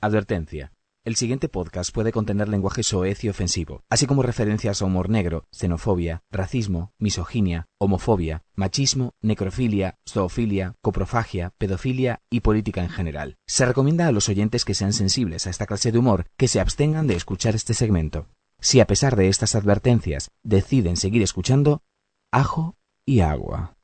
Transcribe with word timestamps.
Advertencia. 0.00 0.72
El 1.04 1.16
siguiente 1.16 1.48
podcast 1.48 1.92
puede 1.92 2.12
contener 2.12 2.48
lenguaje 2.48 2.82
soez 2.82 3.24
y 3.24 3.28
ofensivo, 3.28 3.82
así 3.88 4.06
como 4.06 4.22
referencias 4.22 4.80
a 4.80 4.84
humor 4.84 5.08
negro, 5.08 5.46
xenofobia, 5.50 6.22
racismo, 6.30 6.92
misoginia, 6.98 7.66
homofobia, 7.78 8.44
machismo, 8.54 9.14
necrofilia, 9.22 9.96
zoofilia, 10.08 10.74
coprofagia, 10.82 11.52
pedofilia 11.58 12.20
y 12.30 12.40
política 12.40 12.82
en 12.82 12.90
general. 12.90 13.36
Se 13.46 13.64
recomienda 13.66 14.06
a 14.06 14.12
los 14.12 14.28
oyentes 14.28 14.64
que 14.64 14.74
sean 14.74 14.92
sensibles 14.92 15.46
a 15.46 15.50
esta 15.50 15.66
clase 15.66 15.90
de 15.92 15.98
humor 15.98 16.26
que 16.36 16.46
se 16.46 16.60
abstengan 16.60 17.06
de 17.06 17.16
escuchar 17.16 17.54
este 17.54 17.74
segmento. 17.74 18.26
Si 18.60 18.80
a 18.80 18.86
pesar 18.86 19.16
de 19.16 19.28
estas 19.28 19.54
advertencias 19.54 20.30
deciden 20.42 20.96
seguir 20.96 21.22
escuchando, 21.22 21.82
ajo 22.30 22.76
y 23.04 23.20
agua. 23.20 23.74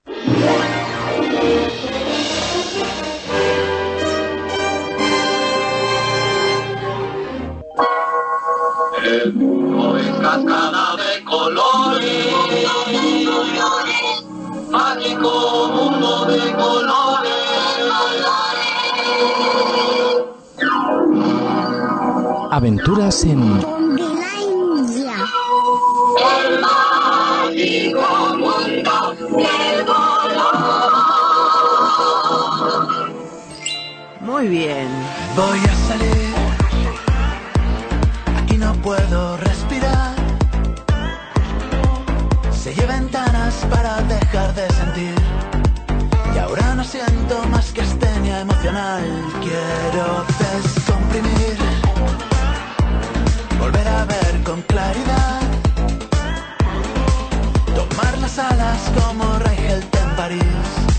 El 9.05 9.35
mundo 9.35 9.99
es 9.99 10.07
cascada 10.13 10.97
de 10.97 11.25
colores, 11.25 12.27
mágico 14.71 15.69
mundo 15.75 16.25
de 16.25 16.53
colores. 16.55 17.35
Aventuras 22.51 23.25
en 23.25 23.61
Finlandia. 23.95 25.17
El 26.47 26.61
mágico 26.63 28.09
mundo 28.39 29.15
del 29.37 29.85
color. 29.85 30.25
Muy 34.23 34.49
bien. 34.49 34.89
Voy 35.37 35.59
a 35.59 35.75
salir. 35.89 36.44
Puedo 38.85 39.39
respirar. 39.39 40.15
Sellé 42.53 42.85
ventanas 42.85 43.55
para 43.71 44.03
dejar 44.03 44.55
de 44.55 44.69
sentir. 44.75 45.15
Y 46.35 46.39
ahora 46.39 46.75
no 46.75 46.85
siento 46.85 47.43
más 47.49 47.73
que 47.73 47.81
astenia 47.81 48.41
emocional. 48.41 49.03
Quiero 49.41 50.27
descomprimir. 50.39 51.57
Volver 53.59 53.89
a 53.89 54.05
ver 54.05 54.43
con 54.45 54.61
claridad. 54.61 55.41
Tomar 57.75 58.19
las 58.19 58.39
alas 58.39 58.93
como 59.01 59.39
Reichelt 59.39 59.97
en 59.97 60.17
París. 60.17 60.94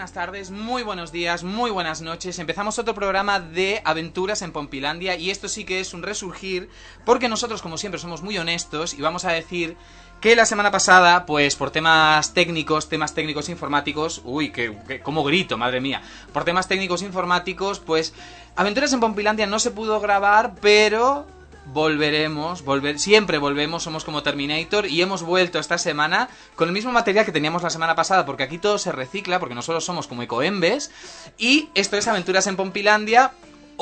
Buenas 0.00 0.14
tardes, 0.14 0.50
muy 0.50 0.82
buenos 0.82 1.12
días, 1.12 1.44
muy 1.44 1.70
buenas 1.70 2.00
noches. 2.00 2.38
Empezamos 2.38 2.78
otro 2.78 2.94
programa 2.94 3.38
de 3.38 3.82
aventuras 3.84 4.40
en 4.40 4.50
Pompilandia 4.50 5.14
y 5.16 5.28
esto 5.28 5.46
sí 5.46 5.64
que 5.64 5.78
es 5.78 5.92
un 5.92 6.02
resurgir 6.02 6.70
porque 7.04 7.28
nosotros 7.28 7.60
como 7.60 7.76
siempre 7.76 8.00
somos 8.00 8.22
muy 8.22 8.38
honestos 8.38 8.94
y 8.94 9.02
vamos 9.02 9.26
a 9.26 9.32
decir 9.32 9.76
que 10.22 10.34
la 10.36 10.46
semana 10.46 10.70
pasada, 10.70 11.26
pues 11.26 11.54
por 11.54 11.70
temas 11.70 12.32
técnicos, 12.32 12.88
temas 12.88 13.12
técnicos 13.12 13.50
informáticos, 13.50 14.22
uy, 14.24 14.52
que, 14.52 14.74
que 14.88 15.00
cómo 15.00 15.22
grito, 15.22 15.58
madre 15.58 15.82
mía, 15.82 16.00
por 16.32 16.44
temas 16.44 16.66
técnicos 16.66 17.02
informáticos, 17.02 17.78
pues 17.78 18.14
Aventuras 18.56 18.94
en 18.94 19.00
Pompilandia 19.00 19.46
no 19.46 19.58
se 19.58 19.70
pudo 19.70 20.00
grabar, 20.00 20.54
pero 20.62 21.26
volveremos, 21.66 22.64
volver, 22.64 22.98
siempre 22.98 23.38
volvemos, 23.38 23.82
somos 23.82 24.04
como 24.04 24.22
Terminator 24.22 24.86
y 24.86 25.02
hemos 25.02 25.22
vuelto 25.22 25.58
esta 25.58 25.78
semana 25.78 26.28
con 26.56 26.68
el 26.68 26.74
mismo 26.74 26.92
material 26.92 27.24
que 27.24 27.32
teníamos 27.32 27.62
la 27.62 27.70
semana 27.70 27.94
pasada, 27.94 28.26
porque 28.26 28.42
aquí 28.42 28.58
todo 28.58 28.78
se 28.78 28.92
recicla, 28.92 29.38
porque 29.38 29.54
nosotros 29.54 29.84
somos 29.84 30.06
como 30.06 30.22
Ecoembes, 30.22 30.90
y 31.38 31.68
esto 31.74 31.96
es 31.96 32.08
Aventuras 32.08 32.46
en 32.46 32.56
Pompilandia, 32.56 33.32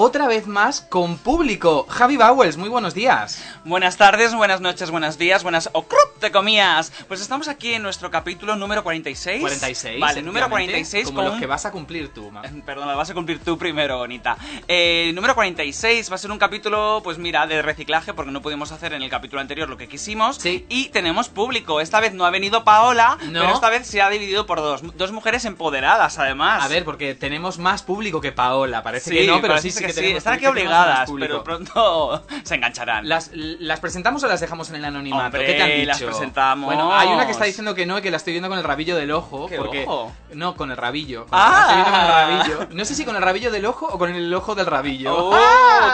otra 0.01 0.29
vez 0.29 0.47
más 0.47 0.81
con 0.81 1.19
público. 1.19 1.85
Javi 1.89 2.17
Bowles, 2.17 2.57
muy 2.57 2.69
buenos 2.69 2.95
días. 2.95 3.43
Buenas 3.65 3.97
tardes, 3.97 4.33
buenas 4.33 4.61
noches, 4.61 4.93
buenos 4.93 5.19
días, 5.19 5.43
buenas... 5.43 5.71
¡Oh, 5.73 5.83
crup! 5.89 6.21
¡Te 6.21 6.31
comías! 6.31 6.93
Pues 7.09 7.21
estamos 7.21 7.49
aquí 7.49 7.75
en 7.75 7.83
nuestro 7.83 8.09
capítulo 8.09 8.55
número 8.55 8.85
46. 8.85 9.41
46. 9.41 10.01
Vale, 10.01 10.23
número 10.23 10.47
efectivamente, 10.47 10.73
46 10.73 11.05
Como 11.07 11.17
con 11.17 11.25
los 11.33 11.41
que 11.41 11.47
vas 11.47 11.67
a 11.67 11.73
cumplir 11.73 12.15
tú, 12.15 12.31
ma. 12.31 12.43
Perdón, 12.65 12.87
lo 12.89 12.97
vas 12.97 13.11
a 13.11 13.15
cumplir 13.15 13.41
tú 13.41 13.59
primero, 13.59 13.99
bonita. 13.99 14.37
Eh, 14.69 15.11
número 15.17 15.35
46 15.35 16.13
va 16.13 16.15
a 16.15 16.19
ser 16.19 16.31
un 16.31 16.39
capítulo, 16.39 17.01
pues 17.03 17.19
mira, 17.19 17.49
de 17.49 17.61
reciclaje, 17.61 18.15
porque 18.15 18.31
no 18.31 18.41
pudimos 18.41 18.71
hacer 18.71 18.93
en 18.93 19.03
el 19.03 19.11
capítulo 19.11 19.41
anterior 19.43 19.69
lo 19.69 19.77
que 19.77 19.89
quisimos. 19.89 20.37
Sí. 20.37 20.65
Y 20.69 20.91
tenemos 20.91 21.29
público. 21.29 21.81
Esta 21.81 21.99
vez 21.99 22.15
no 22.15 22.25
ha 22.25 22.31
venido 22.31 22.63
Paola, 22.63 23.19
No. 23.33 23.41
pero 23.41 23.53
esta 23.53 23.69
vez 23.69 23.85
se 23.89 24.01
ha 24.01 24.09
dividido 24.11 24.47
por 24.47 24.59
dos. 24.61 24.81
Dos 24.97 25.11
mujeres 25.11 25.45
empoderadas, 25.45 26.21
además. 26.21 26.63
A 26.63 26.69
ver, 26.69 26.85
porque 26.85 27.17
tenemos 27.17 27.59
más 27.59 27.83
público 27.83 28.21
que 28.21 28.31
Paola. 28.31 28.85
Parece 28.85 29.11
Sí, 29.11 29.17
que 29.17 29.27
no, 29.27 29.41
pero 29.41 29.59
sí, 29.59 29.73
sí 29.73 29.88
que 29.95 30.01
sí. 30.01 30.13
Están 30.13 30.35
aquí 30.35 30.47
obligadas, 30.47 31.11
pero 31.19 31.45
pronto 31.45 32.23
se 32.45 32.55
engancharán. 32.55 33.09
¿Las, 33.09 33.31
¿Las 33.35 33.81
presentamos 33.81 34.23
o 34.25 34.29
las 34.29 34.41
dejamos 34.41 34.71
en 34.71 34.77
el 34.77 34.85
anonimato? 34.85 35.25
Hombre, 35.27 35.47
¿Qué 35.47 35.55
te 35.55 35.63
han 35.63 35.71
dicho? 35.71 35.87
las 35.87 36.03
presentamos. 36.03 36.67
Bueno, 36.67 36.95
hay 36.95 37.09
una 37.09 37.27
que 37.27 37.33
está 37.33 37.45
diciendo 37.45 37.75
que 37.75 37.87
no, 37.87 38.01
que 38.03 38.11
la 38.11 38.17
estoy 38.17 38.33
viendo 38.33 38.49
con 38.49 38.59
el 38.59 38.65
rabillo 38.65 38.97
del 38.97 39.11
ojo. 39.11 39.47
¿Qué 39.49 39.57
porque... 39.57 39.85
ojo? 39.87 40.13
No, 40.35 40.55
con 40.55 40.71
el 40.71 40.77
rabillo. 40.77 41.27
Ah. 41.31 41.51
La 41.51 41.61
estoy 41.61 41.77
viendo 41.77 41.91
con 41.93 42.01
el 42.01 42.09
rabillo. 42.09 42.77
No 42.77 42.85
sé 42.85 42.95
si 42.95 43.05
con 43.05 43.17
el 43.17 43.23
rabillo 43.23 43.51
del 43.51 43.67
ojo 43.67 43.87
o 43.87 43.99
con 43.99 44.15
el 44.15 44.33
ojo 44.35 44.55
del 44.55 44.67
rabillo. 44.67 45.15
Oh, 45.17 45.33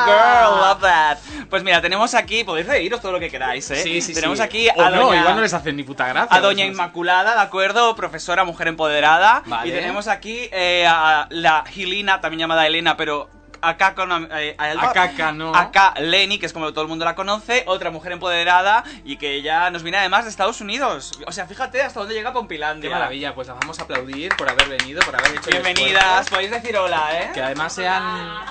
girl, 0.06 0.61
love 0.61 0.81
that. 0.81 1.19
Pues 1.49 1.62
mira, 1.62 1.81
tenemos 1.81 2.15
aquí, 2.15 2.44
podéis 2.44 2.66
reíros 2.66 3.00
todo 3.00 3.12
lo 3.12 3.21
que 3.21 3.31
queráis, 3.31 3.71
¿eh? 3.71 3.76
Sí, 3.76 4.00
sí, 4.00 4.15
tenemos 4.15 4.38
sí. 4.38 4.44
aquí 4.44 4.69
O 4.76 4.82
a 4.82 4.91
no, 4.91 5.06
doña, 5.06 5.21
igual 5.21 5.37
no 5.37 5.43
les 5.43 5.55
hacen 5.55 5.76
ni 5.76 5.82
puta 5.82 6.06
gracia. 6.09 6.37
a 6.37 6.41
doña 6.41 6.65
no. 6.65 6.72
Inmaculada, 6.72 7.34
¿de 7.34 7.41
acuerdo? 7.41 7.94
Profesora, 7.94 8.44
mujer 8.44 8.69
empoderada. 8.69 9.43
Vale. 9.47 9.69
Y 9.69 9.72
tenemos 9.72 10.09
aquí 10.09 10.49
eh, 10.53 10.87
a 10.88 11.26
la 11.31 11.65
Gilina, 11.66 12.21
también 12.21 12.41
llamada 12.41 12.66
Elena, 12.66 12.97
pero 12.97 13.28
acá 13.69 13.94
con... 13.94 14.28
Eh, 14.32 14.54
a 14.58 15.32
no. 15.32 15.54
Acá 15.54 15.94
Lenny, 15.98 16.38
que 16.38 16.47
es 16.47 16.52
como 16.52 16.70
todo 16.72 16.82
el 16.82 16.88
mundo 16.88 17.04
la 17.04 17.14
conoce, 17.14 17.64
otra 17.66 17.91
mujer 17.91 18.12
empoderada 18.12 18.84
y 19.04 19.16
que 19.16 19.32
ella 19.34 19.70
nos 19.70 19.82
viene 19.82 19.98
además 19.98 20.25
de 20.25 20.30
Estados 20.30 20.60
Unidos. 20.60 21.12
O 21.26 21.32
sea, 21.32 21.47
fíjate 21.47 21.82
hasta 21.82 22.00
dónde 22.00 22.14
llega 22.14 22.32
Pompilandia. 22.32 22.88
Qué 22.88 22.94
maravilla, 22.94 23.34
pues 23.34 23.48
las 23.48 23.58
vamos 23.58 23.78
a 23.78 23.82
aplaudir 23.84 24.34
por 24.36 24.48
haber 24.48 24.69
venido, 24.69 25.00
por 25.02 25.14
haber 25.16 25.32
hecho 25.32 25.50
Bienvenidas, 25.50 26.28
podéis 26.28 26.50
decir 26.50 26.76
hola, 26.76 27.08
¿eh? 27.12 27.30
Que 27.32 27.42
además 27.42 27.72
sean. 27.72 28.02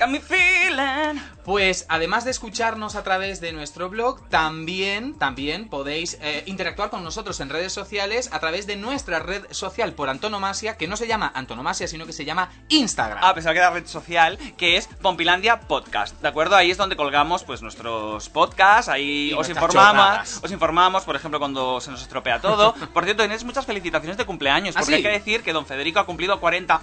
Got 0.00 0.08
me 0.08 0.20
feeling. 0.20 1.20
Pues 1.44 1.84
además 1.90 2.24
de 2.24 2.30
escucharnos 2.30 2.94
a 2.94 3.02
través 3.02 3.42
de 3.42 3.52
nuestro 3.52 3.90
blog, 3.90 4.26
también, 4.30 5.12
también 5.18 5.68
podéis 5.68 6.16
eh, 6.22 6.42
interactuar 6.46 6.88
con 6.88 7.04
nosotros 7.04 7.38
en 7.40 7.50
redes 7.50 7.74
sociales 7.74 8.30
a 8.32 8.40
través 8.40 8.66
de 8.66 8.76
nuestra 8.76 9.18
red 9.18 9.44
social 9.50 9.92
por 9.92 10.08
antonomasia, 10.08 10.78
que 10.78 10.88
no 10.88 10.96
se 10.96 11.06
llama 11.06 11.30
antonomasia, 11.34 11.86
sino 11.86 12.06
que 12.06 12.14
se 12.14 12.24
llama 12.24 12.50
Instagram. 12.70 13.18
Ah, 13.20 13.34
pensaba 13.34 13.52
que 13.52 13.58
era 13.58 13.70
red 13.72 13.86
social, 13.86 14.38
que 14.56 14.78
es 14.78 14.86
Pompilandia 14.86 15.60
Podcast, 15.60 16.18
¿de 16.22 16.28
acuerdo? 16.28 16.56
Ahí 16.56 16.70
es 16.70 16.78
donde 16.78 16.96
colgamos 16.96 17.44
pues 17.44 17.60
nuestros 17.60 18.30
podcasts, 18.30 18.88
ahí 18.88 19.32
Y 19.32 19.32
os 19.34 19.50
informamos, 19.50 20.02
chorradas. 20.02 20.40
os 20.42 20.50
informamos, 20.50 21.04
por 21.04 21.14
ejemplo, 21.14 21.38
cuando 21.38 21.78
se 21.82 21.90
nos 21.90 22.00
estropea 22.00 22.40
todo. 22.40 22.74
Por 22.94 23.04
cierto, 23.04 23.22
tenéis 23.22 23.44
muchas 23.44 23.66
felicitaciones 23.66 24.16
de 24.16 24.24
cumpleaños, 24.24 24.76
¿Ah, 24.76 24.80
porque 24.80 24.92
sí? 24.92 24.96
hay 24.96 25.02
que 25.02 25.10
decir 25.10 25.42
que 25.42 25.52
don 25.52 25.66
Federico 25.66 26.00
ha 26.00 26.06
cumplido 26.06 26.40
40 26.40 26.80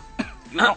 y 0.54 0.58
uno, 0.58 0.76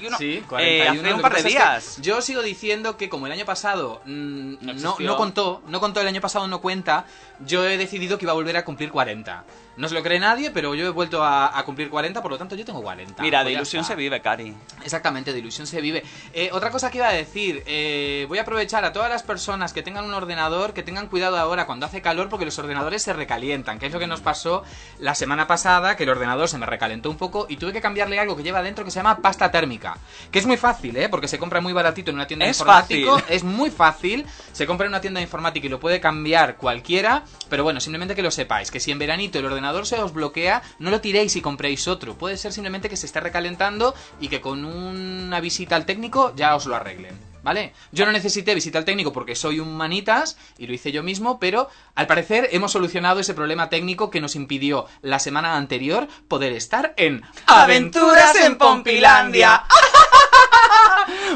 y 0.00 0.06
uno, 0.06 0.18
Sí, 0.18 0.32
eh, 0.34 0.44
41. 0.48 0.90
hace 0.92 1.10
Lo 1.10 1.16
un 1.16 1.22
par 1.22 1.32
de 1.32 1.36
pasa 1.36 1.38
es 1.38 1.42
que 1.44 1.50
días. 1.50 1.96
yo 2.02 2.22
sigo 2.22 2.42
diciendo 2.42 2.96
que 2.96 3.08
como 3.08 3.26
el 3.26 3.32
año 3.32 3.44
pasado 3.44 4.00
mm, 4.04 4.54
No 4.60 4.72
no, 4.74 4.96
no 4.98 5.16
contó, 5.16 5.62
no 5.68 5.80
contó 5.80 6.00
el 6.00 6.06
año 6.06 6.20
pasado, 6.20 6.46
no 6.48 6.60
cuenta, 6.60 7.06
yo 7.46 7.66
he 7.66 7.76
decidido 7.78 8.18
que 8.18 8.24
iba 8.24 8.32
a 8.32 8.34
volver 8.36 8.56
a 8.56 8.64
cumplir 8.64 8.90
40. 8.90 9.44
No 9.76 9.88
se 9.88 9.94
lo 9.94 10.02
cree 10.02 10.18
nadie, 10.20 10.50
pero 10.50 10.74
yo 10.74 10.86
he 10.86 10.90
vuelto 10.90 11.24
a, 11.24 11.58
a 11.58 11.64
cumplir 11.64 11.88
40, 11.88 12.20
por 12.20 12.30
lo 12.30 12.38
tanto 12.38 12.54
yo 12.54 12.64
tengo 12.64 12.82
40. 12.82 13.22
Mira, 13.22 13.38
Pues 13.38 13.46
de 13.46 13.52
ya 13.52 13.56
ilusión 13.58 13.84
se 13.84 13.94
vive, 13.96 14.20
Cari. 14.20 14.54
Exactamente, 14.84 15.32
de 15.32 15.38
ilusión 15.38 15.66
se 15.66 15.80
vive. 15.80 16.02
Eh, 16.34 16.50
otra 16.52 16.70
cosa 16.70 16.90
que 16.90 16.98
iba 16.98 17.08
a 17.08 17.12
decir, 17.12 17.62
eh, 17.66 18.26
voy 18.28 18.36
a 18.38 18.42
aprovechar 18.42 18.84
a 18.84 18.92
todas 18.92 19.08
las 19.08 19.22
personas 19.22 19.72
que 19.72 19.82
tengan 19.82 20.04
un 20.04 20.12
ordenador, 20.12 20.74
que 20.74 20.82
tengan 20.82 21.06
cuidado 21.08 21.38
ahora 21.38 21.64
cuando 21.64 21.86
hace 21.86 22.02
calor, 22.02 22.28
porque 22.28 22.44
los 22.44 22.58
ordenadores 22.58 23.02
se 23.02 23.14
recalientan, 23.14 23.78
que 23.78 23.86
es 23.86 23.92
lo 23.92 23.98
que 23.98 24.06
nos 24.06 24.20
pasó 24.20 24.62
la 24.98 25.14
semana 25.14 25.46
pasada, 25.46 25.96
que 25.96 26.02
el 26.04 26.10
ordenador 26.10 26.48
se 26.48 26.58
me 26.58 26.66
recalentó 26.66 27.08
un 27.08 27.16
poco 27.16 27.46
y 27.48 27.56
tuve 27.56 27.72
que 27.72 27.80
cambiarle 27.80 28.18
algo 28.18 28.36
que 28.36 28.42
lleva 28.42 28.62
dentro 28.62 28.84
que 28.84 28.90
se 28.90 28.98
llama 28.98 29.18
pasta 29.22 29.50
térmica. 29.50 29.96
Que 30.30 30.38
es 30.38 30.44
muy 30.46 30.58
fácil, 30.58 30.94
¿eh? 30.98 31.08
Porque 31.08 31.28
se 31.28 31.38
compra 31.38 31.62
muy 31.62 31.72
baratito 31.72 32.10
en 32.10 32.16
una 32.16 32.26
tienda 32.26 32.44
de 32.44 32.50
Es 32.50 32.58
informático. 32.60 33.14
fácil. 33.18 33.34
Es 33.34 33.42
muy 33.42 33.70
fácil. 33.70 34.26
Se 34.52 34.66
compra 34.66 34.84
en 34.86 34.90
una 34.92 35.00
tienda 35.00 35.18
de 35.18 35.24
informática 35.24 35.66
y 35.66 35.70
lo 35.70 35.80
puede 35.80 35.98
cambiar 35.98 36.56
cualquiera. 36.56 37.24
Pero 37.48 37.64
bueno, 37.64 37.80
simplemente 37.80 38.14
que 38.14 38.22
lo 38.22 38.30
sepáis. 38.30 38.70
Que 38.70 38.78
si 38.78 38.90
en 38.90 38.98
veranito 38.98 39.38
el 39.38 39.46
ordenador 39.46 39.61
se 39.84 40.00
os 40.00 40.12
bloquea, 40.12 40.62
no 40.78 40.90
lo 40.90 41.00
tiréis 41.00 41.36
y 41.36 41.40
compréis 41.40 41.88
otro. 41.88 42.16
Puede 42.16 42.36
ser 42.36 42.52
simplemente 42.52 42.88
que 42.88 42.96
se 42.96 43.06
esté 43.06 43.20
recalentando 43.20 43.94
y 44.20 44.28
que 44.28 44.40
con 44.40 44.64
una 44.64 45.40
visita 45.40 45.76
al 45.76 45.86
técnico 45.86 46.32
ya 46.36 46.54
os 46.54 46.66
lo 46.66 46.76
arreglen. 46.76 47.32
¿Vale? 47.42 47.72
Yo 47.90 48.06
no 48.06 48.12
necesité 48.12 48.54
visita 48.54 48.78
al 48.78 48.84
técnico 48.84 49.12
porque 49.12 49.34
soy 49.34 49.58
un 49.58 49.76
manitas 49.76 50.38
y 50.58 50.68
lo 50.68 50.74
hice 50.74 50.92
yo 50.92 51.02
mismo, 51.02 51.40
pero 51.40 51.68
al 51.96 52.06
parecer 52.06 52.48
hemos 52.52 52.70
solucionado 52.70 53.18
ese 53.18 53.34
problema 53.34 53.68
técnico 53.68 54.10
que 54.10 54.20
nos 54.20 54.36
impidió 54.36 54.86
la 55.00 55.18
semana 55.18 55.56
anterior 55.56 56.06
poder 56.28 56.52
estar 56.52 56.94
en 56.96 57.22
Aventuras 57.46 58.36
en 58.36 58.56
Pompilandia. 58.56 59.64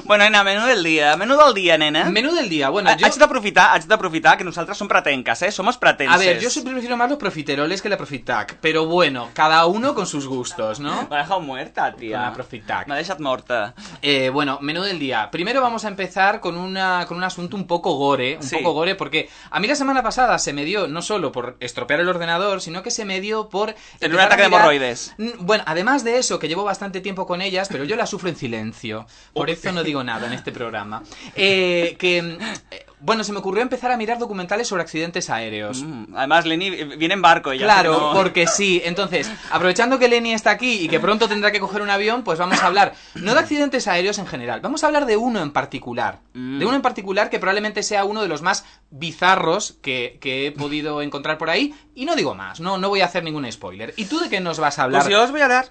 Bueno, 0.05 0.25
nena, 0.25 0.45
menú 0.45 0.67
del 0.67 0.83
dia. 0.83 1.17
Menú 1.17 1.37
del 1.37 1.55
dia, 1.55 1.79
nena. 1.79 2.05
Menú 2.11 2.35
del 2.35 2.49
día. 2.49 2.69
Bueno, 2.71 2.91
Ha- 2.91 2.97
yo... 2.97 3.07
Haig 3.07 3.15
d'aprofitar, 3.17 3.73
haig 3.75 3.85
d'aprofitar 3.87 4.37
que 4.37 4.45
nosaltres 4.45 4.77
som 4.79 4.89
pretenques, 4.89 5.43
eh? 5.43 5.51
Somos 5.53 5.77
pretenses. 5.79 6.15
A 6.15 6.19
ver, 6.19 6.39
yo 6.41 6.51
siempre 6.51 6.73
prefiero 6.73 6.97
más 6.97 7.09
los 7.09 7.19
profiteroles 7.19 7.81
que 7.83 7.89
la 7.89 7.97
Profitac, 7.97 8.59
pero 8.61 8.87
bueno, 8.87 9.29
cada 9.35 9.65
uno 9.67 9.95
con 9.95 10.07
sus 10.07 10.27
gustos, 10.27 10.81
¿no? 10.81 11.07
M'ha 11.09 11.19
dejado 11.19 11.41
muerta, 11.41 11.95
tia. 11.95 12.19
Con 12.19 12.27
la 12.27 12.33
Profitac. 12.33 12.87
M'ha 12.89 12.97
deixat 12.97 13.21
morta. 13.21 13.75
Eh, 14.03 14.29
bueno, 14.31 14.59
menú 14.61 14.83
del 14.83 14.99
día. 14.99 15.31
Primero 15.31 15.61
vamos 15.63 15.85
a 15.85 15.89
empezar 15.89 16.41
con, 16.41 16.57
una, 16.57 17.05
con 17.07 17.17
un 17.17 17.25
asunto 17.25 17.57
un 17.57 17.67
poco 17.67 17.95
gore, 17.97 18.37
un 18.37 18.43
Sí. 18.43 18.57
poco 18.57 18.73
gore, 18.73 18.95
porque 18.95 19.29
a 19.51 19.61
mí 19.61 19.67
la 19.69 19.75
semana 19.75 20.03
pasada 20.03 20.39
se 20.39 20.53
me 20.53 20.65
dio 20.65 20.87
no 20.89 21.03
solo 21.03 21.33
por 21.33 21.57
estropear 21.61 22.01
el 22.01 22.09
ordenador, 22.09 22.61
sino 22.61 22.83
que 22.83 22.91
se 22.91 23.05
me 23.05 23.21
dio 23.21 23.49
por... 23.49 23.75
Tener 23.99 24.15
un 24.17 24.21
ataque 24.23 24.43
de 24.43 24.49
hemorroides. 24.49 25.15
Mm, 25.19 25.29
Bueno, 25.41 25.65
además 25.67 26.05
de 26.05 26.19
eso, 26.19 26.39
que 26.39 26.49
llevo 26.49 26.65
bastante 26.65 27.01
tiempo 27.01 27.27
con 27.27 27.41
ellas, 27.43 27.69
pero 27.71 27.85
yo 27.85 27.97
las 27.97 28.11
sufro 28.11 28.29
en 28.29 28.37
silencio. 28.37 29.07
Por 29.33 29.51
eso 29.51 29.73
no 29.73 29.83
digo 29.87 30.05
nada 30.05 30.27
en 30.27 30.35
este 30.35 30.53
programa. 30.53 31.03
Eh, 31.35 31.97
que, 31.99 32.19
eh, 32.19 32.87
bueno, 33.01 33.25
se 33.25 33.33
me 33.33 33.39
ocurrió 33.39 33.63
empezar 33.63 33.91
a 33.91 33.97
mirar 33.97 34.19
documentales 34.19 34.69
sobre 34.69 34.83
accidentes 34.83 35.31
aéreos. 35.31 35.83
Mm, 35.83 36.15
Además, 36.17 36.45
Lenny 36.47 36.71
viene 36.97 37.15
en 37.15 37.23
barco 37.23 37.53
y 37.55 37.59
ya 37.59 37.65
Claro, 37.65 37.93
no- 37.93 38.13
porque 38.15 38.47
sí. 38.47 38.83
Entonces, 38.85 39.31
aprovechando 39.51 39.99
que 39.99 40.09
Lenny 40.09 40.33
está 40.33 40.51
aquí 40.51 40.73
y 40.83 40.89
que 40.89 41.01
pronto 41.01 41.29
tendrá 41.29 41.51
que 41.53 41.61
coger 41.61 41.83
un 41.83 41.91
avión, 41.91 42.23
pues 42.25 42.39
vamos 42.39 42.63
a 42.63 42.67
hablar 42.67 42.95
no 43.15 43.33
de 43.35 43.41
accidentes 43.41 43.87
aéreos 43.89 44.19
en 44.19 44.27
general, 44.27 44.61
vamos 44.61 44.83
a 44.83 44.87
hablar 44.89 45.07
de 45.07 45.17
uno 45.17 45.41
en 45.43 45.53
particular. 45.53 46.21
Mm. 46.35 46.59
De 46.59 46.67
uno 46.67 46.77
en 46.77 46.83
particular 46.83 47.31
que 47.31 47.39
probablemente 47.39 47.83
sea 47.83 48.05
uno 48.05 48.23
de 48.23 48.29
los 48.29 48.43
más 48.43 48.65
bizarros 48.91 49.77
que, 49.83 50.19
que 50.21 50.47
he 50.49 50.53
podido 50.53 51.01
encontrar 51.03 51.39
por 51.39 51.49
ahí. 51.51 51.75
Y 51.95 52.05
no 52.07 52.17
digo 52.17 52.35
más, 52.35 52.61
no, 52.61 52.77
no 52.79 52.89
voy 52.89 53.01
a 53.03 53.07
hacer 53.07 53.23
ningún 53.25 53.51
spoiler. 53.53 53.95
¿Y 53.97 54.07
tú 54.07 54.19
de 54.19 54.29
qué 54.29 54.41
nos 54.41 54.59
vas 54.59 54.79
a 54.79 54.85
hablar? 54.85 55.03
Pues 55.03 55.13
yo 55.13 55.23
os 55.23 55.31
voy 55.31 55.41
a 55.41 55.45
hablar... 55.45 55.69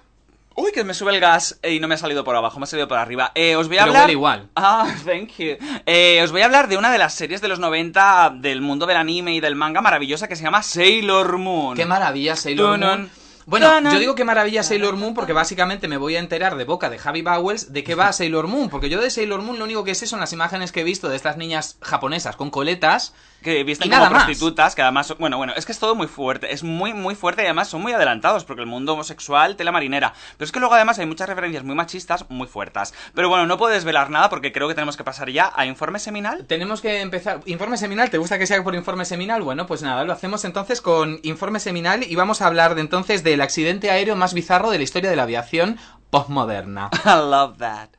Uy, 0.58 0.72
que 0.72 0.84
me 0.84 0.94
sube 0.94 1.12
el 1.12 1.20
gas 1.20 1.58
eh, 1.62 1.74
y 1.74 1.80
no 1.80 1.86
me 1.86 1.96
ha 1.96 1.98
salido 1.98 2.24
por 2.24 2.34
abajo, 2.34 2.58
me 2.58 2.64
ha 2.64 2.66
salido 2.66 2.88
por 2.88 2.96
arriba. 2.96 3.30
Eh, 3.34 3.56
os 3.56 3.68
voy 3.68 3.76
a 3.76 3.80
Pero 3.80 3.90
hablar... 3.90 4.02
huele 4.04 4.12
igual. 4.12 4.48
Ah, 4.56 4.86
thank 5.04 5.36
you. 5.36 5.56
Eh, 5.84 6.20
os 6.24 6.32
voy 6.32 6.40
a 6.40 6.46
hablar 6.46 6.68
de 6.68 6.78
una 6.78 6.90
de 6.90 6.96
las 6.96 7.12
series 7.12 7.42
de 7.42 7.48
los 7.48 7.58
90 7.58 8.36
del 8.36 8.62
mundo 8.62 8.86
del 8.86 8.96
anime 8.96 9.34
y 9.34 9.40
del 9.40 9.54
manga 9.54 9.82
maravillosa 9.82 10.28
que 10.28 10.34
se 10.36 10.42
llama 10.42 10.62
Sailor 10.62 11.36
Moon. 11.36 11.76
Qué 11.76 11.84
maravilla 11.84 12.36
Sailor. 12.36 12.78
Moon. 12.78 13.10
Bueno, 13.46 13.80
yo 13.92 13.98
digo 14.00 14.14
qué 14.16 14.24
maravilla 14.24 14.62
Sailor 14.64 14.96
Moon 14.96 15.14
porque 15.14 15.32
básicamente 15.32 15.86
me 15.88 15.96
voy 15.96 16.16
a 16.16 16.18
enterar 16.18 16.56
de 16.56 16.64
boca 16.64 16.90
de 16.90 16.98
Javi 16.98 17.22
Bowles 17.22 17.72
de 17.72 17.84
qué 17.84 17.94
va 17.94 18.12
Sailor 18.12 18.48
Moon. 18.48 18.68
Porque 18.68 18.88
yo 18.88 19.00
de 19.00 19.08
Sailor 19.10 19.40
Moon 19.42 19.58
lo 19.58 19.64
único 19.64 19.84
que 19.84 19.94
sé 19.94 20.06
son 20.06 20.18
las 20.20 20.32
imágenes 20.32 20.72
que 20.72 20.80
he 20.80 20.84
visto 20.84 21.08
de 21.08 21.16
estas 21.16 21.36
niñas 21.36 21.78
japonesas 21.80 22.34
con 22.36 22.50
coletas. 22.50 23.14
que 23.42 23.62
visten 23.62 23.86
Y 23.86 23.90
como 23.90 24.02
nada 24.02 24.10
más. 24.10 24.24
prostitutas, 24.24 24.74
que 24.74 24.82
además, 24.82 25.06
son- 25.06 25.18
bueno, 25.20 25.36
bueno, 25.36 25.52
es 25.54 25.64
que 25.66 25.70
es 25.70 25.78
todo 25.78 25.94
muy 25.94 26.08
fuerte, 26.08 26.52
es 26.52 26.64
muy, 26.64 26.94
muy 26.94 27.14
fuerte 27.14 27.42
y 27.42 27.44
además 27.44 27.68
son 27.68 27.80
muy 27.80 27.92
adelantados, 27.92 28.44
porque 28.44 28.62
el 28.62 28.66
mundo 28.66 28.94
homosexual, 28.94 29.54
tela 29.54 29.70
marinera. 29.70 30.14
Pero 30.36 30.46
es 30.46 30.50
que 30.50 30.58
luego 30.58 30.74
además 30.74 30.98
hay 30.98 31.06
muchas 31.06 31.28
referencias 31.28 31.62
muy 31.62 31.76
machistas, 31.76 32.24
muy 32.28 32.48
fuertes. 32.48 32.92
Pero 33.14 33.28
bueno, 33.28 33.46
no 33.46 33.56
puedo 33.56 33.72
desvelar 33.72 34.10
nada 34.10 34.30
porque 34.30 34.50
creo 34.50 34.66
que 34.66 34.74
tenemos 34.74 34.96
que 34.96 35.04
pasar 35.04 35.30
ya 35.30 35.52
a 35.54 35.64
informe 35.64 36.00
seminal. 36.00 36.44
Tenemos 36.46 36.80
que 36.80 37.00
empezar. 37.02 37.40
¿Informe 37.44 37.76
seminal? 37.76 38.10
¿Te 38.10 38.18
gusta 38.18 38.36
que 38.36 38.48
sea 38.48 38.64
por 38.64 38.74
informe 38.74 39.04
seminal? 39.04 39.42
Bueno, 39.42 39.66
pues 39.66 39.80
nada, 39.82 40.02
lo 40.02 40.12
hacemos 40.14 40.44
entonces 40.44 40.80
con 40.80 41.20
informe 41.22 41.60
seminal 41.60 42.02
y 42.02 42.16
vamos 42.16 42.42
a 42.42 42.46
hablar 42.48 42.74
de 42.74 42.80
entonces 42.80 43.22
del 43.36 43.42
accidente 43.42 43.90
aéreo 43.90 44.16
más 44.16 44.32
bizarro 44.32 44.70
de 44.70 44.78
la 44.78 44.84
historia 44.84 45.10
de 45.10 45.16
la 45.16 45.24
aviación 45.24 45.78
postmoderna. 46.08 46.88
Love 47.04 47.58
that. 47.58 47.95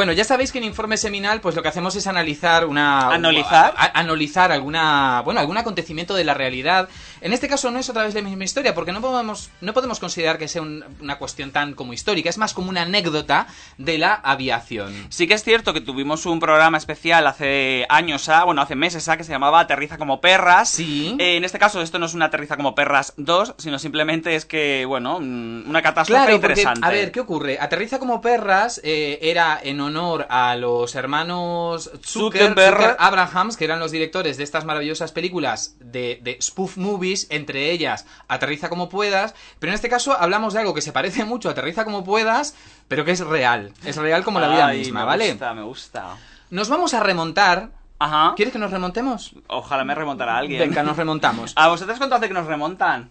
Bueno, 0.00 0.14
ya 0.14 0.24
sabéis 0.24 0.50
que 0.50 0.56
en 0.56 0.64
informe 0.64 0.96
seminal, 0.96 1.42
pues 1.42 1.54
lo 1.54 1.60
que 1.60 1.68
hacemos 1.68 1.94
es 1.94 2.06
analizar 2.06 2.64
una. 2.64 3.10
¿Analizar? 3.10 3.74
a- 3.76 3.84
a- 3.84 4.00
analizar 4.00 4.50
alguna. 4.50 5.20
Bueno, 5.26 5.40
algún 5.40 5.58
acontecimiento 5.58 6.14
de 6.14 6.24
la 6.24 6.32
realidad. 6.32 6.88
En 7.20 7.34
este 7.34 7.48
caso 7.48 7.70
no 7.70 7.78
es 7.78 7.90
otra 7.90 8.04
vez 8.04 8.14
la 8.14 8.22
misma 8.22 8.44
historia, 8.44 8.74
porque 8.74 8.92
no 8.92 9.02
podemos, 9.02 9.50
no 9.60 9.74
podemos 9.74 10.00
considerar 10.00 10.38
que 10.38 10.48
sea 10.48 10.62
un- 10.62 10.82
una 11.02 11.18
cuestión 11.18 11.50
tan 11.50 11.74
como 11.74 11.92
histórica, 11.92 12.30
es 12.30 12.38
más 12.38 12.54
como 12.54 12.70
una 12.70 12.80
anécdota 12.80 13.46
de 13.76 13.98
la 13.98 14.14
aviación. 14.14 14.90
Sí 15.10 15.26
que 15.26 15.34
es 15.34 15.44
cierto 15.44 15.74
que 15.74 15.82
tuvimos 15.82 16.24
un 16.24 16.40
programa 16.40 16.78
especial 16.78 17.26
hace 17.26 17.84
años, 17.90 18.26
ah, 18.30 18.44
bueno, 18.44 18.62
hace 18.62 18.76
meses, 18.76 19.06
ah, 19.10 19.18
que 19.18 19.24
se 19.24 19.32
llamaba 19.32 19.60
Aterriza 19.60 19.98
como 19.98 20.22
perras. 20.22 20.70
Sí. 20.70 21.14
Eh, 21.18 21.36
en 21.36 21.44
este 21.44 21.58
caso, 21.58 21.82
esto 21.82 21.98
no 21.98 22.06
es 22.06 22.14
una 22.14 22.24
Aterriza 22.24 22.56
como 22.56 22.74
perras 22.74 23.12
2, 23.18 23.54
sino 23.58 23.78
simplemente 23.78 24.34
es 24.34 24.46
que, 24.46 24.86
bueno, 24.86 25.18
mm, 25.20 25.68
una 25.68 25.82
catástrofe 25.82 26.22
Claro, 26.24 26.40
porque, 26.40 26.52
interesante. 26.62 26.86
a 26.86 26.90
ver, 26.90 27.12
¿qué 27.12 27.20
ocurre? 27.20 27.58
Aterriza 27.60 27.98
como 27.98 28.22
perras 28.22 28.80
eh, 28.82 29.18
era 29.20 29.60
en 29.62 29.78
honor 29.78 29.89
a 30.28 30.56
los 30.56 30.94
hermanos 30.94 31.90
Zucker, 32.04 32.42
Zuckerberg. 32.42 32.76
Zucker 32.76 32.96
Abrahams, 32.98 33.56
que 33.56 33.64
eran 33.64 33.80
los 33.80 33.90
directores 33.90 34.36
de 34.36 34.44
estas 34.44 34.64
maravillosas 34.64 35.12
películas 35.12 35.76
de, 35.80 36.20
de 36.22 36.38
spoof 36.40 36.76
movies, 36.76 37.26
entre 37.30 37.70
ellas 37.70 38.06
Aterriza 38.28 38.68
como 38.68 38.88
puedas, 38.88 39.34
pero 39.58 39.70
en 39.72 39.74
este 39.74 39.88
caso 39.88 40.16
hablamos 40.18 40.54
de 40.54 40.60
algo 40.60 40.74
que 40.74 40.82
se 40.82 40.92
parece 40.92 41.24
mucho 41.24 41.48
a 41.48 41.52
Aterriza 41.52 41.84
como 41.84 42.04
puedas, 42.04 42.54
pero 42.88 43.04
que 43.04 43.12
es 43.12 43.20
real, 43.20 43.72
es 43.84 43.96
real 43.96 44.24
como 44.24 44.40
la 44.40 44.48
vida 44.48 44.66
Ay, 44.68 44.78
misma, 44.78 45.00
me 45.00 45.06
¿vale? 45.06 45.30
gusta, 45.30 45.54
me 45.54 45.62
gusta. 45.62 46.16
Nos 46.50 46.68
vamos 46.68 46.94
a 46.94 47.00
remontar. 47.00 47.70
Ajá. 47.98 48.32
¿Quieres 48.34 48.52
que 48.52 48.58
nos 48.58 48.70
remontemos? 48.70 49.34
Ojalá 49.48 49.84
me 49.84 49.94
remontara 49.94 50.38
alguien. 50.38 50.58
Venga, 50.58 50.82
nos 50.82 50.96
remontamos. 50.96 51.52
¿A 51.56 51.68
vosotros 51.68 51.98
cuánto 51.98 52.16
hace 52.16 52.28
que 52.28 52.34
nos 52.34 52.46
remontan? 52.46 53.10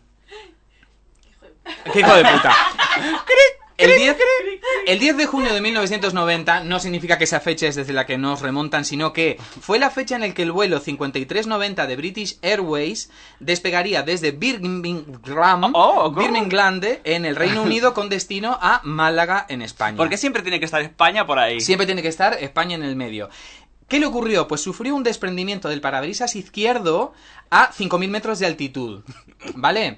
¡Qué 1.93 1.99
hijo 1.99 2.15
de 2.15 2.25
puta! 2.25 2.51
El 3.79 3.95
10, 3.95 4.17
el 4.87 4.99
10 4.99 5.17
de 5.17 5.25
junio 5.25 5.53
de 5.53 5.61
1990 5.61 6.65
no 6.65 6.79
significa 6.79 7.17
que 7.17 7.23
esa 7.23 7.39
fecha 7.39 7.67
es 7.67 7.75
desde 7.75 7.93
la 7.93 8.05
que 8.05 8.17
nos 8.17 8.41
remontan, 8.41 8.83
sino 8.83 9.13
que 9.13 9.37
fue 9.61 9.79
la 9.79 9.89
fecha 9.89 10.15
en 10.15 10.21
la 10.21 10.33
que 10.33 10.41
el 10.41 10.51
vuelo 10.51 10.79
5390 10.79 11.87
de 11.87 11.95
British 11.95 12.37
Airways 12.41 13.09
despegaría 13.39 14.03
desde 14.03 14.31
Birmingham, 14.31 15.71
Oh, 15.73 16.11
¿cómo? 16.13 16.21
Birmingham 16.21 16.81
en 17.03 17.25
el 17.25 17.35
Reino 17.35 17.63
Unido 17.63 17.93
con 17.93 18.09
destino 18.09 18.57
a 18.61 18.81
Málaga 18.83 19.45
en 19.47 19.61
España. 19.61 19.97
Porque 19.97 20.17
siempre 20.17 20.41
tiene 20.41 20.59
que 20.59 20.65
estar 20.65 20.81
España 20.81 21.25
por 21.25 21.39
ahí. 21.39 21.61
Siempre 21.61 21.85
tiene 21.85 22.01
que 22.01 22.09
estar 22.09 22.33
España 22.33 22.75
en 22.75 22.83
el 22.83 22.95
medio. 22.95 23.29
¿Qué 23.87 23.99
le 23.99 24.05
ocurrió? 24.05 24.47
Pues 24.47 24.61
sufrió 24.61 24.93
un 24.93 25.03
desprendimiento 25.03 25.69
del 25.69 25.81
parabrisas 25.81 26.35
izquierdo 26.35 27.13
a 27.49 27.71
5.000 27.71 28.09
metros 28.09 28.39
de 28.39 28.45
altitud. 28.45 29.03
¿Vale? 29.55 29.97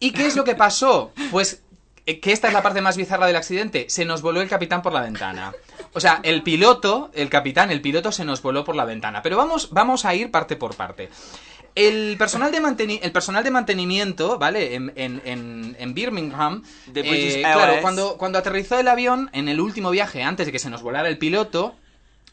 ¿Y 0.00 0.12
qué 0.12 0.26
es 0.26 0.34
lo 0.34 0.44
que 0.44 0.56
pasó? 0.56 1.12
Pues 1.30 1.62
que 2.04 2.32
esta 2.32 2.48
es 2.48 2.54
la 2.54 2.62
parte 2.62 2.80
más 2.80 2.96
bizarra 2.96 3.26
del 3.26 3.36
accidente. 3.36 3.86
Se 3.88 4.04
nos 4.04 4.22
voló 4.22 4.40
el 4.40 4.48
capitán 4.48 4.82
por 4.82 4.92
la 4.92 5.00
ventana. 5.02 5.52
O 5.92 6.00
sea, 6.00 6.20
el 6.22 6.42
piloto, 6.42 7.10
el 7.14 7.28
capitán, 7.30 7.70
el 7.70 7.80
piloto 7.80 8.10
se 8.12 8.24
nos 8.24 8.42
voló 8.42 8.64
por 8.64 8.76
la 8.76 8.84
ventana. 8.84 9.22
Pero 9.22 9.36
vamos, 9.36 9.68
vamos 9.70 10.04
a 10.04 10.14
ir 10.14 10.30
parte 10.30 10.56
por 10.56 10.74
parte. 10.74 11.08
El 11.76 12.16
personal 12.18 12.50
de, 12.50 12.60
manteni- 12.60 12.98
el 13.00 13.12
personal 13.12 13.44
de 13.44 13.50
mantenimiento, 13.52 14.38
¿vale? 14.38 14.74
En, 14.74 14.92
en- 14.96 15.22
en- 15.24 15.76
en 15.78 15.94
Birmingham. 15.94 16.64
Eh, 17.38 17.42
claro, 17.54 17.80
cuando, 17.80 18.16
cuando 18.16 18.38
aterrizó 18.38 18.78
el 18.80 18.88
avión, 18.88 19.30
en 19.32 19.48
el 19.48 19.60
último 19.60 19.90
viaje, 19.90 20.22
antes 20.24 20.46
de 20.46 20.52
que 20.52 20.58
se 20.58 20.68
nos 20.68 20.82
volara 20.82 21.08
el 21.08 21.16
piloto, 21.18 21.76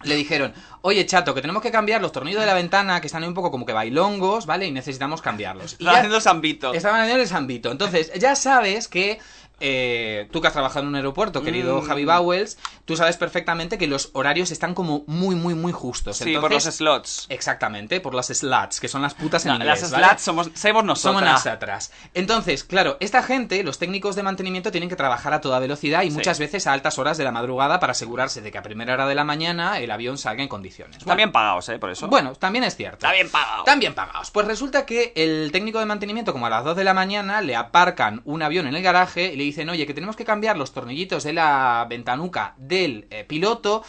le 0.04 0.16
dijeron, 0.16 0.54
oye 0.82 1.06
chato, 1.06 1.34
que 1.36 1.42
tenemos 1.42 1.62
que 1.62 1.72
cambiar 1.72 2.02
los 2.02 2.12
tornillos 2.12 2.40
de 2.42 2.48
la 2.48 2.54
ventana, 2.56 3.00
que 3.00 3.08
están 3.08 3.22
ahí 3.24 3.30
un 3.30 3.36
poco 3.36 3.52
como 3.52 3.66
que 3.66 3.74
bailongos, 3.74 4.48
¿vale? 4.48 4.66
Y 4.66 4.72
necesitamos 4.72 5.22
cambiarlos. 5.22 5.74
Y 5.74 5.76
Estaba 5.76 5.92
ya- 5.94 5.98
haciendo 6.00 6.22
San 6.22 6.42
Vito. 6.42 6.74
Estaban 6.74 7.02
haciendo 7.02 7.22
el 7.22 7.30
San 7.30 7.46
Vito. 7.48 7.72
Entonces, 7.72 8.12
ya 8.20 8.36
sabes 8.36 8.88
que 8.88 9.20
eh, 9.60 10.28
tú 10.32 10.42
que 10.42 10.48
has 10.48 10.54
trabajado 10.54 10.82
en 10.82 10.88
un 10.90 10.96
aeropuerto, 10.96 11.42
querido 11.44 11.82
Mm. 11.82 11.86
Javi 11.88 12.06
Bowles, 12.06 12.58
tú 12.86 12.96
sabes 12.96 13.18
perfectamente 13.18 13.78
que 13.78 13.88
los 13.88 14.10
horarios 14.14 14.52
están 14.52 14.74
como 14.74 15.04
muy, 15.08 15.36
muy, 15.36 15.54
muy 15.56 15.72
justos. 15.72 16.18
Sí, 16.18 16.36
por 16.38 16.52
los 16.52 16.64
slots. 16.64 17.26
Exactamente, 17.30 18.00
por 18.00 18.14
las 18.14 18.28
slats, 18.28 18.80
que 18.80 18.88
son 18.88 19.02
las 19.02 19.14
putas 19.14 19.46
en 19.46 19.50
No, 19.50 19.56
inglés, 19.58 19.82
las 19.82 19.92
¿vale? 19.92 20.06
slats 20.06 20.22
somos, 20.24 20.52
somos 20.54 20.84
nosotras. 20.84 21.02
Somos 21.22 21.46
nosotras. 21.46 21.92
Entonces, 22.14 22.64
claro, 22.64 22.98
esta 23.00 23.24
gente, 23.24 23.64
los 23.64 23.78
técnicos 23.80 24.16
de 24.16 24.24
mantenimiento, 24.24 24.72
tienen 24.72 24.90
que 24.90 24.96
trabajar 24.96 25.34
a 25.34 25.42
toda 25.42 25.60
velocidad 25.60 26.04
y 26.04 26.10
Sí. 26.12 26.16
muchas 26.18 26.40
veces 26.40 26.68
a 26.68 26.74
altas 26.74 26.98
horas 27.00 27.18
de 27.18 27.24
la 27.24 27.32
madrugada 27.32 27.80
para 27.80 27.92
asegurarse 27.92 28.42
de 28.42 28.52
que 28.52 28.58
a 28.58 28.64
primera 28.64 28.94
hora 28.94 29.08
de 29.08 29.16
la 29.16 29.24
mañana 29.24 29.80
el 29.80 29.92
avión 29.92 30.18
salga 30.18 30.44
en 30.44 30.50
condiciones. 30.50 31.04
Bien 31.16 31.32
pagados, 31.32 31.68
¿eh? 31.70 31.80
Por 31.80 31.90
eso. 31.90 32.08
Bueno, 32.08 32.34
también 32.34 32.64
es 32.64 32.76
cierto. 32.76 32.98
Está 33.06 33.12
bien 33.14 33.30
pagado. 33.32 33.60
Están 33.60 33.80
bien 33.80 33.96
pagados. 33.96 34.30
Pues 34.32 34.46
resulta 34.46 34.86
que 34.86 35.14
el 35.16 35.50
técnico 35.52 35.80
de 35.80 35.86
mantenimiento, 35.86 36.32
como 36.32 36.46
a 36.46 36.50
las 36.50 36.64
2 36.64 36.76
de 36.76 36.84
la 36.84 36.94
mañana, 36.94 37.42
le 37.42 37.56
aparcan 37.56 38.22
un 38.26 38.44
avión 38.44 38.68
en 38.68 38.76
el 38.76 38.84
garaje 38.84 39.34
y 39.34 39.36
le 39.36 39.44
dicen, 39.48 39.70
oye, 39.70 39.86
que 39.88 39.94
tenemos 39.94 40.16
que 40.16 40.26
cambiar 40.26 40.58
los 40.58 40.72
tornillitos 40.74 41.24
de 41.24 41.34
la 41.34 41.86
ventanuca 41.90 42.54
del 42.58 43.08
eh, 43.10 43.24
piloto 43.24 43.84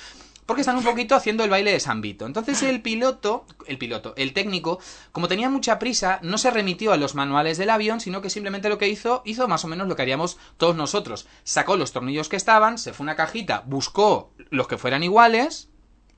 porque 0.46 0.62
están 0.62 0.78
un 0.78 0.82
poquito 0.84 1.14
haciendo 1.14 1.44
el 1.44 1.50
baile 1.50 1.72
de 1.72 1.78
San 1.78 2.00
Vito. 2.00 2.24
Entonces 2.24 2.62
el 2.62 2.80
piloto, 2.80 3.44
el 3.66 3.76
piloto, 3.76 4.14
el 4.16 4.32
técnico, 4.32 4.78
como 5.12 5.28
tenía 5.28 5.50
mucha 5.50 5.78
prisa, 5.78 6.20
no 6.22 6.38
se 6.38 6.50
remitió 6.50 6.92
a 6.92 6.96
los 6.96 7.14
manuales 7.14 7.58
del 7.58 7.68
avión, 7.68 8.00
sino 8.00 8.22
que 8.22 8.30
simplemente 8.30 8.70
lo 8.70 8.78
que 8.78 8.88
hizo, 8.88 9.20
hizo 9.26 9.46
más 9.46 9.66
o 9.66 9.68
menos 9.68 9.88
lo 9.88 9.94
que 9.94 10.00
haríamos 10.00 10.38
todos 10.56 10.74
nosotros. 10.74 11.26
Sacó 11.44 11.76
los 11.76 11.92
tornillos 11.92 12.30
que 12.30 12.36
estaban, 12.36 12.78
se 12.78 12.94
fue 12.94 13.04
a 13.04 13.08
una 13.08 13.16
cajita, 13.16 13.62
buscó 13.66 14.32
los 14.48 14.66
que 14.68 14.78
fueran 14.78 15.02
iguales, 15.02 15.68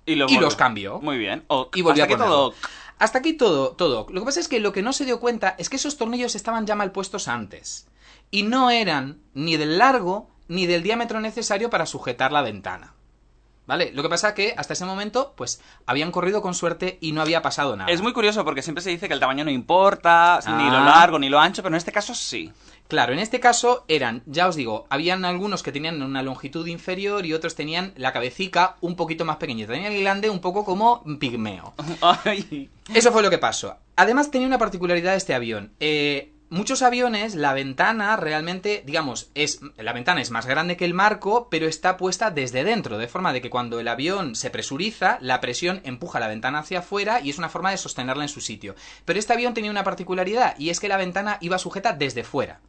y 0.06 0.14
lo 0.14 0.26
y 0.28 0.36
vol- 0.36 0.40
los 0.42 0.54
cambió. 0.54 1.00
Muy 1.00 1.18
bien. 1.18 1.42
Ok. 1.48 1.76
y 1.76 1.82
volvió 1.82 2.04
Hasta 2.04 2.14
a 2.14 2.16
que 2.16 2.22
todo. 2.22 2.54
Hasta 3.00 3.18
aquí 3.18 3.32
todo, 3.32 3.70
todo. 3.72 4.06
Lo 4.10 4.20
que 4.20 4.26
pasa 4.26 4.38
es 4.38 4.46
que 4.46 4.60
lo 4.60 4.72
que 4.72 4.82
no 4.82 4.92
se 4.92 5.06
dio 5.06 5.18
cuenta 5.18 5.56
es 5.58 5.68
que 5.68 5.74
esos 5.76 5.96
tornillos 5.96 6.36
estaban 6.36 6.66
ya 6.66 6.76
mal 6.76 6.92
puestos 6.92 7.26
antes. 7.26 7.88
Y 8.30 8.42
no 8.44 8.70
eran 8.70 9.18
ni 9.34 9.56
del 9.56 9.78
largo 9.78 10.28
ni 10.48 10.66
del 10.66 10.82
diámetro 10.82 11.20
necesario 11.20 11.70
para 11.70 11.86
sujetar 11.86 12.32
la 12.32 12.42
ventana. 12.42 12.94
¿Vale? 13.66 13.92
Lo 13.94 14.02
que 14.02 14.08
pasa 14.08 14.30
es 14.30 14.34
que 14.34 14.54
hasta 14.56 14.72
ese 14.72 14.84
momento, 14.84 15.32
pues, 15.36 15.60
habían 15.86 16.10
corrido 16.10 16.42
con 16.42 16.54
suerte 16.54 16.98
y 17.00 17.12
no 17.12 17.22
había 17.22 17.40
pasado 17.40 17.76
nada. 17.76 17.88
Es 17.92 18.02
muy 18.02 18.12
curioso 18.12 18.44
porque 18.44 18.62
siempre 18.62 18.82
se 18.82 18.90
dice 18.90 19.06
que 19.06 19.14
el 19.14 19.20
tamaño 19.20 19.44
no 19.44 19.50
importa, 19.52 20.40
ni 20.58 20.64
lo 20.68 20.78
Ah. 20.78 20.84
largo, 20.84 21.20
ni 21.20 21.28
lo 21.28 21.38
ancho, 21.38 21.62
pero 21.62 21.74
en 21.74 21.78
este 21.78 21.92
caso 21.92 22.12
sí. 22.12 22.50
Claro, 22.88 23.12
en 23.12 23.20
este 23.20 23.38
caso 23.38 23.84
eran, 23.86 24.24
ya 24.26 24.48
os 24.48 24.56
digo, 24.56 24.86
habían 24.90 25.24
algunos 25.24 25.62
que 25.62 25.70
tenían 25.70 26.02
una 26.02 26.24
longitud 26.24 26.66
inferior 26.66 27.24
y 27.24 27.32
otros 27.32 27.54
tenían 27.54 27.92
la 27.96 28.12
cabecica 28.12 28.74
un 28.80 28.96
poquito 28.96 29.24
más 29.24 29.36
pequeñita. 29.36 29.72
Tenían 29.72 29.92
el 29.92 30.00
glande 30.00 30.30
un 30.30 30.40
poco 30.40 30.64
como 30.64 31.04
pigmeo. 31.20 31.72
Ay. 32.24 32.68
Eso 32.92 33.12
fue 33.12 33.22
lo 33.22 33.30
que 33.30 33.38
pasó. 33.38 33.76
Además 33.94 34.32
tenía 34.32 34.48
una 34.48 34.58
particularidad 34.58 35.14
este 35.14 35.32
avión. 35.34 35.72
Eh, 35.78 36.32
muchos 36.50 36.82
aviones, 36.82 37.34
la 37.34 37.54
ventana 37.54 38.16
realmente, 38.16 38.82
digamos, 38.84 39.30
es 39.34 39.60
la 39.78 39.92
ventana 39.92 40.20
es 40.20 40.30
más 40.30 40.46
grande 40.46 40.76
que 40.76 40.84
el 40.84 40.94
marco, 40.94 41.48
pero 41.50 41.66
está 41.66 41.96
puesta 41.96 42.30
desde 42.30 42.64
dentro, 42.64 42.98
de 42.98 43.08
forma 43.08 43.32
de 43.32 43.40
que 43.40 43.50
cuando 43.50 43.80
el 43.80 43.88
avión 43.88 44.34
se 44.34 44.50
presuriza, 44.50 45.18
la 45.20 45.40
presión 45.40 45.80
empuja 45.84 46.20
la 46.20 46.28
ventana 46.28 46.58
hacia 46.58 46.80
afuera 46.80 47.20
y 47.20 47.30
es 47.30 47.38
una 47.38 47.48
forma 47.48 47.70
de 47.70 47.78
sostenerla 47.78 48.24
en 48.24 48.28
su 48.28 48.40
sitio. 48.40 48.74
Pero 49.04 49.18
este 49.18 49.32
avión 49.32 49.54
tenía 49.54 49.70
una 49.70 49.84
particularidad 49.84 50.58
y 50.58 50.70
es 50.70 50.80
que 50.80 50.88
la 50.88 50.96
ventana 50.96 51.38
iba 51.40 51.58
sujeta 51.58 51.92
desde 51.92 52.24
fuera. 52.24 52.60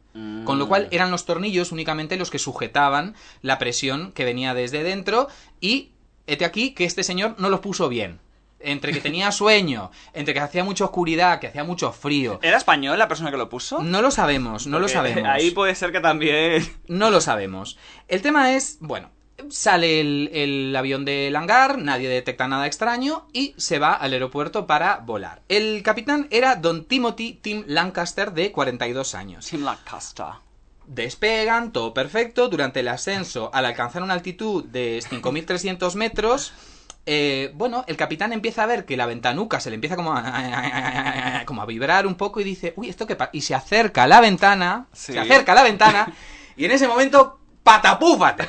Con 0.44 0.58
lo 0.58 0.68
cual 0.68 0.88
eran 0.90 1.10
los 1.10 1.24
tornillos 1.24 1.72
únicamente 1.72 2.18
los 2.18 2.30
que 2.30 2.38
sujetaban 2.38 3.14
la 3.40 3.58
presión 3.58 4.12
que 4.12 4.26
venía 4.26 4.52
desde 4.52 4.82
dentro 4.82 5.28
y 5.58 5.92
hete 6.26 6.44
aquí 6.44 6.72
que 6.74 6.84
este 6.84 7.02
señor 7.02 7.34
no 7.38 7.48
los 7.48 7.60
puso 7.60 7.88
bien. 7.88 8.20
Entre 8.64 8.92
que 8.92 9.00
tenía 9.00 9.32
sueño, 9.32 9.90
entre 10.12 10.34
que 10.34 10.40
hacía 10.40 10.64
mucha 10.64 10.84
oscuridad, 10.84 11.40
que 11.40 11.48
hacía 11.48 11.64
mucho 11.64 11.92
frío. 11.92 12.38
¿Era 12.42 12.56
español 12.56 12.98
la 12.98 13.08
persona 13.08 13.30
que 13.30 13.36
lo 13.36 13.48
puso? 13.48 13.82
No 13.82 14.02
lo 14.02 14.10
sabemos, 14.10 14.66
no 14.66 14.78
lo 14.78 14.88
sabemos. 14.88 15.24
Ahí 15.26 15.50
puede 15.50 15.74
ser 15.74 15.92
que 15.92 16.00
también. 16.00 16.66
No 16.86 17.10
lo 17.10 17.20
sabemos. 17.20 17.78
El 18.08 18.22
tema 18.22 18.54
es, 18.54 18.78
bueno, 18.80 19.10
sale 19.48 20.00
el, 20.00 20.30
el 20.32 20.76
avión 20.76 21.04
del 21.04 21.34
hangar, 21.36 21.78
nadie 21.78 22.08
detecta 22.08 22.48
nada 22.48 22.66
extraño 22.66 23.26
y 23.32 23.54
se 23.56 23.78
va 23.78 23.92
al 23.92 24.12
aeropuerto 24.12 24.66
para 24.66 24.98
volar. 24.98 25.42
El 25.48 25.82
capitán 25.82 26.28
era 26.30 26.56
don 26.56 26.84
Timothy 26.84 27.38
Tim 27.40 27.64
Lancaster 27.66 28.32
de 28.32 28.52
42 28.52 29.14
años. 29.14 29.46
Tim 29.46 29.64
Lancaster. 29.64 30.26
Despegan, 30.86 31.72
todo 31.72 31.94
perfecto. 31.94 32.48
Durante 32.48 32.80
el 32.80 32.88
ascenso, 32.88 33.50
al 33.54 33.66
alcanzar 33.66 34.02
una 34.02 34.14
altitud 34.14 34.64
de 34.64 34.98
5.300 34.98 35.94
metros, 35.94 36.52
eh, 37.06 37.50
bueno, 37.54 37.84
el 37.88 37.96
capitán 37.96 38.32
empieza 38.32 38.62
a 38.62 38.66
ver 38.66 38.84
que 38.84 38.96
la 38.96 39.06
ventanuca 39.06 39.58
se 39.60 39.70
le 39.70 39.74
empieza 39.74 39.96
como 39.96 40.12
a, 40.14 41.42
como 41.46 41.62
a 41.62 41.66
vibrar 41.66 42.06
un 42.06 42.14
poco 42.14 42.40
y 42.40 42.44
dice, 42.44 42.72
uy, 42.76 42.88
¿esto 42.88 43.06
qué 43.06 43.16
pasa? 43.16 43.30
Y 43.32 43.40
se 43.42 43.54
acerca 43.54 44.04
a 44.04 44.06
la 44.06 44.20
ventana, 44.20 44.86
Sí. 44.92 45.12
se 45.12 45.18
acerca 45.20 45.52
a 45.52 45.54
la 45.56 45.62
ventana 45.64 46.12
y 46.56 46.64
en 46.64 46.70
ese 46.70 46.86
momento, 46.88 47.38
patapúfate. 47.62 48.48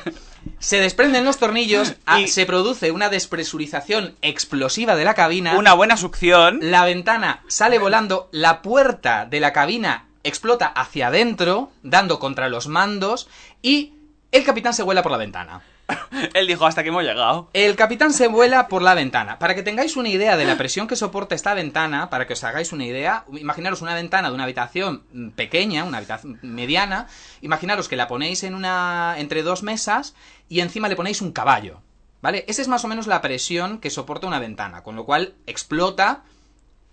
Se 0.58 0.78
desprenden 0.78 1.24
los 1.24 1.38
tornillos, 1.38 1.94
Y- 2.18 2.28
se 2.28 2.46
produce 2.46 2.90
una 2.90 3.08
despresurización 3.08 4.14
explosiva 4.22 4.94
de 4.94 5.04
la 5.04 5.14
cabina. 5.14 5.56
Una 5.58 5.74
buena 5.74 5.96
succión. 5.96 6.58
La 6.62 6.84
ventana 6.84 7.42
sale 7.48 7.78
volando, 7.78 8.28
la 8.30 8.60
puerta 8.62 9.24
de 9.26 9.40
la 9.40 9.52
cabina 9.52 10.06
explota 10.22 10.66
hacia 10.66 11.08
adentro, 11.08 11.70
dando 11.82 12.18
contra 12.18 12.48
los 12.48 12.66
mandos, 12.68 13.28
y 13.62 13.94
el 14.32 14.44
capitán 14.44 14.74
se 14.74 14.82
vuela 14.82 15.02
por 15.02 15.12
la 15.12 15.18
ventana. 15.18 15.60
Él 16.34 16.46
dijo, 16.46 16.66
hasta 16.66 16.82
que 16.82 16.88
hemos 16.88 17.02
llegado. 17.02 17.48
El 17.52 17.76
capitán 17.76 18.12
se 18.12 18.28
vuela 18.28 18.68
por 18.68 18.82
la 18.82 18.94
ventana. 18.94 19.38
Para 19.38 19.54
que 19.54 19.62
tengáis 19.62 19.96
una 19.96 20.08
idea 20.08 20.36
de 20.36 20.44
la 20.44 20.56
presión 20.56 20.86
que 20.86 20.96
soporta 20.96 21.34
esta 21.34 21.54
ventana, 21.54 22.10
para 22.10 22.26
que 22.26 22.32
os 22.32 22.44
hagáis 22.44 22.72
una 22.72 22.84
idea, 22.84 23.24
imaginaros 23.32 23.82
una 23.82 23.94
ventana 23.94 24.28
de 24.28 24.34
una 24.34 24.44
habitación 24.44 25.04
mm, 25.12 25.30
pequeña, 25.30 25.84
una 25.84 25.98
habitación 25.98 26.38
mediana, 26.42 27.06
imaginaros 27.40 27.88
que 27.88 27.96
la 27.96 28.08
ponéis 28.08 28.42
en 28.44 28.54
una 28.54 29.14
entre 29.18 29.42
dos 29.42 29.62
mesas 29.62 30.14
y 30.48 30.60
encima 30.60 30.88
le 30.88 30.96
ponéis 30.96 31.20
un 31.20 31.32
caballo, 31.32 31.80
¿vale? 32.22 32.44
Esa 32.48 32.62
es 32.62 32.68
más 32.68 32.84
o 32.84 32.88
menos 32.88 33.06
la 33.06 33.20
presión 33.20 33.78
que 33.78 33.90
soporta 33.90 34.26
una 34.26 34.38
ventana, 34.38 34.82
con 34.82 34.96
lo 34.96 35.04
cual 35.04 35.34
explota 35.46 36.22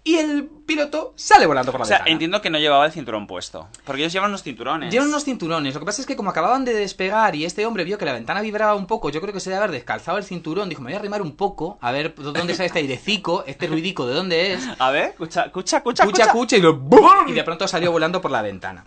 y 0.03 0.15
el 0.17 0.46
piloto 0.65 1.13
sale 1.15 1.46
volando 1.46 1.72
por 1.72 1.79
la 1.79 1.84
O 1.84 1.88
sea, 1.88 1.98
ventana. 1.98 2.12
entiendo 2.12 2.41
que 2.41 2.50
no 2.50 2.58
llevaba 2.58 2.86
el 2.88 2.91
cinturón 2.91 3.27
puesto. 3.27 3.67
Porque 3.86 4.01
ellos 4.01 4.12
llevan 4.13 4.29
unos 4.31 4.41
cinturones. 4.41 4.91
Llevan 4.91 5.10
unos 5.10 5.24
cinturones. 5.24 5.74
Lo 5.75 5.79
que 5.79 5.86
pasa 5.86 6.01
es 6.01 6.08
que 6.08 6.15
como 6.15 6.31
acababan 6.31 6.65
de 6.65 6.74
despegar 6.74 7.36
y 7.36 7.46
este 7.46 7.65
hombre 7.67 7.84
vio 7.84 7.98
que 8.00 8.05
la 8.05 8.13
ventana 8.13 8.41
vibraba 8.41 8.74
un 8.74 8.88
poco, 8.88 9.10
yo 9.12 9.22
creo 9.22 9.31
que 9.34 9.39
se 9.39 9.50
debe 9.51 9.60
haber 9.60 9.72
descalzado 9.72 10.17
el 10.17 10.24
cinturón. 10.24 10.70
Dijo, 10.70 10.81
me 10.81 10.88
voy 10.88 10.96
a 10.96 10.98
arrimar 11.00 11.22
un 11.22 11.36
poco, 11.36 11.77
a 11.81 11.91
ver 11.91 12.15
dónde 12.15 12.55
sale 12.55 12.65
este 12.67 12.79
airecico, 12.79 13.43
este 13.46 13.67
ruidico, 13.67 14.08
de 14.08 14.15
dónde 14.15 14.53
es. 14.53 14.67
A 14.79 14.89
ver, 14.89 15.10
escucha, 15.12 15.43
escucha, 15.43 15.77
escucha. 15.77 16.05
Cucha, 16.05 16.27
cucha, 16.31 16.58
y, 16.58 16.62
lo- 16.62 16.77
¡bum! 16.77 17.27
y 17.27 17.34
de 17.34 17.43
pronto 17.43 17.67
salió 17.67 17.91
volando 17.91 18.22
por 18.22 18.31
la 18.31 18.41
ventana. 18.41 18.86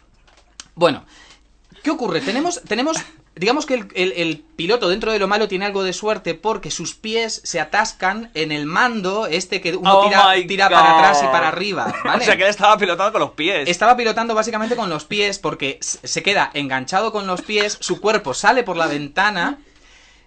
Bueno, 0.75 1.05
¿qué 1.85 1.91
ocurre? 1.93 2.23
Tenemos, 2.23 2.61
tenemos 2.63 2.97
digamos 3.37 3.67
que 3.67 3.75
el, 3.75 3.89
el- 3.95 4.13
el 4.13 4.45
piloto 4.57 4.89
dentro 4.89 5.11
de 5.13 5.19
lo 5.19 5.27
malo 5.27 5.49
tiene 5.49 5.65
algo 5.67 5.83
de 5.83 5.93
suerte 5.93 6.35
porque 6.35 6.71
sus 6.71 6.95
pies 6.95 7.41
se 7.45 7.59
atascan 7.61 8.31
en 8.35 8.53
el 8.53 8.67
mando 8.67 9.27
este 9.27 9.61
que 9.61 9.75
uno 9.75 9.99
Oh 9.99 10.05
tira, 10.09 10.33
tira 10.47 10.69
para 10.71 10.97
atrás 10.99 11.21
y 11.23 11.27
para 11.27 11.49
arriba. 11.49 11.93
¿vale? 12.05 12.23
O 12.23 12.25
sea, 12.27 12.37
que 12.37 12.45
él 12.45 12.49
estaba 12.51 12.77
pilotando 12.79 13.13
con 13.13 13.21
los 13.21 13.31
pies. 13.33 13.69
Estaba 13.69 13.97
pilotando 13.97 14.35
básicamente 14.35 14.77
con 14.77 14.89
los 14.89 15.05
pies 15.05 15.39
porque 15.39 15.79
se 15.81 16.23
queda 16.23 16.51
enganchado 16.55 17.11
con 17.13 17.27
los 17.27 17.43
pies, 17.43 17.77
su 17.81 18.01
cuerpo 18.01 18.35
sale 18.35 18.63
por 18.63 18.77
la 18.77 18.87
ventana. 18.87 19.59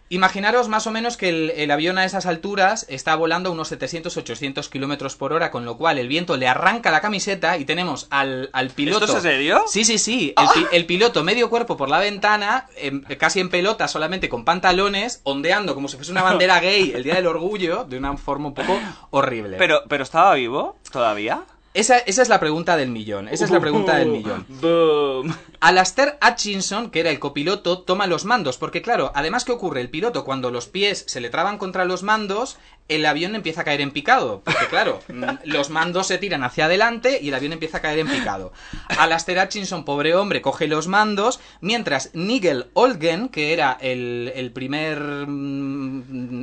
Imaginaros 0.10 0.70
más 0.70 0.88
o 0.88 0.92
menos 0.92 1.18
que 1.18 1.30
el, 1.30 1.50
el 1.52 1.70
avión 1.72 1.98
a 1.98 2.06
esas 2.06 2.26
alturas 2.26 2.86
está 2.90 3.16
volando 3.16 3.50
a 3.50 3.52
unos 3.52 3.72
700-800 3.72 4.70
kilómetros 4.70 5.16
por 5.16 5.34
hora, 5.34 5.52
con 5.52 5.66
lo 5.66 5.78
cual 5.78 5.98
el 5.98 6.08
viento 6.08 6.38
le 6.38 6.48
arranca 6.48 6.92
la 6.92 7.02
camiseta 7.02 7.58
y 7.58 7.66
tenemos 7.66 8.08
al, 8.10 8.50
al 8.54 8.70
piloto. 8.70 9.06
¿Esto 9.06 9.18
es 9.18 9.26
en 9.26 9.32
serio? 9.32 9.64
Sí, 9.68 9.84
sí, 9.84 9.98
sí. 9.98 10.34
El 10.72 10.86
piloto 10.86 11.24
medio 11.24 11.50
cuerpo 11.50 11.76
por 11.76 11.90
la 11.90 12.00
ventana, 12.00 12.68
em, 12.78 13.02
casi 13.18 13.40
en 13.40 13.50
pelota, 13.50 13.88
solamente 13.88 14.30
con 14.30 14.46
pantalones, 14.46 15.22
ondeando 15.24 15.76
como 15.76 15.88
si 15.88 15.98
fuese 15.98 16.12
una 16.12 16.24
bandera 16.24 16.60
gay 16.60 16.94
el 16.96 17.04
día 17.04 17.16
del 17.16 17.28
orgullo, 17.28 17.84
de 17.84 17.98
una 17.98 18.16
forma 18.18 18.48
un 18.48 18.54
poco 18.54 18.80
horrible. 19.12 19.58
Pero, 19.58 19.82
pero 19.88 20.04
estaba 20.04 20.34
vivo 20.36 20.78
todavía. 20.92 21.44
Esa, 21.78 22.00
esa 22.00 22.24
es 22.24 22.30
la 22.30 22.40
pregunta 22.40 22.76
del 22.76 22.90
millón. 22.90 23.28
Esa 23.28 23.46
es 23.46 23.52
la 23.52 23.60
pregunta 23.60 23.98
del 23.98 24.10
millón. 24.10 24.46
Boom. 24.62 25.36
Alastair 25.60 26.18
Hutchinson, 26.28 26.90
que 26.90 27.02
era 27.02 27.12
el 27.12 27.20
copiloto, 27.20 27.80
toma 27.80 28.08
los 28.08 28.26
mandos, 28.26 28.58
porque 28.58 28.82
claro, 28.82 29.12
además 29.14 29.46
que 29.46 29.52
ocurre, 29.52 29.82
el 29.82 29.90
piloto 29.92 30.26
cuando 30.26 30.50
los 30.50 30.68
pies 30.68 31.04
se 31.08 31.22
le 31.22 31.30
traban 31.30 31.60
contra 31.60 31.86
los 31.86 32.02
mandos, 32.02 32.58
el 32.88 33.06
avión 33.06 33.36
empieza 33.36 33.62
a 33.62 33.64
caer 33.64 33.82
en 33.82 33.92
picado, 33.92 34.42
porque 34.44 34.66
claro, 34.68 35.02
mm, 35.08 35.26
los 35.46 35.70
mandos 35.70 36.08
se 36.08 36.18
tiran 36.18 36.44
hacia 36.44 36.66
adelante 36.66 37.20
y 37.22 37.28
el 37.28 37.36
avión 37.36 37.54
empieza 37.54 37.78
a 37.78 37.82
caer 37.82 38.00
en 38.00 38.08
picado. 38.08 38.54
Alastair 38.98 39.38
Hutchinson, 39.40 39.86
pobre 39.86 40.16
hombre, 40.16 40.42
coge 40.42 40.68
los 40.68 40.88
mandos, 40.88 41.40
mientras 41.62 42.10
Nigel 42.14 42.68
Olgen, 42.74 43.30
que 43.30 43.54
era 43.54 43.78
el, 43.80 44.32
el 44.36 44.52
primer 44.52 45.28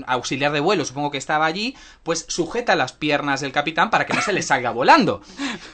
auxiliar 0.07 0.53
de 0.53 0.61
vuelo, 0.61 0.85
supongo 0.85 1.11
que 1.11 1.19
estaba 1.19 1.47
allí, 1.47 1.77
pues 2.03 2.25
sujeta 2.29 2.77
las 2.77 2.93
piernas 2.93 3.41
del 3.41 3.53
capitán 3.53 3.91
para 3.91 4.07
que 4.07 4.15
no 4.15 4.23
se 4.23 4.33
le 4.33 4.43
salga 4.43 4.71
volando. 4.71 5.21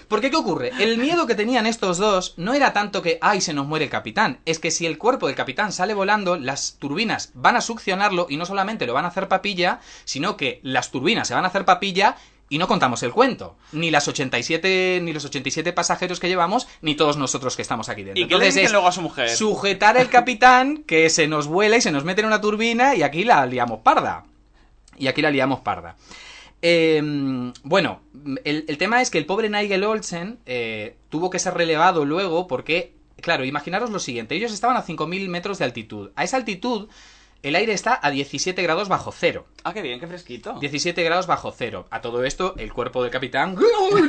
Porque 0.08 0.30
¿qué 0.30 0.37
ocurre? 0.37 0.72
El 0.78 0.99
miedo 0.99 1.26
que 1.26 1.34
tenían 1.34 1.66
estos 1.66 1.99
dos 1.99 2.34
no 2.37 2.54
era 2.54 2.72
tanto 2.72 3.02
que, 3.02 3.18
ay, 3.20 3.40
se 3.40 3.54
nos 3.54 3.66
muere 3.66 3.87
el 3.87 3.90
capitán. 3.90 4.40
Es 4.44 4.58
que 4.58 4.70
si 4.70 4.87
el 4.87 4.99
cuerpo 4.99 5.26
del 5.26 5.37
capitán 5.37 5.72
sale 5.72 5.94
volando, 5.94 6.37
las 6.37 6.76
turbinas 6.78 7.30
van 7.34 7.56
a 7.56 7.60
succionarlo 7.60 8.26
y 8.28 8.37
no 8.37 8.46
solamente 8.46 8.87
lo 8.87 8.94
van 8.94 9.04
a 9.04 9.08
hacer 9.08 9.28
papilla, 9.28 9.80
sino 10.04 10.37
que 10.37 10.60
las 10.62 10.90
turbinas 10.90 11.28
se 11.28 11.34
van 11.34 11.44
a 11.44 11.49
hacer 11.49 11.64
papilla 11.64 12.16
Y 12.52 12.59
no 12.59 12.66
contamos 12.66 13.00
el 13.04 13.12
cuento. 13.12 13.57
Ni 13.71 13.92
las 13.92 14.09
87, 14.09 14.99
ni 15.02 15.12
los 15.12 15.25
87 15.25 15.73
pasajeros 15.73 16.19
que 16.19 16.26
llevamos, 16.26 16.66
ni 16.83 16.97
todos 16.97 17.16
nosotros 17.16 17.54
que 17.54 17.62
estamos 17.62 17.88
aquí 17.88 18.02
dentro. 18.02 18.23
¿Y 18.23 18.26
qué 18.26 18.37
le 18.37 18.47
dicen 18.47 18.64
es 18.64 18.73
luego 18.73 18.88
a 18.88 18.92
su 18.92 19.02
mujer? 19.02 19.30
Sujetar 19.30 19.97
al 19.97 20.11
capitán 20.11 20.83
que 20.83 21.09
se 21.11 21.28
nos 21.28 21.47
vuela 21.47 21.76
y 21.76 21.80
se 21.80 21.92
nos 21.92 22.04
mete 22.04 22.23
en 22.23 22.26
una 22.26 22.40
turbina 22.40 22.97
y 22.97 23.04
aquí 23.04 23.23
la 23.23 23.47
liamos 23.47 23.83
parda. 23.83 24.25
Y 24.99 25.07
aquí 25.07 25.23
la 25.23 25.30
liamos 25.30 25.61
parda. 25.61 25.95
Eh, 26.61 27.00
bueno, 27.62 28.00
el, 28.42 28.64
el 28.66 28.78
tema 28.78 29.00
es 29.00 29.11
que 29.11 29.19
el 29.19 29.26
pobre 29.26 29.49
Nigel 29.49 29.85
Olsen 29.85 30.40
eh, 30.45 30.97
tuvo 31.09 31.30
que 31.30 31.38
ser 31.38 31.54
relevado 31.54 32.04
luego 32.04 32.49
porque, 32.49 32.95
claro, 33.21 33.45
imaginaros 33.45 33.90
lo 33.90 34.00
siguiente, 34.00 34.35
ellos 34.35 34.52
estaban 34.52 34.76
a 34.76 34.85
5.000 34.85 35.28
metros 35.28 35.59
de 35.59 35.66
altitud. 35.66 36.11
A 36.16 36.25
esa 36.25 36.37
altitud 36.37 36.88
el 37.42 37.56
aire 37.56 37.73
está 37.73 37.99
a 38.02 38.11
17 38.11 38.62
grados 38.62 38.88
bajo 38.88 39.12
cero. 39.12 39.47
Ah, 39.64 39.73
qué 39.73 39.82
bien, 39.82 40.00
qué 40.00 40.06
fresquito. 40.06 40.54
17 40.61 41.02
grados 41.02 41.26
bajo 41.26 41.52
cero. 41.56 41.87
A 41.90 42.00
todo 42.00 42.25
esto, 42.25 42.54
el 42.59 42.73
cuerpo 42.73 43.02
del 43.02 43.11
capitán 43.11 43.56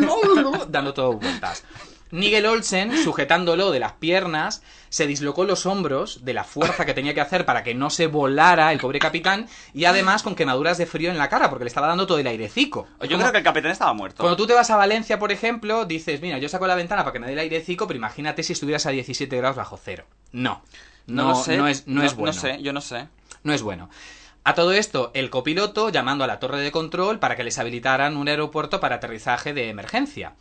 dando 0.69 0.93
todo 0.93 1.13
vueltas. 1.13 1.63
Nigel 2.11 2.45
Olsen, 2.45 3.03
sujetándolo 3.03 3.71
de 3.71 3.79
las 3.79 3.93
piernas, 3.93 4.61
se 4.89 5.07
dislocó 5.07 5.45
los 5.45 5.65
hombros 5.65 6.25
de 6.25 6.33
la 6.33 6.43
fuerza 6.43 6.85
que 6.85 6.93
tenía 6.93 7.13
que 7.13 7.21
hacer 7.21 7.45
para 7.45 7.63
que 7.63 7.73
no 7.73 7.89
se 7.89 8.07
volara 8.07 8.73
el 8.73 8.79
pobre 8.79 8.99
capitán 8.99 9.47
y 9.73 9.85
además 9.85 10.21
con 10.21 10.35
quemaduras 10.35 10.77
de 10.77 10.85
frío 10.85 11.09
en 11.09 11.17
la 11.17 11.29
cara 11.29 11.49
porque 11.49 11.63
le 11.63 11.69
estaba 11.69 11.87
dando 11.87 12.05
todo 12.05 12.19
el 12.19 12.27
airecito. 12.27 12.85
Yo 13.07 13.17
creo 13.17 13.31
que 13.31 13.37
el 13.37 13.43
capitán 13.45 13.71
estaba 13.71 13.93
muerto. 13.93 14.23
Cuando 14.23 14.35
tú 14.35 14.45
te 14.45 14.53
vas 14.53 14.69
a 14.69 14.75
Valencia, 14.75 15.19
por 15.19 15.31
ejemplo, 15.31 15.85
dices, 15.85 16.21
mira, 16.21 16.37
yo 16.37 16.49
saco 16.49 16.67
la 16.67 16.75
ventana 16.75 17.03
para 17.03 17.13
que 17.13 17.19
me 17.19 17.27
dé 17.27 17.33
el 17.33 17.39
airecito, 17.39 17.87
pero 17.87 17.97
imagínate 17.97 18.43
si 18.43 18.51
estuvieras 18.53 18.85
a 18.85 18.89
17 18.89 19.37
grados 19.37 19.55
bajo 19.55 19.79
cero. 19.81 20.03
No. 20.33 20.61
No, 21.07 21.35
sé. 21.35 21.57
no 21.57 21.67
es, 21.67 21.87
no 21.87 22.03
es 22.03 22.15
bueno. 22.15 22.33
No 22.33 22.39
sé, 22.39 22.61
yo 22.61 22.73
no 22.73 22.81
sé. 22.81 23.07
No 23.43 23.53
es 23.53 23.61
bueno. 23.61 23.89
A 24.43 24.55
todo 24.55 24.71
esto, 24.73 25.11
el 25.13 25.29
copiloto 25.29 25.89
llamando 25.89 26.23
a 26.23 26.27
la 26.27 26.39
torre 26.39 26.61
de 26.61 26.71
control 26.71 27.19
para 27.19 27.35
que 27.35 27.43
les 27.43 27.59
habilitaran 27.59 28.17
un 28.17 28.27
aeropuerto 28.27 28.79
para 28.79 28.95
aterrizaje 28.95 29.53
de 29.53 29.69
emergencia. 29.69 30.33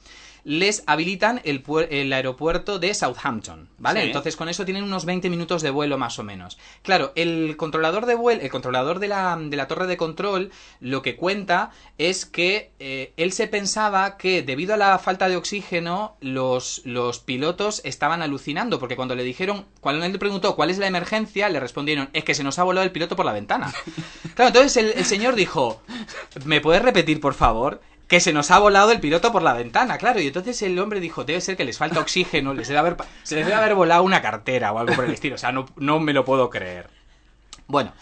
Les 0.44 0.82
habilitan 0.86 1.40
el, 1.44 1.62
el 1.90 2.12
aeropuerto 2.12 2.78
de 2.78 2.94
Southampton, 2.94 3.68
¿vale? 3.78 4.00
Sí. 4.00 4.06
Entonces 4.06 4.36
con 4.36 4.48
eso 4.48 4.64
tienen 4.64 4.84
unos 4.84 5.04
20 5.04 5.30
minutos 5.30 5.62
de 5.62 5.70
vuelo 5.70 5.98
más 5.98 6.18
o 6.18 6.22
menos. 6.22 6.58
Claro, 6.82 7.12
el 7.14 7.56
controlador 7.56 8.06
de 8.06 8.14
vuelo, 8.14 8.42
el 8.42 8.50
controlador 8.50 8.98
de 8.98 9.08
la, 9.08 9.38
de 9.40 9.56
la 9.56 9.68
torre 9.68 9.86
de 9.86 9.96
control, 9.96 10.50
lo 10.80 11.02
que 11.02 11.16
cuenta 11.16 11.70
es 11.98 12.26
que 12.26 12.72
eh, 12.78 13.12
él 13.16 13.32
se 13.32 13.46
pensaba 13.46 14.16
que 14.16 14.42
debido 14.42 14.74
a 14.74 14.76
la 14.76 14.98
falta 14.98 15.28
de 15.28 15.36
oxígeno, 15.36 16.16
los, 16.20 16.82
los 16.84 17.20
pilotos 17.20 17.82
estaban 17.84 18.22
alucinando, 18.22 18.78
porque 18.78 18.96
cuando 18.96 19.14
le 19.14 19.24
dijeron, 19.24 19.66
cuando 19.80 20.04
él 20.04 20.12
le 20.12 20.18
preguntó 20.18 20.56
cuál 20.56 20.70
es 20.70 20.78
la 20.78 20.86
emergencia, 20.86 21.48
le 21.48 21.60
respondieron, 21.60 22.10
es 22.12 22.24
que 22.24 22.34
se 22.34 22.44
nos 22.44 22.58
ha 22.58 22.64
volado 22.64 22.84
el 22.84 22.92
piloto 22.92 23.16
por 23.16 23.26
la 23.26 23.32
ventana. 23.32 23.72
Claro, 24.34 24.48
entonces 24.48 24.76
el, 24.78 24.92
el 24.96 25.04
señor 25.04 25.34
dijo, 25.34 25.82
¿me 26.46 26.62
puedes 26.62 26.80
repetir, 26.80 27.20
por 27.20 27.34
favor? 27.34 27.82
Que 28.10 28.20
se 28.20 28.34
nos 28.34 28.50
ha 28.50 28.58
volado 28.58 28.90
el 28.90 29.00
piloto 29.00 29.32
por 29.32 29.40
la 29.40 29.54
ventana, 29.54 29.96
claro. 29.96 30.20
Y 30.20 30.26
entonces 30.26 30.60
el 30.62 30.78
hombre 30.78 31.00
dijo, 31.00 31.24
debe 31.24 31.40
ser 31.40 31.56
que 31.56 31.64
les 31.64 31.78
falta 31.78 32.00
oxígeno, 32.00 32.52
les 32.52 32.68
debe 32.68 32.80
haber, 32.80 32.96
se 33.22 33.36
les 33.36 33.46
debe 33.46 33.56
haber 33.56 33.74
volado 33.74 34.02
una 34.02 34.20
cartera 34.20 34.72
o 34.72 34.78
algo 34.80 34.94
por 34.94 35.04
el 35.04 35.12
estilo. 35.12 35.36
O 35.36 35.38
sea, 35.38 35.52
no, 35.52 35.66
no 35.76 36.00
me 36.00 36.12
lo 36.12 36.24
puedo 36.24 36.50
creer. 36.50 36.90
Bueno, 37.68 37.92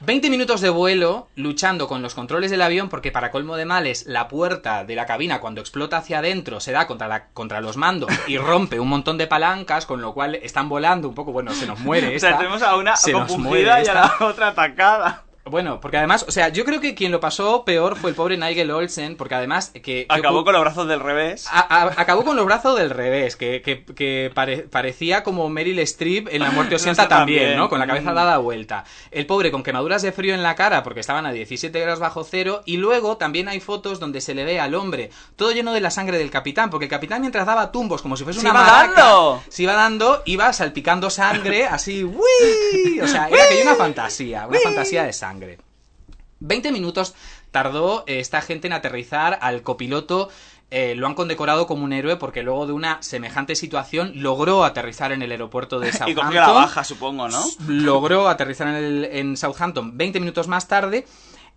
20 0.00 0.28
minutos 0.28 0.60
de 0.60 0.68
vuelo 0.68 1.28
luchando 1.36 1.88
con 1.88 2.02
los 2.02 2.14
controles 2.14 2.50
del 2.50 2.60
avión 2.60 2.90
porque 2.90 3.12
para 3.12 3.30
colmo 3.30 3.56
de 3.56 3.64
males 3.64 4.04
la 4.06 4.28
puerta 4.28 4.84
de 4.84 4.94
la 4.94 5.06
cabina 5.06 5.40
cuando 5.40 5.62
explota 5.62 5.96
hacia 5.96 6.18
adentro 6.18 6.60
se 6.60 6.72
da 6.72 6.86
contra, 6.86 7.08
la, 7.08 7.28
contra 7.28 7.62
los 7.62 7.78
mandos 7.78 8.10
y 8.26 8.36
rompe 8.36 8.78
un 8.78 8.88
montón 8.88 9.16
de 9.16 9.26
palancas 9.26 9.86
con 9.86 10.02
lo 10.02 10.12
cual 10.12 10.34
están 10.34 10.68
volando 10.68 11.08
un 11.08 11.14
poco, 11.14 11.32
bueno, 11.32 11.54
se 11.54 11.66
nos 11.66 11.78
muere 11.78 12.08
O 12.16 12.18
sea, 12.18 12.30
esta, 12.30 12.38
tenemos 12.38 12.62
a 12.62 12.76
una 12.76 12.94
se 12.96 13.12
nos 13.12 13.28
compungida 13.28 13.48
muere 13.48 13.68
y 13.68 13.70
a 13.70 13.80
esta. 13.80 14.16
la 14.18 14.26
otra 14.26 14.48
atacada. 14.48 15.22
Bueno, 15.48 15.80
porque 15.80 15.96
además, 15.96 16.24
o 16.26 16.30
sea, 16.32 16.48
yo 16.48 16.64
creo 16.64 16.80
que 16.80 16.94
quien 16.94 17.12
lo 17.12 17.20
pasó 17.20 17.64
peor 17.64 17.96
fue 17.96 18.10
el 18.10 18.16
pobre 18.16 18.36
Nigel 18.36 18.70
Olsen 18.70 19.16
porque 19.16 19.36
además 19.36 19.70
que... 19.82 20.04
Acabó 20.08 20.40
que- 20.40 20.44
con 20.46 20.52
los 20.54 20.62
brazos 20.62 20.88
del 20.88 21.00
revés. 21.00 21.46
a- 21.50 21.60
a- 21.82 21.92
acabó 22.00 22.24
con 22.24 22.34
los 22.36 22.44
brazos 22.46 22.76
del 22.76 22.90
revés, 22.90 23.36
que, 23.36 23.62
que- 23.62 23.84
que 23.84 24.30
pare- 24.34 24.62
parecía 24.68 25.22
como 25.22 25.48
Meryl 25.48 25.78
Streep 25.80 26.28
en 26.32 26.42
La 26.42 26.50
muerte 26.50 26.74
os 26.76 26.82
sienta 26.82 27.02
Eso 27.02 27.08
también. 27.08 27.38
también, 27.40 27.58
¿no? 27.58 27.68
Con 27.68 27.78
la 27.78 27.86
cabeza 27.86 28.10
Mm. 28.10 28.14
dada 28.16 28.38
vuelta. 28.38 28.84
El 29.12 29.26
pobre 29.26 29.50
con 29.52 29.62
quemaduras 29.62 30.02
de 30.02 30.10
frío 30.12 30.34
en 30.34 30.42
la 30.42 30.54
cara 30.56 30.82
porque 30.82 31.00
estaban 31.00 31.26
a 31.26 31.32
17 31.32 31.78
grados 31.80 32.00
bajo 32.00 32.24
cero. 32.24 32.62
Y 32.64 32.78
luego 32.78 33.16
también 33.16 33.48
hay 33.48 33.60
fotos 33.60 34.00
donde 34.00 34.20
se 34.20 34.34
le 34.34 34.44
ve 34.44 34.58
al 34.58 34.74
hombre 34.74 35.10
todo 35.36 35.52
lleno 35.52 35.72
de 35.72 35.80
la 35.80 35.90
sangre 35.90 36.18
del 36.18 36.30
capitán, 36.30 36.70
porque 36.70 36.86
el 36.86 36.90
capitán 36.90 37.20
mientras 37.20 37.46
daba 37.46 37.70
tumbos 37.70 38.02
como 38.02 38.16
si 38.16 38.24
fuese 38.24 38.40
¡Se 38.40 38.46
una 38.46 38.58
iba 38.58 38.64
maraca, 38.66 39.00
dando! 39.00 39.42
se 39.48 39.62
iba 39.62 39.74
dando, 39.74 40.22
iba 40.26 40.52
salpicando 40.52 41.08
sangre 41.08 41.66
así, 41.66 42.02
¡uy! 42.04 43.00
O 43.00 43.06
sea, 43.06 43.28
era 43.28 43.44
aquello 43.44 43.62
una 43.62 43.74
fantasía, 43.76 44.46
una 44.48 44.58
fantasía 44.58 45.04
de 45.04 45.12
sangre. 45.12 45.35
20 46.40 46.70
minutos 46.72 47.14
tardó 47.50 48.04
eh, 48.06 48.20
esta 48.20 48.40
gente 48.42 48.66
en 48.66 48.72
aterrizar 48.74 49.38
al 49.40 49.62
copiloto. 49.62 50.28
eh, 50.70 50.94
lo 50.96 51.06
han 51.06 51.14
condecorado 51.14 51.66
como 51.66 51.84
un 51.84 51.92
héroe 51.92 52.16
porque 52.16 52.42
luego 52.42 52.66
de 52.66 52.72
una 52.72 53.00
semejante 53.02 53.54
situación 53.54 54.12
logró 54.16 54.64
aterrizar 54.64 55.12
en 55.12 55.22
el 55.22 55.30
aeropuerto 55.30 55.78
de 55.80 55.88
Y 55.90 55.92
Southampton. 55.92 56.24
cogió 56.26 56.40
la 56.40 56.48
baja, 56.52 56.84
supongo, 56.84 57.28
¿no? 57.28 57.42
Logró 57.68 58.28
aterrizar 58.28 58.68
en, 58.68 58.74
el- 58.74 59.04
en 59.04 59.36
Southampton 59.36 59.96
20 59.96 60.20
minutos 60.20 60.48
más 60.48 60.66
tarde. 60.68 61.06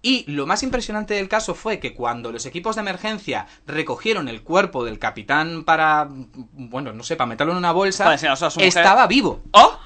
Y 0.01 0.23
lo 0.31 0.45
más 0.45 0.63
impresionante 0.63 1.13
del 1.15 1.27
caso 1.27 1.53
fue 1.55 1.79
que 1.81 1.93
cuando 1.93 2.31
los 2.31 2.45
equipos 2.45 2.75
de 2.77 2.81
emergencia 2.81 3.47
recogieron 3.67 4.29
el 4.29 4.43
cuerpo 4.43 4.85
del 4.85 4.97
capitán 4.97 5.65
para, 5.65 6.07
bueno, 6.53 6.93
no 6.93 7.03
sé, 7.03 7.17
para 7.17 7.27
meterlo 7.27 7.51
en 7.51 7.57
una 7.57 7.73
bolsa, 7.73 8.05
estaba 8.67 9.07
vivo. 9.07 9.41
¡Oh! 9.51 9.77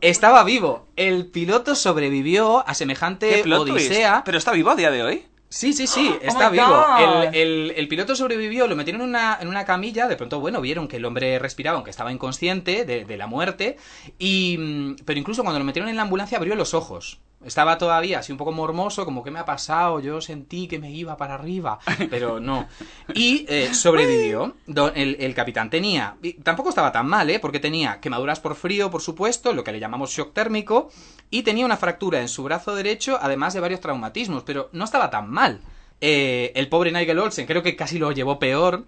Estaba 0.00 0.44
vivo. 0.44 0.88
El 0.96 1.26
piloto 1.26 1.74
sobrevivió 1.74 2.66
a 2.68 2.74
semejante 2.74 3.42
odisea. 3.52 4.22
¿Pero 4.24 4.38
está 4.38 4.52
vivo 4.52 4.70
a 4.70 4.76
día 4.76 4.90
de 4.90 5.02
hoy? 5.02 5.26
Sí, 5.48 5.72
sí, 5.72 5.86
sí, 5.88 6.14
está 6.22 6.46
Oh 6.48 6.50
my 6.50 6.58
vivo. 6.58 6.68
God. 6.68 7.24
El, 7.24 7.34
el- 7.34 7.72
el 7.76 7.88
piloto 7.88 8.14
sobrevivió, 8.14 8.68
lo 8.68 8.76
metieron 8.76 9.02
en 9.02 9.08
una, 9.08 9.36
en 9.40 9.48
una 9.48 9.64
camilla, 9.64 10.06
de 10.06 10.16
pronto, 10.16 10.38
bueno, 10.38 10.60
vieron 10.60 10.86
que 10.86 10.96
el 10.98 11.04
hombre 11.04 11.38
respiraba, 11.40 11.76
aunque 11.76 11.90
estaba 11.90 12.12
inconsciente 12.12 12.84
de, 12.84 13.04
de 13.04 13.16
la 13.16 13.26
muerte, 13.26 13.76
y, 14.18 14.56
mm, 14.58 14.96
pero 15.04 15.18
incluso 15.18 15.42
cuando 15.42 15.58
lo 15.58 15.64
metieron 15.64 15.88
en 15.90 15.96
la 15.96 16.02
ambulancia 16.02 16.38
abrió 16.38 16.54
los 16.54 16.72
ojos. 16.72 17.18
Estaba 17.44 17.78
todavía 17.78 18.18
así 18.18 18.32
un 18.32 18.38
poco 18.38 18.52
mormoso, 18.52 19.06
como 19.06 19.24
que 19.24 19.30
me 19.30 19.38
ha 19.38 19.46
pasado, 19.46 20.00
yo 20.00 20.20
sentí 20.20 20.68
que 20.68 20.78
me 20.78 20.90
iba 20.90 21.16
para 21.16 21.34
arriba, 21.34 21.78
pero 22.10 22.38
no. 22.38 22.68
Y 23.14 23.46
eh, 23.48 23.72
sobrevivió. 23.72 24.54
El, 24.94 25.16
el 25.20 25.34
capitán 25.34 25.70
tenía, 25.70 26.16
y 26.22 26.34
tampoco 26.34 26.68
estaba 26.68 26.92
tan 26.92 27.06
mal, 27.06 27.30
¿eh? 27.30 27.38
Porque 27.38 27.58
tenía 27.58 28.00
quemaduras 28.00 28.40
por 28.40 28.54
frío, 28.54 28.90
por 28.90 29.00
supuesto, 29.00 29.52
lo 29.54 29.64
que 29.64 29.72
le 29.72 29.80
llamamos 29.80 30.10
shock 30.10 30.34
térmico, 30.34 30.90
y 31.30 31.42
tenía 31.42 31.64
una 31.64 31.76
fractura 31.76 32.20
en 32.20 32.28
su 32.28 32.42
brazo 32.42 32.74
derecho, 32.74 33.18
además 33.20 33.54
de 33.54 33.60
varios 33.60 33.80
traumatismos, 33.80 34.42
pero 34.42 34.68
no 34.72 34.84
estaba 34.84 35.10
tan 35.10 35.30
mal. 35.30 35.60
Eh, 36.00 36.52
el 36.54 36.68
pobre 36.68 36.92
Nigel 36.92 37.18
Olsen 37.18 37.46
creo 37.46 37.62
que 37.62 37.76
casi 37.76 37.98
lo 37.98 38.12
llevó 38.12 38.38
peor. 38.38 38.84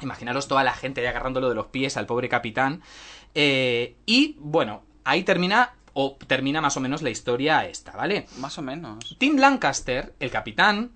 Imaginaros 0.00 0.48
toda 0.48 0.64
la 0.64 0.72
gente 0.72 1.00
ahí 1.00 1.06
agarrándolo 1.06 1.48
de 1.48 1.54
los 1.54 1.66
pies 1.66 1.96
al 1.96 2.06
pobre 2.06 2.28
capitán. 2.28 2.82
Eh, 3.34 3.96
y 4.06 4.36
bueno, 4.38 4.82
ahí 5.04 5.22
termina, 5.22 5.74
o 5.94 6.16
termina 6.26 6.60
más 6.60 6.76
o 6.76 6.80
menos 6.80 7.02
la 7.02 7.10
historia 7.10 7.66
esta, 7.66 7.92
¿vale? 7.92 8.26
Más 8.38 8.58
o 8.58 8.62
menos. 8.62 9.16
Tim 9.18 9.36
Lancaster, 9.36 10.14
el 10.20 10.30
capitán, 10.30 10.92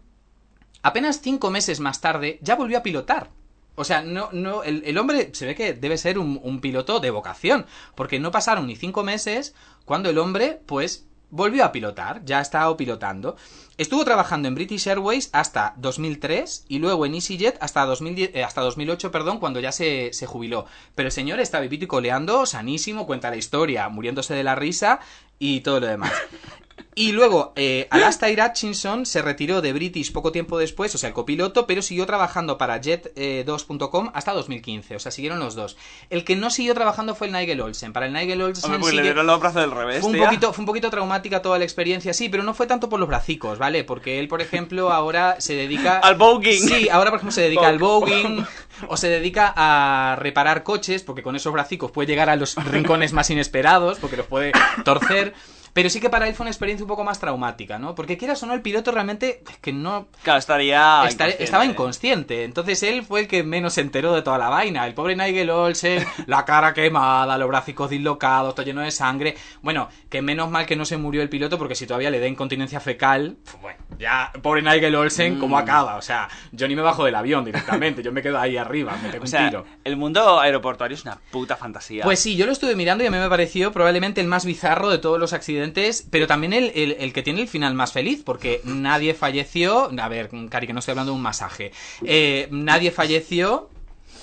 apenas 0.82 1.20
cinco 1.20 1.50
meses 1.50 1.80
más 1.80 2.00
tarde 2.00 2.38
ya 2.42 2.56
volvió 2.56 2.78
a 2.78 2.82
pilotar. 2.82 3.30
O 3.74 3.84
sea, 3.84 4.00
no, 4.02 4.30
no, 4.32 4.62
el, 4.62 4.82
el 4.86 4.96
hombre 4.96 5.30
se 5.34 5.44
ve 5.44 5.54
que 5.54 5.74
debe 5.74 5.98
ser 5.98 6.18
un, 6.18 6.40
un 6.42 6.60
piloto 6.60 6.98
de 6.98 7.10
vocación, 7.10 7.66
porque 7.94 8.18
no 8.18 8.30
pasaron 8.30 8.66
ni 8.66 8.74
cinco 8.74 9.02
meses 9.02 9.54
cuando 9.84 10.08
el 10.08 10.16
hombre, 10.18 10.62
pues, 10.64 11.06
volvió 11.30 11.64
a 11.64 11.72
pilotar, 11.72 12.24
ya 12.24 12.38
ha 12.38 12.42
estado 12.42 12.76
pilotando. 12.76 13.36
Estuvo 13.78 14.06
trabajando 14.06 14.48
en 14.48 14.54
British 14.54 14.88
Airways 14.88 15.28
hasta 15.32 15.74
2003 15.76 16.64
y 16.66 16.78
luego 16.78 17.04
en 17.04 17.14
EasyJet 17.14 17.58
hasta, 17.60 17.84
2010, 17.84 18.30
eh, 18.34 18.42
hasta 18.42 18.62
2008, 18.62 19.10
perdón, 19.10 19.38
cuando 19.38 19.60
ya 19.60 19.70
se, 19.70 20.14
se 20.14 20.26
jubiló. 20.26 20.64
Pero 20.94 21.08
el 21.08 21.12
señor 21.12 21.40
está 21.40 21.60
vivito 21.60 21.84
y 21.84 21.88
coleando, 21.88 22.46
sanísimo, 22.46 23.06
cuenta 23.06 23.28
la 23.28 23.36
historia, 23.36 23.90
muriéndose 23.90 24.32
de 24.34 24.44
la 24.44 24.54
risa 24.54 25.00
y 25.38 25.60
todo 25.60 25.80
lo 25.80 25.88
demás. 25.88 26.12
Y 26.94 27.12
luego, 27.12 27.52
eh, 27.56 27.86
Alastair 27.90 28.38
Hutchinson 28.40 29.04
se 29.06 29.20
retiró 29.22 29.60
de 29.60 29.72
British 29.74 30.12
poco 30.12 30.32
tiempo 30.32 30.58
después, 30.58 30.94
o 30.94 30.98
sea, 30.98 31.08
el 31.08 31.14
copiloto, 31.14 31.66
pero 31.66 31.82
siguió 31.82 32.06
trabajando 32.06 32.56
para 32.58 32.80
Jet2.com 32.80 34.10
hasta 34.14 34.32
2015, 34.32 34.96
o 34.96 34.98
sea, 34.98 35.12
siguieron 35.12 35.38
los 35.38 35.54
dos. 35.54 35.76
El 36.10 36.24
que 36.24 36.36
no 36.36 36.50
siguió 36.50 36.74
trabajando 36.74 37.14
fue 37.14 37.26
el 37.28 37.32
Nigel 37.32 37.60
Olsen. 37.60 37.92
Para 37.92 38.06
el 38.06 38.12
Nigel 38.12 38.40
Olsen 38.42 38.64
Hombre, 38.64 38.80
pues 38.80 38.94
le 38.94 39.00
sigue- 39.02 39.12
dieron 39.12 39.26
los 39.26 39.40
brazos 39.40 39.60
del 39.62 39.70
revés, 39.72 40.00
fue 40.00 40.10
un, 40.10 40.18
poquito, 40.18 40.52
fue 40.52 40.62
un 40.62 40.66
poquito 40.66 40.90
traumática 40.90 41.42
toda 41.42 41.58
la 41.58 41.64
experiencia, 41.64 42.12
sí, 42.14 42.28
pero 42.28 42.42
no 42.42 42.54
fue 42.54 42.66
tanto 42.66 42.88
por 42.88 42.98
los 43.00 43.08
bracicos, 43.08 43.58
¿vale? 43.58 43.84
Porque 43.84 44.18
él, 44.18 44.28
por 44.28 44.40
ejemplo, 44.42 44.90
ahora 44.92 45.36
se 45.40 45.54
dedica... 45.54 45.98
Al 45.98 46.16
voguing. 46.16 46.60
Sí, 46.68 46.88
ahora, 46.88 47.10
por 47.10 47.18
ejemplo, 47.18 47.32
se 47.32 47.42
dedica 47.42 47.68
al 47.68 47.78
voguing 47.78 48.44
o 48.88 48.96
se 48.96 49.08
dedica 49.08 49.52
a 49.56 50.16
reparar 50.16 50.62
coches, 50.62 51.02
porque 51.02 51.22
con 51.22 51.36
esos 51.36 51.52
bracicos 51.52 51.90
puede 51.90 52.08
llegar 52.08 52.30
a 52.30 52.36
los 52.36 52.54
rincones 52.70 53.12
más 53.12 53.30
inesperados, 53.30 53.98
porque 53.98 54.16
los 54.16 54.26
puede 54.26 54.52
torcer. 54.84 55.34
Pero 55.76 55.90
sí 55.90 56.00
que 56.00 56.08
para 56.08 56.26
él 56.26 56.34
fue 56.34 56.44
una 56.44 56.50
experiencia 56.50 56.84
un 56.84 56.88
poco 56.88 57.04
más 57.04 57.20
traumática, 57.20 57.78
¿no? 57.78 57.94
Porque 57.94 58.16
quieras 58.16 58.42
o 58.42 58.46
no, 58.46 58.54
el 58.54 58.62
piloto 58.62 58.92
realmente 58.92 59.42
es 59.46 59.58
que 59.58 59.74
no... 59.74 60.06
Claro, 60.22 60.38
estaría. 60.38 61.04
Estar- 61.04 61.28
inconsciente. 61.28 61.44
estaba 61.44 61.66
inconsciente, 61.66 62.44
entonces 62.44 62.82
él 62.82 63.04
fue 63.04 63.20
el 63.20 63.28
que 63.28 63.42
menos 63.42 63.74
se 63.74 63.82
enteró 63.82 64.14
de 64.14 64.22
toda 64.22 64.38
la 64.38 64.48
vaina. 64.48 64.86
El 64.86 64.94
pobre 64.94 65.14
Nigel 65.16 65.50
Olsen, 65.50 66.02
la 66.26 66.46
cara 66.46 66.72
quemada, 66.72 67.36
los 67.36 67.46
bracicos 67.46 67.90
dislocados, 67.90 68.54
todo 68.54 68.64
lleno 68.64 68.80
de 68.80 68.90
sangre. 68.90 69.36
Bueno, 69.60 69.90
que 70.08 70.22
menos 70.22 70.50
mal 70.50 70.64
que 70.64 70.76
no 70.76 70.86
se 70.86 70.96
murió 70.96 71.20
el 71.20 71.28
piloto 71.28 71.58
porque 71.58 71.74
si 71.74 71.86
todavía 71.86 72.08
le 72.08 72.20
da 72.20 72.26
incontinencia 72.26 72.80
fecal, 72.80 73.36
pues 73.44 73.60
bueno, 73.60 73.78
Ya, 73.98 74.30
pobre 74.42 74.62
Nigel 74.62 74.94
Olsen, 74.94 75.38
¿cómo 75.38 75.56
Mm. 75.56 75.60
acaba? 75.60 75.96
O 75.96 76.02
sea, 76.02 76.28
yo 76.52 76.68
ni 76.68 76.76
me 76.76 76.82
bajo 76.82 77.04
del 77.04 77.14
avión 77.14 77.44
directamente, 77.44 78.02
yo 78.02 78.12
me 78.12 78.22
quedo 78.22 78.38
ahí 78.38 78.56
arriba, 78.56 78.96
me 79.02 79.08
pego 79.08 79.22
O 79.22 79.24
un 79.24 79.28
sea, 79.28 79.48
tiro. 79.48 79.64
el 79.84 79.96
mundo 79.96 80.38
aeroportuario 80.40 80.94
es 80.94 81.02
una 81.04 81.18
puta 81.30 81.56
fantasía. 81.56 82.04
Pues 82.04 82.18
sí, 82.20 82.36
yo 82.36 82.46
lo 82.46 82.52
estuve 82.52 82.76
mirando 82.76 83.04
y 83.04 83.06
a 83.06 83.10
mí 83.10 83.16
me 83.18 83.28
pareció 83.28 83.72
probablemente 83.72 84.20
el 84.20 84.26
más 84.26 84.44
bizarro 84.44 84.90
de 84.90 84.98
todos 84.98 85.18
los 85.18 85.32
accidentes, 85.32 86.06
pero 86.10 86.26
también 86.26 86.52
el, 86.52 86.72
el- 86.74 86.96
el 86.98 87.12
que 87.12 87.22
tiene 87.22 87.40
el 87.40 87.48
final 87.48 87.74
más 87.74 87.92
feliz, 87.92 88.22
porque 88.24 88.60
nadie 88.64 89.14
falleció. 89.14 89.90
A 89.98 90.08
ver, 90.08 90.30
Cari, 90.50 90.66
que 90.66 90.72
no 90.72 90.80
estoy 90.80 90.92
hablando 90.92 91.12
de 91.12 91.16
un 91.16 91.22
masaje. 91.22 91.72
Eh, 92.04 92.48
nadie 92.50 92.90
falleció. 92.90 93.70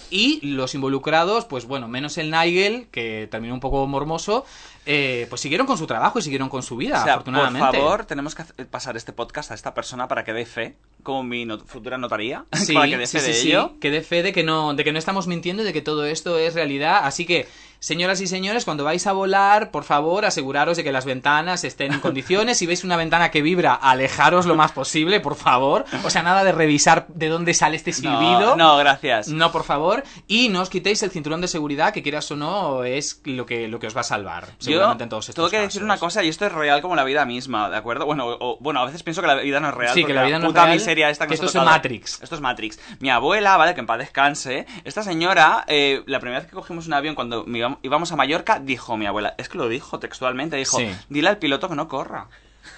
Y 0.09 0.45
los 0.45 0.75
involucrados, 0.75 1.45
pues 1.45 1.65
bueno, 1.65 1.88
menos 1.88 2.19
el 2.19 2.29
Nigel, 2.29 2.86
que 2.91 3.27
terminó 3.31 3.55
un 3.55 3.59
poco 3.59 3.88
mormoso, 3.88 4.45
eh, 4.85 5.27
pues 5.29 5.39
siguieron 5.41 5.65
con 5.65 5.77
su 5.77 5.87
trabajo 5.87 6.19
y 6.19 6.21
siguieron 6.21 6.49
con 6.49 6.61
su 6.63 6.75
vida, 6.75 6.95
O 7.01 7.03
sea, 7.03 7.19
por 7.19 7.33
afortunadamente. 7.33 7.77
favor, 7.77 8.05
tenemos 8.05 8.35
que 8.35 8.41
hacer- 8.41 8.67
pasar 8.67 8.97
este 8.97 9.13
podcast 9.13 9.51
a 9.51 9.53
esta 9.55 9.73
persona 9.73 10.07
para 10.07 10.23
que 10.23 10.33
dé 10.33 10.45
fe, 10.45 10.75
como 11.03 11.23
mi 11.23 11.45
not- 11.45 11.65
futura 11.65 11.97
notaría, 11.97 12.45
Sí, 12.53 12.73
para 12.73 12.87
que 12.87 12.97
dé 12.97 13.07
sí, 13.07 13.17
fe 13.17 13.23
sí, 13.23 13.27
de 13.31 13.33
sí, 13.37 13.47
ello. 13.49 13.73
que 13.79 13.91
dé 13.91 14.01
fe 14.01 14.23
de 14.23 14.33
que 14.33 14.43
no, 14.43 14.73
de 14.73 14.83
que 14.83 14.91
no 14.91 14.99
estamos 14.99 15.27
mintiendo 15.27 15.63
y 15.63 15.65
de 15.65 15.73
que 15.73 15.81
todo 15.81 16.05
esto 16.05 16.37
es 16.37 16.53
realidad. 16.53 17.01
Así 17.03 17.25
que, 17.25 17.47
señoras 17.83 18.21
y 18.21 18.27
señores, 18.27 18.63
cuando 18.63 18.85
vais 18.85 19.05
a 19.07 19.11
volar, 19.11 19.69
por 19.71 19.83
favor, 19.83 20.23
aseguraros 20.25 20.77
de 20.77 20.85
que 20.85 20.91
las 20.93 21.03
ventanas 21.03 21.65
estén 21.65 21.91
en 21.93 21.99
condiciones. 22.07 22.57
Si 22.57 22.65
veis 22.65 22.83
una 22.85 22.95
ventana 22.95 23.29
que 23.29 23.41
vibra, 23.41 23.73
alejaros 23.73 24.45
lo 24.45 24.55
más 24.55 24.71
posible, 24.71 25.19
por 25.19 25.35
favor. 25.35 25.83
O 26.05 26.09
sea, 26.09 26.23
nada 26.23 26.43
de 26.45 26.53
revisar 26.53 27.05
de 27.09 27.27
dónde 27.27 27.53
sale 27.53 27.75
este 27.75 27.91
silbido. 27.91 28.55
No, 28.55 28.55
no, 28.55 28.77
gracias. 28.77 29.27
No, 29.27 29.51
por 29.51 29.63
favor. 29.65 30.03
Y 30.27 30.47
no 30.49 30.61
os 30.61 30.69
quitéis 30.69 31.03
el 31.03 31.11
cinturón 31.11 31.41
de 31.41 31.47
seguridad, 31.49 31.91
que 31.93 32.01
quieras 32.01 32.31
o 32.31 32.35
no, 32.37 32.83
es 32.85 33.21
lo 33.25 33.45
que, 33.45 33.67
lo 33.67 33.79
que 33.79 33.87
os 33.87 33.95
va 33.97 34.01
a 34.01 34.05
salvar. 34.05 34.45
Yo 34.45 34.53
Seguramente 34.59 35.03
en 35.03 35.09
todos 35.09 35.27
estos 35.29 35.35
tengo 35.35 35.49
que 35.49 35.57
decir 35.57 35.81
casos. 35.81 35.83
una 35.83 35.97
cosa, 35.97 36.23
y 36.23 36.29
esto 36.29 36.45
es 36.45 36.51
real 36.53 36.81
como 36.81 36.95
la 36.95 37.03
vida 37.03 37.25
misma, 37.25 37.69
¿de 37.69 37.75
acuerdo? 37.75 38.05
Bueno, 38.05 38.27
o- 38.27 38.57
bueno, 38.61 38.79
a 38.79 38.85
veces 38.85 39.03
pienso 39.03 39.19
que 39.21 39.27
la 39.27 39.35
vida 39.35 39.59
no 39.59 39.67
es 39.69 39.73
real. 39.75 39.93
Sí, 39.93 40.05
que 40.05 40.13
la 40.13 40.23
vida 40.23 40.39
no 40.39 40.45
es 40.45 40.51
puta 40.51 40.63
real, 40.65 40.77
miseria 40.77 41.09
esta 41.09 41.27
que, 41.27 41.33
esto 41.33 41.47
es. 41.47 41.55
Matrix. 41.55 42.21
Esto 42.21 42.35
es 42.35 42.41
Matrix. 42.41 42.79
Mi 42.99 43.09
abuela, 43.09 43.57
¿vale? 43.57 43.73
Que 43.73 43.81
en 43.81 43.87
paz 43.87 43.97
descanse. 43.99 44.65
Esta 44.85 45.03
señora, 45.03 45.65
eh, 45.67 46.01
la 46.05 46.19
primera 46.21 46.39
vez 46.39 46.49
que 46.49 46.55
cogimos 46.55 46.87
un 46.87 46.93
avión 46.93 47.15
cuando 47.15 47.43
me 47.45 47.59
íbam- 47.59 47.72
íbamos 47.81 48.12
a 48.12 48.15
Mallorca, 48.15 48.59
dijo 48.59 48.95
mi 48.97 49.05
abuela, 49.05 49.36
es 49.38 49.49
que 49.49 49.57
lo 49.57 49.67
dijo 49.67 49.99
textualmente, 49.99 50.55
dijo, 50.57 50.77
Sí. 50.77 50.91
dile 51.09 51.29
al 51.29 51.38
piloto 51.38 51.67
que 51.69 51.75
no 51.75 51.88
corra. 51.88 52.27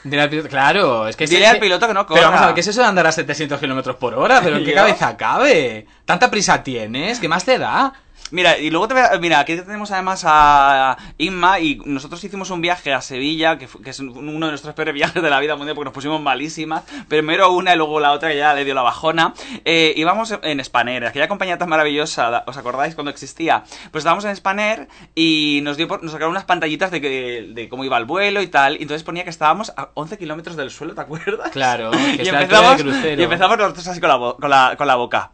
Dile 0.03 0.21
al 0.23 0.29
piloto- 0.29 0.49
claro, 0.49 1.07
es 1.07 1.15
que 1.15 1.27
Dile 1.27 1.45
al 1.45 1.59
piloto 1.59 1.87
que 1.87 1.93
no 1.93 2.07
Pero 2.07 2.21
vamos 2.21 2.33
a 2.33 2.37
corra. 2.37 2.45
ver, 2.47 2.55
¿qué 2.55 2.61
es 2.61 2.67
eso 2.67 2.81
de 2.81 2.87
andar 2.87 3.05
a 3.07 3.11
700 3.11 3.59
kilómetros 3.59 3.95
por 3.97 4.13
hora? 4.15 4.41
¿Pero 4.43 4.57
en 4.57 4.65
qué 4.65 4.73
cabeza 4.73 5.15
cabe? 5.15 5.85
¿Tanta 6.05 6.31
prisa 6.31 6.63
tienes? 6.63 7.19
¿Qué 7.19 7.27
más 7.27 7.45
te 7.45 7.57
da? 7.59 7.93
Mira, 8.31 8.57
y 8.57 8.71
luego 8.71 8.87
te 8.87 8.95
voy 8.95 9.03
a- 9.03 9.17
Mira, 9.19 9.39
aquí 9.39 9.55
tenemos 9.55 9.91
además 9.91 10.23
a 10.25 10.97
Inma 11.19 11.59
y 11.59 11.79
nosotros 11.85 12.23
hicimos 12.23 12.49
un 12.49 12.59
viaje 12.59 12.91
a 12.91 12.99
Sevilla, 13.01 13.57
que, 13.59 13.67
fu- 13.67 13.81
que 13.81 13.91
es 13.91 13.99
uno 13.99 14.45
de 14.47 14.51
nuestros 14.51 14.73
peores 14.73 14.95
viajes 14.95 15.21
de 15.21 15.29
la 15.29 15.39
vida 15.39 15.55
mundial 15.55 15.75
porque 15.75 15.85
nos 15.85 15.93
pusimos 15.93 16.19
malísimas. 16.19 16.83
Primero 17.07 17.51
una 17.51 17.73
y 17.73 17.77
luego 17.77 17.99
la 17.99 18.11
otra 18.13 18.29
que 18.29 18.37
ya 18.37 18.53
le 18.55 18.65
dio 18.65 18.73
la 18.73 18.81
bajona. 18.81 19.33
Eh, 19.63 19.93
íbamos 19.95 20.33
en 20.41 20.63
Spanair, 20.65 21.05
aquella 21.05 21.27
compañía 21.27 21.59
tan 21.59 21.69
maravillosa, 21.69 22.43
¿os 22.47 22.57
acordáis 22.57 22.95
cuando 22.95 23.11
existía? 23.11 23.63
Pues 23.91 24.01
estábamos 24.01 24.25
en 24.25 24.35
Spanair 24.35 24.87
y 25.13 25.59
nos 25.63 25.77
dio 25.77 25.87
por, 25.87 26.01
nos 26.01 26.11
sacaron 26.11 26.31
unas 26.31 26.45
pantallitas 26.45 26.89
de, 26.89 27.01
que- 27.01 27.45
de 27.53 27.69
cómo 27.69 27.85
iba 27.85 27.97
el 27.97 28.05
vuelo 28.05 28.41
y 28.41 28.47
tal. 28.47 28.73
Y 28.77 28.81
entonces 28.81 29.03
ponía 29.03 29.23
que 29.23 29.29
estábamos 29.29 29.71
a 29.77 29.89
11 29.93 30.17
kilómetros 30.17 30.55
del 30.57 30.71
suelo, 30.71 30.95
¿te 30.95 31.01
acuerdas? 31.01 31.51
Claro, 31.51 31.91
que 32.17 32.23
y 32.23 32.27
empezamos, 32.27 32.81
y 33.05 33.21
empezamos 33.23 33.57
nosotros 33.57 33.87
así 33.87 33.99
con 33.99 34.09
la, 34.09 34.17
con 34.17 34.49
la, 34.49 34.73
con 34.77 34.87
la 34.87 34.95
boca 34.95 35.31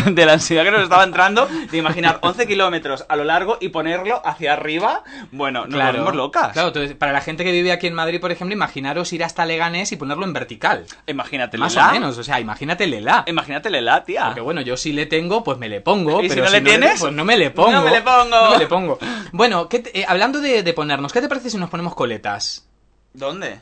de 0.10 0.26
la 0.26 0.34
ansiedad 0.34 0.64
que 0.64 0.70
nos 0.70 0.82
estaba 0.82 1.04
entrando 1.04 1.46
de 1.70 1.76
imaginar 1.78 2.18
11 2.22 2.46
kilómetros 2.46 3.04
a 3.08 3.16
lo 3.16 3.24
largo 3.24 3.58
y 3.60 3.68
ponerlo 3.70 4.20
hacia 4.24 4.52
arriba. 4.52 5.04
Bueno, 5.32 5.66
nos 5.66 5.74
Claro, 5.74 5.92
volvemos 5.98 6.14
locas. 6.16 6.52
Claro, 6.52 6.68
entonces, 6.68 6.96
para 6.96 7.12
la 7.12 7.20
gente 7.20 7.44
que 7.44 7.52
vive 7.52 7.72
aquí 7.72 7.86
en 7.86 7.94
Madrid, 7.94 8.20
por 8.20 8.32
ejemplo, 8.32 8.54
imaginaros 8.54 9.12
ir 9.12 9.24
hasta 9.24 9.44
Leganés 9.46 9.92
y 9.92 9.96
ponerlo 9.96 10.24
en 10.24 10.32
vertical. 10.32 10.86
Imagínate 11.06 11.58
Más 11.58 11.76
o 11.76 11.92
menos, 11.92 12.18
o 12.18 12.22
sea, 12.24 12.40
imagínate 12.40 12.86
Lela. 12.86 13.24
Imagínate 13.26 13.70
Lela, 13.70 14.04
tía. 14.04 14.26
Porque 14.26 14.40
bueno, 14.40 14.60
yo 14.60 14.76
si 14.76 14.92
le 14.92 15.06
tengo, 15.06 15.42
pues 15.44 15.58
me 15.58 15.68
le 15.68 15.80
pongo. 15.80 16.20
¿Y 16.22 16.28
si 16.28 16.34
pero 16.34 16.44
no 16.46 16.50
le 16.52 16.60
tienes? 16.60 17.00
pues 17.00 17.12
no 17.12 17.24
me 17.24 17.36
le 17.36 17.50
pongo. 17.50 17.70
No 17.76 17.82
me 17.82 17.90
le 17.90 18.00
pongo. 18.02 18.30
No 18.30 18.50
me 18.52 18.58
le 18.58 18.66
pongo. 18.66 18.98
Bueno, 19.32 19.68
¿qué 19.68 19.80
te- 19.80 20.00
eh, 20.00 20.04
hablando 20.08 20.40
de, 20.40 20.62
de 20.62 20.72
ponernos, 20.72 21.12
¿qué 21.12 21.20
te 21.20 21.28
parece 21.28 21.50
si 21.50 21.56
nos 21.58 21.68
ponemos 21.70 21.94
coletas? 21.94 22.66
¿Dónde? 23.12 23.60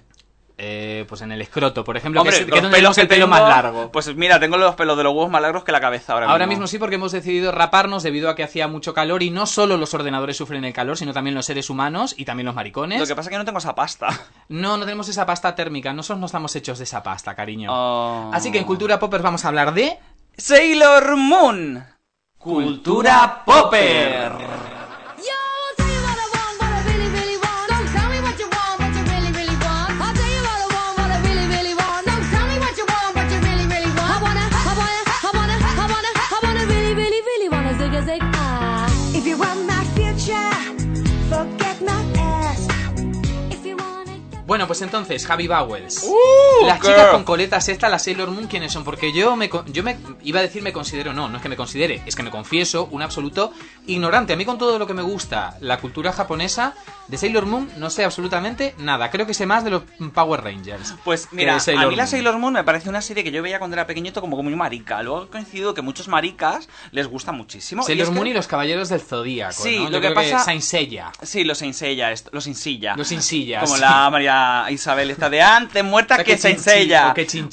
Eh, 0.57 1.05
pues 1.09 1.21
en 1.23 1.33
el 1.33 1.43
escroto, 1.43 1.83
por 1.83 1.97
ejemplo, 1.97 2.21
Hombre, 2.21 2.37
que 2.37 2.43
es, 2.45 2.51
que 2.51 2.61
los 2.63 2.71
pelos 2.71 2.97
el 2.99 3.09
pelo 3.09 3.25
tengo- 3.27 3.31
más 3.37 3.49
largo. 3.49 3.91
Pues 3.91 4.15
mira, 4.15 4.39
tengo 4.39 4.57
los 4.57 4.77
pelos 4.77 4.97
de 4.97 5.03
los 5.03 5.13
huevos 5.13 5.29
más 5.29 5.43
largos 5.43 5.65
que 5.65 5.73
la 5.73 5.81
cabeza 5.81 6.13
ahora, 6.13 6.29
Ahora 6.31 6.47
mismo 6.47 6.69
sí, 6.69 6.79
porque 6.79 6.95
hemos 6.95 7.11
decidido 7.11 7.51
raparnos 7.51 8.05
debido 8.05 8.31
a 8.31 8.37
que 8.37 8.45
hacía 8.45 8.69
mucho 8.69 8.95
calor 8.95 9.25
y 9.25 9.31
no 9.31 9.47
solo 9.47 9.77
los 9.77 9.93
ordenadores 9.95 10.37
sufren 10.37 10.65
el 10.65 10.73
calor, 10.73 10.97
sino 10.97 11.13
también 11.13 11.35
los 11.35 11.47
seres 11.47 11.71
humanos 11.71 12.15
y 12.17 12.25
también 12.25 12.47
los 12.47 12.55
maricones. 12.55 13.01
Lo 13.01 13.07
que 13.07 13.17
pasa 13.17 13.31
es 13.31 13.33
que 13.33 13.39
no 13.39 13.45
tengo 13.45 13.59
esa 13.59 13.75
pasta. 13.75 14.09
No, 14.49 14.77
no 14.77 14.85
tenemos 14.85 15.09
esa 15.09 15.27
pasta 15.27 15.57
térmica, 15.57 15.93
nosotros 15.93 16.21
no 16.21 16.27
estamos 16.27 16.55
hechos 16.55 16.79
de 16.79 16.85
esa 16.85 17.03
pasta, 17.03 17.35
cariño. 17.35 17.71
Oh. 17.73 18.31
Así 18.33 18.53
que 18.53 18.59
en 18.59 18.65
Cultura 18.65 19.01
Popper 19.01 19.23
vamos 19.23 19.45
a 19.45 19.49
hablar 19.49 19.75
de... 19.75 19.99
Sailor 20.37 21.17
Moon. 21.17 21.85
Cultura 22.39 23.43
Popper. 23.45 24.33
Bueno, 44.47 44.67
pues 44.67 44.83
entonces, 44.83 45.27
Javi 45.27 45.49
Bowles. 45.49 46.03
Uh, 46.07 46.67
Las 46.67 46.81
girl. 46.81 46.93
chicas 46.93 47.09
con 47.11 47.25
coletas 47.25 47.69
esta, 47.69 47.89
las 47.89 48.05
Sailor 48.05 48.31
Moon, 48.31 48.47
¿quiénes 48.47 48.73
son? 48.73 48.85
Porque 48.85 49.13
yo 49.13 49.37
me, 49.37 49.49
yo 49.69 49.83
me 49.83 49.97
iba 50.23 50.41
a 50.41 50.43
decir 50.43 50.63
me 50.63 50.73
considero, 50.73 51.13
no, 51.15 51.29
no 51.29 51.37
es 51.39 51.43
que 51.43 51.49
me 51.49 51.57
considere, 51.57 52.03
es 52.05 52.15
que 52.15 52.23
me 52.23 52.31
confieso 52.31 52.87
un 52.91 53.01
absoluto 53.03 53.53
ignorante. 53.87 54.33
A 54.35 54.37
mí 54.37 54.45
con 54.45 54.59
todo 54.59 54.79
lo 54.79 54.87
que 54.87 54.95
me 54.95 55.03
gusta, 55.03 55.57
la 55.61 55.79
cultura 55.79 56.13
japonesa, 56.13 56.75
de 57.09 57.17
Sailor 57.19 57.47
Moon 57.47 57.71
no 57.79 57.91
sé 57.91 58.05
absolutamente 58.05 58.75
nada. 58.79 59.11
Creo 59.11 59.27
que 59.27 59.35
sé 59.35 59.47
más 59.47 59.65
de 59.65 59.71
los 59.71 59.83
Power 60.15 60.43
Rangers. 60.43 60.95
Pues 61.05 61.27
que 61.27 61.37
mira, 61.37 61.57
a 61.57 61.87
mí 61.89 61.97
la. 61.97 62.07
Sailor 62.07 62.39
Moon 62.39 62.53
me 62.53 62.65
parece 62.65 62.89
una 62.89 63.01
serie 63.03 63.25
que 63.25 63.31
yo 63.33 63.43
veía 63.43 63.59
cuando 63.59 63.75
era 63.77 63.87
pequeñito 63.87 64.21
como 64.21 64.43
muy 64.43 64.55
marica. 64.57 65.03
Luego 65.03 65.25
he 65.25 65.29
coincidido 65.29 65.73
que 65.75 65.83
muchos 65.83 66.09
maricas 66.09 66.69
les 66.93 67.07
gusta 67.07 67.33
muchísimo. 67.33 67.83
Y 67.83 67.87
Sailor 67.87 68.09
que- 68.09 68.15
Moon 68.15 68.27
y 68.29 68.33
los 68.35 68.47
Caballeros 68.47 68.89
del 68.91 69.01
Zodíaco, 69.01 69.63
Sí, 69.63 69.77
¿no? 69.79 69.85
lo 69.85 69.91
Yo 69.91 70.01
que 70.01 70.13
creo 70.13 70.15
pasa- 70.33 70.39
Saint 70.45 70.63
Seiya. 70.63 71.13
Sí, 71.23 71.45
los 71.45 71.61
insella, 71.63 72.13
esto- 72.13 72.31
los 72.33 72.47
insilla. 72.47 72.95
Los 72.97 73.11
insillas. 73.13 73.65
Como 73.65 73.77
la 73.79 74.09
María 74.11 74.34
Isabel 74.71 75.11
está 75.11 75.31
de 75.31 75.43
antes, 75.43 75.85
muerta 75.85 76.19
que 76.19 76.37
que 76.37 76.39
se 76.39 76.57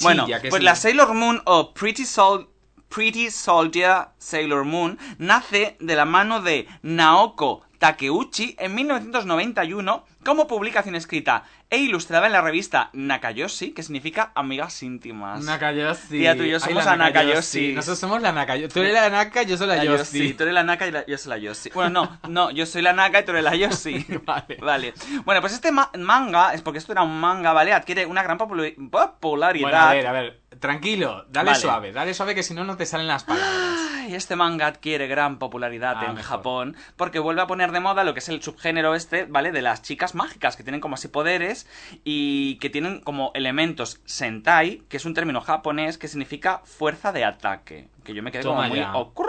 Bueno, 0.00 0.26
que 0.26 0.34
es 0.34 0.50
pues 0.50 0.62
la 0.62 0.74
Sailor 0.74 1.14
Moon 1.14 1.42
o 1.44 1.72
Pretty 1.74 2.04
Sol 2.04 2.48
Pretty 2.88 3.30
Soldier 3.30 4.08
Sailor 4.18 4.64
Moon 4.64 4.98
nace 5.18 5.76
de 5.80 5.96
la 5.96 6.04
mano 6.04 6.40
de 6.40 6.68
Naoko 6.82 7.62
Takeuchi 7.82 8.54
en 8.60 8.76
1991 8.76 10.04
como 10.24 10.46
publicación 10.46 10.94
escrita 10.94 11.42
e 11.68 11.78
ilustrada 11.78 12.26
en 12.26 12.32
la 12.32 12.40
revista 12.40 12.90
Nakayoshi, 12.92 13.72
que 13.72 13.82
significa 13.82 14.30
amigas 14.36 14.80
íntimas. 14.84 15.42
Nakayoshi. 15.44 16.08
Tía, 16.10 16.36
tú 16.36 16.44
y 16.44 16.50
yo 16.50 16.60
somos 16.60 16.84
la 16.84 16.96
Nakayoshi. 16.96 17.72
Nosotros 17.74 17.98
somos 17.98 18.22
la 18.22 18.30
Nakayoshi. 18.30 18.72
Tú 18.72 18.80
eres 18.80 18.92
la 18.94 19.10
Naka, 19.10 19.42
yo 19.42 19.56
soy 19.56 19.66
la, 19.66 19.76
La 19.76 19.84
Yoshi. 19.84 20.18
Yoshi. 20.20 20.34
Tú 20.34 20.42
eres 20.44 20.54
la 20.54 20.62
Naka 20.62 20.86
y 20.86 20.92
la- 20.92 21.04
yo 21.06 21.18
soy 21.18 21.30
la 21.30 21.38
Yoshi. 21.38 21.70
Bueno, 21.74 22.18
no, 22.22 22.28
no, 22.28 22.50
yo 22.52 22.66
soy 22.66 22.82
la 22.82 22.92
Naka 22.92 23.20
y 23.20 23.24
tú 23.24 23.32
eres 23.32 23.42
la 23.42 23.56
Yoshi. 23.56 24.06
Vale. 24.24 24.58
Vale. 24.60 24.94
Bueno, 25.24 25.40
pues 25.40 25.52
este 25.52 25.72
ma- 25.72 25.90
manga, 25.98 26.54
es 26.54 26.62
porque 26.62 26.78
esto 26.78 26.92
era 26.92 27.02
un 27.02 27.18
manga, 27.18 27.52
¿vale? 27.52 27.72
Adquiere 27.72 28.06
una 28.06 28.22
gran 28.22 28.38
popula- 28.38 28.72
popularidad. 28.90 29.62
Bueno, 29.68 29.78
a 29.78 29.92
ver, 29.92 30.06
a 30.06 30.12
ver, 30.12 30.41
tranquilo, 30.62 31.26
dale 31.28 31.50
Vale. 31.50 31.60
suave, 31.60 31.92
dale 31.92 32.14
suave 32.14 32.34
que 32.34 32.42
si 32.42 32.54
no, 32.54 32.64
no 32.64 32.78
te 32.78 32.86
salen 32.86 33.06
las 33.08 33.24
palabras. 33.24 33.78
Ay, 33.98 34.14
este 34.14 34.34
manga 34.36 34.66
adquiere 34.66 35.06
gran 35.08 35.38
popularidad 35.38 35.96
Ah, 35.98 36.06
en 36.06 36.14
mejor. 36.14 36.22
Japón 36.38 36.76
porque 36.96 37.18
vuelve 37.18 37.42
a 37.42 37.46
poner 37.46 37.70
de 37.72 37.80
moda 37.80 38.02
lo 38.04 38.14
que 38.14 38.20
es 38.20 38.28
el 38.30 38.42
subgénero 38.42 38.94
este, 38.94 39.26
¿vale? 39.26 39.52
De 39.52 39.60
las 39.60 39.82
chicas 39.82 40.14
mágicas 40.14 40.56
que 40.56 40.62
tienen 40.62 40.80
como 40.80 40.94
así 40.94 41.08
poderes 41.08 41.66
y 42.04 42.56
que 42.56 42.70
tienen 42.70 43.00
como 43.00 43.30
elementos 43.34 44.00
sentai, 44.06 44.82
que 44.88 44.96
es 44.96 45.04
un 45.04 45.12
término 45.14 45.40
japonés 45.42 45.98
que 45.98 46.08
significa 46.08 46.62
fuerza 46.64 47.12
de 47.12 47.24
ataque. 47.24 47.88
Que 48.04 48.14
yo 48.14 48.22
me 48.22 48.32
quedé 48.32 48.42
Toma 48.42 48.68
como 48.68 48.74
muy... 48.74 48.80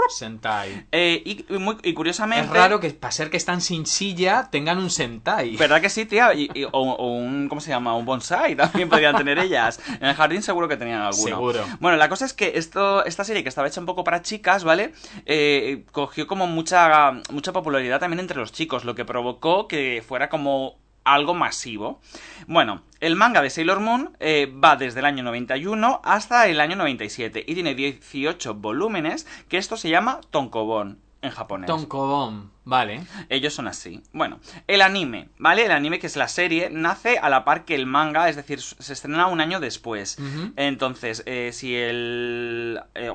Sentai. 0.09 0.85
Eh, 0.91 1.21
y, 1.25 1.45
y 1.53 1.57
muy- 1.57 1.77
y 1.83 1.93
curiosamente... 1.93 2.45
Es 2.47 2.53
raro 2.53 2.79
que 2.79 2.89
para 2.91 3.11
ser 3.11 3.29
que 3.29 3.37
están 3.37 3.61
sin 3.61 3.85
silla 3.85 4.49
tengan 4.51 4.77
un 4.77 4.89
Sentai. 4.89 5.55
¿Verdad 5.57 5.81
que 5.81 5.89
sí, 5.89 6.05
tía? 6.05 6.33
Y- 6.33 6.49
y- 6.53 6.63
o, 6.65 6.69
o 6.71 7.07
un, 7.13 7.47
¿cómo 7.49 7.61
se 7.61 7.69
llama? 7.69 7.95
Un 7.95 8.05
bonsai 8.05 8.55
también 8.55 8.89
podrían 8.89 9.15
tener 9.15 9.39
ellas. 9.39 9.79
En 9.99 10.07
el 10.07 10.15
jardín 10.15 10.41
seguro 10.41 10.67
que 10.67 10.77
tenían 10.77 11.01
alguno. 11.01 11.27
Seguro. 11.27 11.65
Bueno, 11.79 11.97
la 11.97 12.09
cosa 12.09 12.25
es 12.25 12.33
que 12.33 12.53
esto, 12.55 13.05
esta 13.05 13.23
serie 13.23 13.43
que 13.43 13.49
estaba 13.49 13.67
hecha 13.67 13.79
un 13.79 13.85
poco 13.85 14.03
para 14.03 14.21
chicas, 14.21 14.63
¿vale? 14.63 14.93
Eh, 15.25 15.85
cogió 15.91 16.27
como 16.27 16.47
mucha, 16.47 17.11
mucha 17.31 17.53
popularidad 17.53 17.99
también 17.99 18.19
entre 18.19 18.37
los 18.37 18.51
chicos, 18.51 18.85
lo 18.85 18.95
que 18.95 19.05
provocó 19.05 19.67
que 19.67 20.03
fuera 20.07 20.29
como 20.29 20.75
algo 21.03 21.33
masivo. 21.33 21.99
Bueno, 22.47 22.81
el 22.99 23.15
manga 23.15 23.41
de 23.41 23.49
Sailor 23.49 23.79
Moon 23.79 24.15
eh, 24.19 24.51
va 24.63 24.75
desde 24.75 24.99
el 24.99 25.05
año 25.05 25.23
91 25.23 26.01
hasta 26.03 26.47
el 26.47 26.59
año 26.59 26.75
97 26.75 27.43
y 27.47 27.53
tiene 27.53 27.75
18 27.75 28.55
volúmenes, 28.55 29.27
que 29.49 29.57
esto 29.57 29.77
se 29.77 29.89
llama 29.89 30.21
Tonkobon 30.31 30.99
en 31.21 31.31
japonés. 31.31 31.67
Tonkobon. 31.67 32.51
Vale. 32.65 33.03
Ellos 33.29 33.53
son 33.53 33.67
así. 33.67 34.01
Bueno, 34.13 34.39
el 34.67 34.81
anime, 34.81 35.29
¿vale? 35.37 35.65
El 35.65 35.71
anime, 35.71 35.99
que 35.99 36.07
es 36.07 36.15
la 36.15 36.27
serie, 36.27 36.69
nace 36.69 37.17
a 37.17 37.29
la 37.29 37.43
par 37.43 37.65
que 37.65 37.75
el 37.75 37.85
manga, 37.85 38.29
es 38.29 38.35
decir, 38.35 38.61
se 38.61 38.93
estrena 38.93 39.27
un 39.27 39.41
año 39.41 39.59
después. 39.59 40.17
Entonces, 40.55 41.23
eh, 41.25 41.51
si 41.53 41.75
el. 41.75 42.81
eh, 42.95 43.11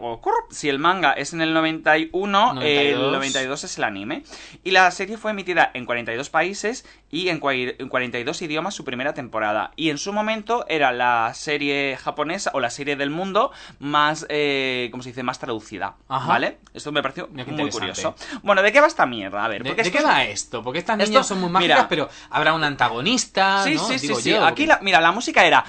si 0.51 0.69
el 0.69 0.79
manga 0.79 1.13
es 1.13 1.33
en 1.33 1.41
el 1.41 1.55
91, 1.55 2.55
92. 2.55 3.07
el 3.07 3.13
92 3.13 3.65
es 3.65 3.79
el 3.79 3.85
anime. 3.85 4.23
Y 4.65 4.71
la 4.73 4.91
serie 4.91 5.17
fue 5.17 5.31
emitida 5.31 5.71
en 5.75 5.87
42 5.87 6.29
países 6.31 6.85
y 7.11 7.29
en, 7.29 7.41
en 7.43 7.89
42 7.89 8.43
idiomas 8.43 8.75
su 8.75 8.85
primera 8.85 9.15
temporada. 9.15 9.73
Y 9.77 9.91
en 9.91 9.99
su 9.99 10.13
momento 10.13 10.67
era 10.69 10.93
la 10.93 11.33
serie 11.35 11.97
japonesa 11.97 12.51
o 12.55 12.61
la 12.61 12.71
serie 12.71 12.97
del 12.97 13.11
mundo 13.11 13.51
más, 13.79 14.27
eh, 14.29 14.89
¿cómo 14.91 15.03
se 15.03 15.11
dice?, 15.11 15.23
más 15.23 15.39
traducida. 15.39 15.97
Ajá. 16.09 16.29
¿Vale? 16.29 16.59
Esto 16.75 16.93
me 16.93 17.03
pareció 17.03 17.29
Mira 17.33 17.47
muy 17.47 17.71
curioso. 17.71 18.15
Bueno, 18.43 18.63
¿de 18.63 18.73
qué 18.73 18.81
va 18.81 18.87
esta 18.87 19.07
mierda? 19.07 19.38
a 19.45 19.49
ver. 19.49 19.63
¿De, 19.63 19.91
qué 19.91 20.03
va 20.03 20.25
esto? 20.25 20.63
Porque 20.63 20.79
estas 20.81 20.97
niñas 20.99 21.27
son 21.27 21.41
muy 21.41 21.51
mágicas, 21.51 21.77
mira, 21.77 21.89
pero 21.89 22.09
habrá 22.31 22.53
un 22.55 22.65
antagonista. 22.65 23.65
Sí, 23.65 23.75
¿no? 23.75 23.87
sí, 23.87 23.99
sí, 23.99 24.15
sí. 24.15 24.35
Aquí, 24.35 24.69
mira, 24.83 25.01
la 25.01 25.13
música 25.13 25.45
era. 25.47 25.65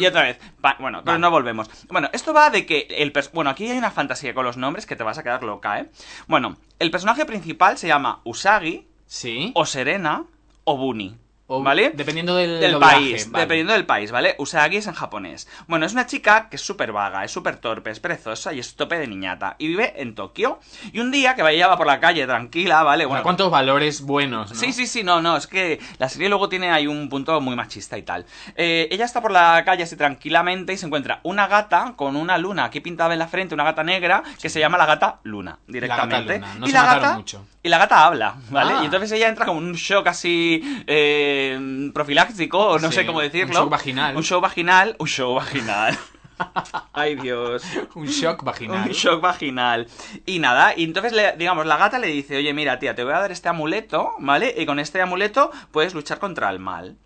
Y 0.00 0.06
otra 0.06 0.22
vez. 0.22 0.38
Bueno, 0.78 1.02
pero 1.04 1.18
no 1.18 1.30
volvemos. 1.30 1.70
Bueno, 1.88 2.10
esto 2.12 2.32
va 2.34 2.50
de 2.50 2.66
que 2.66 2.86
el 2.90 3.12
bueno, 3.32 3.50
aquí 3.50 3.70
hay 3.70 3.78
una 3.78 3.90
fantasía 3.90 4.34
con 4.34 4.44
los 4.44 4.56
nombres 4.56 4.86
que 4.86 4.96
te 4.96 5.04
vas 5.04 5.18
a 5.18 5.22
quedar 5.22 5.42
loca, 5.42 5.80
¿eh? 5.80 5.90
Bueno, 6.26 6.56
el 6.78 6.90
personaje 6.90 7.24
principal 7.24 7.78
se 7.78 7.88
llama 7.88 8.20
Usagi 8.24 8.86
¿Sí? 9.06 9.52
o 9.54 9.64
Serena 9.64 10.24
o 10.70 10.76
Buni. 10.76 11.16
O- 11.50 11.62
¿Vale? 11.62 11.92
Dependiendo 11.94 12.36
del, 12.36 12.60
del 12.60 12.72
doblaje, 12.72 12.94
país, 12.96 13.30
vale. 13.30 13.44
dependiendo 13.44 13.72
del 13.72 13.86
país, 13.86 14.10
¿vale? 14.10 14.34
Usagi 14.36 14.76
es 14.76 14.86
en 14.86 14.92
japonés. 14.92 15.48
Bueno, 15.66 15.86
es 15.86 15.94
una 15.94 16.04
chica 16.06 16.50
que 16.50 16.56
es 16.56 16.62
súper 16.62 16.92
vaga, 16.92 17.24
es 17.24 17.30
súper 17.30 17.56
torpe, 17.56 17.90
es 17.90 18.00
perezosa 18.00 18.52
y 18.52 18.58
es 18.58 18.76
tope 18.76 18.98
de 18.98 19.06
niñata. 19.06 19.56
Y 19.58 19.68
vive 19.68 19.94
en 19.96 20.14
Tokio. 20.14 20.60
Y 20.92 21.00
un 21.00 21.10
día 21.10 21.34
que 21.34 21.40
ella 21.50 21.66
va 21.66 21.78
por 21.78 21.86
la 21.86 22.00
calle 22.00 22.26
tranquila, 22.26 22.82
¿vale? 22.82 23.04
O 23.04 23.08
sea, 23.08 23.12
Bueno, 23.12 23.22
¿Cuántos 23.22 23.50
valores 23.50 24.02
buenos, 24.02 24.50
no? 24.50 24.56
Sí, 24.58 24.74
sí, 24.74 24.86
sí, 24.86 25.02
no, 25.02 25.22
no, 25.22 25.38
es 25.38 25.46
que 25.46 25.80
la 25.96 26.10
serie 26.10 26.28
luego 26.28 26.50
tiene 26.50 26.70
ahí 26.70 26.86
un 26.86 27.08
punto 27.08 27.40
muy 27.40 27.56
machista 27.56 27.96
y 27.96 28.02
tal. 28.02 28.26
Eh, 28.54 28.86
ella 28.90 29.06
está 29.06 29.22
por 29.22 29.30
la 29.32 29.62
calle 29.64 29.84
así 29.84 29.96
tranquilamente 29.96 30.74
y 30.74 30.76
se 30.76 30.84
encuentra 30.84 31.20
una 31.22 31.46
gata 31.46 31.94
con 31.96 32.14
una 32.16 32.36
luna 32.36 32.66
aquí 32.66 32.80
pintada 32.80 33.14
en 33.14 33.20
la 33.20 33.26
frente, 33.28 33.54
una 33.54 33.64
gata 33.64 33.82
negra, 33.82 34.22
que 34.38 34.50
se 34.50 34.60
llama 34.60 34.76
la 34.76 34.84
gata 34.84 35.20
Luna, 35.22 35.58
directamente. 35.66 36.34
Luna, 36.34 36.54
no 36.56 36.66
y 36.66 36.70
se 36.72 36.76
la 36.76 36.84
gata, 36.84 37.14
mucho. 37.14 37.46
Y 37.68 37.70
la 37.70 37.76
gata 37.76 38.06
habla, 38.06 38.36
¿vale? 38.48 38.72
Ah. 38.76 38.80
Y 38.80 38.86
entonces 38.86 39.12
ella 39.12 39.28
entra 39.28 39.44
como 39.44 39.60
en 39.60 39.66
un 39.66 39.74
shock 39.74 40.06
así 40.06 40.82
eh, 40.86 41.90
profiláctico, 41.92 42.58
o 42.58 42.78
no 42.78 42.88
Sí, 42.88 42.94
sé 42.94 43.04
cómo 43.06 43.18
un 43.18 43.24
decirlo. 43.24 43.52
shock 43.52 43.68
vaginal. 43.68 44.16
Un 44.16 44.22
show 44.22 44.40
vaginal, 44.40 44.96
un 44.98 45.06
show 45.06 45.34
vaginal. 45.34 45.98
Ay, 46.94 47.16
Dios. 47.16 47.62
Un 47.94 48.06
shock 48.06 48.42
vaginal. 48.42 48.88
Un 48.88 48.94
shock 48.94 49.20
vaginal. 49.20 49.86
Y 50.24 50.38
nada, 50.38 50.72
y 50.74 50.84
entonces, 50.84 51.12
le- 51.12 51.36
digamos, 51.36 51.66
la 51.66 51.76
gata 51.76 51.98
le 51.98 52.06
dice, 52.06 52.38
oye, 52.38 52.54
mira, 52.54 52.78
tía, 52.78 52.94
te 52.94 53.04
voy 53.04 53.12
a 53.12 53.18
dar 53.18 53.32
este 53.32 53.50
amuleto, 53.50 54.12
¿vale? 54.18 54.54
Y 54.56 54.64
con 54.64 54.78
este 54.78 55.02
amuleto 55.02 55.50
puedes 55.70 55.92
luchar 55.92 56.18
contra 56.18 56.48
el 56.48 56.60
mal. 56.60 56.96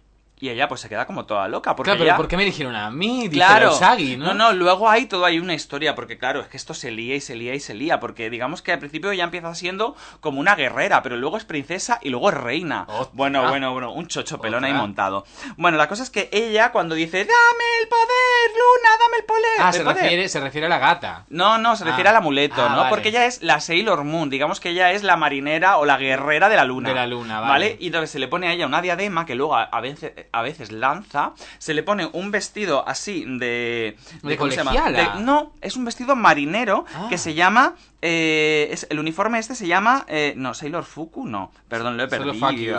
Y 0.43 0.49
ella 0.51 0.67
pues 0.67 0.81
se 0.81 0.89
queda 0.89 1.07
como 1.07 1.25
toda 1.25 1.47
loca, 1.47 1.77
porque 1.77 1.91
Claro, 1.91 1.99
pero 2.01 2.09
ella- 2.11 2.17
¿por 2.17 2.27
qué 2.27 2.37
me 2.37 2.45
dijeron 2.45 2.75
a 2.75 2.91
mí? 2.91 3.29
Dice 3.29 3.37
Claro, 3.37 3.67
la 3.67 3.73
Usagi, 3.75 4.17
¿no? 4.17 4.27
no, 4.27 4.35
no, 4.35 4.53
luego 4.53 4.91
hay 4.91 5.07
todo 5.07 5.25
hay 5.25 5.39
una 5.39 5.55
historia, 5.55 5.95
porque 5.95 6.19
claro, 6.19 6.41
es 6.41 6.49
que 6.49 6.57
esto 6.57 6.75
se 6.75 6.91
lía 6.91 7.15
y 7.15 7.21
se 7.21 7.37
lía 7.37 7.55
y 7.55 7.61
se 7.61 7.75
lía, 7.75 8.01
porque 8.01 8.29
digamos 8.29 8.61
que 8.61 8.73
al 8.73 8.81
principio 8.81 9.13
ella 9.13 9.23
empieza 9.23 9.55
siendo 9.55 9.95
como 10.19 10.41
una 10.41 10.57
guerrera, 10.57 11.01
pero 11.05 11.17
luego 11.17 11.37
es 11.37 11.45
princesa 11.45 12.01
y 12.03 12.09
luego 12.11 12.29
es 12.31 12.35
reina. 12.35 12.89
Bueno, 13.13 13.49
bueno, 13.51 13.73
bueno, 13.73 13.93
un 13.93 14.09
chocho 14.09 14.41
pelón 14.41 14.65
ahí 14.65 14.73
montado. 14.75 15.25
Bueno, 15.59 15.79
la 15.79 15.87
cosa 15.89 16.03
es 16.03 16.11
que 16.11 16.29
ella 16.33 16.73
cuando 16.73 16.97
dice, 16.97 17.19
dame 17.19 17.65
el 17.81 17.87
poder, 17.89 18.51
Luna, 18.51 18.91
dame 18.99 19.17
el 19.19 19.25
poder. 19.25 19.43
Ah, 19.61 19.69
el 19.69 19.75
se 19.75 19.85
poder". 19.85 20.03
refiere, 20.03 20.29
se 20.29 20.41
refiere 20.41 20.67
a 20.67 20.71
la 20.71 20.79
gata. 20.81 21.25
No, 21.29 21.57
no, 21.59 21.77
se 21.77 21.85
refiere 21.85 22.09
Ah. 22.09 22.11
al 22.11 22.17
amuleto, 22.17 22.57
Ah, 22.67 22.69
¿no? 22.71 22.77
vale. 22.79 22.91
Porque 22.91 23.11
ella 23.11 23.27
es 23.27 23.43
la 23.45 23.61
Sailor 23.61 24.03
Moon, 24.03 24.29
digamos 24.29 24.59
que 24.59 24.71
ella 24.71 24.91
es 24.91 25.05
la 25.05 25.17
marinera 25.17 25.77
o 25.79 25.85
la 25.85 25.99
guerrera 25.99 26.49
de 26.49 26.57
la 26.57 26.65
luna. 26.65 26.89
De 26.89 26.97
la 26.97 27.07
luna, 27.07 27.39
vale. 27.39 27.77
Y 27.79 27.87
entonces 27.87 28.11
se 28.11 28.19
le 28.19 28.27
pone 28.27 28.49
a 28.49 28.53
ella 28.55 28.67
una 28.67 28.83
diadema 28.83 29.25
que 29.25 29.37
luego 29.37 29.55
a, 29.55 29.63
a 29.63 29.81
veces, 29.81 30.13
a 30.33 30.43
veces 30.43 30.73
lanza, 30.73 31.33
se 31.59 31.75
le 31.75 31.83
pone 31.83 32.09
un 32.13 32.31
vestido 32.31 32.87
así 32.89 33.25
de... 33.27 33.97
De 34.23 34.37
¿cómo 34.37 34.51
se 34.51 34.57
llama? 34.57 34.73
De- 34.91 35.21
no, 35.23 35.53
es 35.61 35.77
un 35.77 35.85
vestido 35.85 36.17
marinero 36.17 36.85
Ah. 36.95 37.07
que 37.09 37.19
se 37.19 37.35
llama... 37.35 37.75
eh, 38.03 38.69
es, 38.71 38.87
el 38.91 38.99
uniforme 38.99 39.39
este 39.39 39.55
se 39.55 39.67
llama... 39.67 40.05
eh, 40.09 40.35
no, 40.37 40.55
Sailor 40.55 40.85
Fuku, 40.85 41.27
no. 41.27 41.53
Perdón, 41.69 41.97
lo 41.97 42.05
he 42.05 42.11
Sailor 42.11 42.39
perdido. 42.39 42.49
Fuck 42.49 42.59
you. 42.59 42.75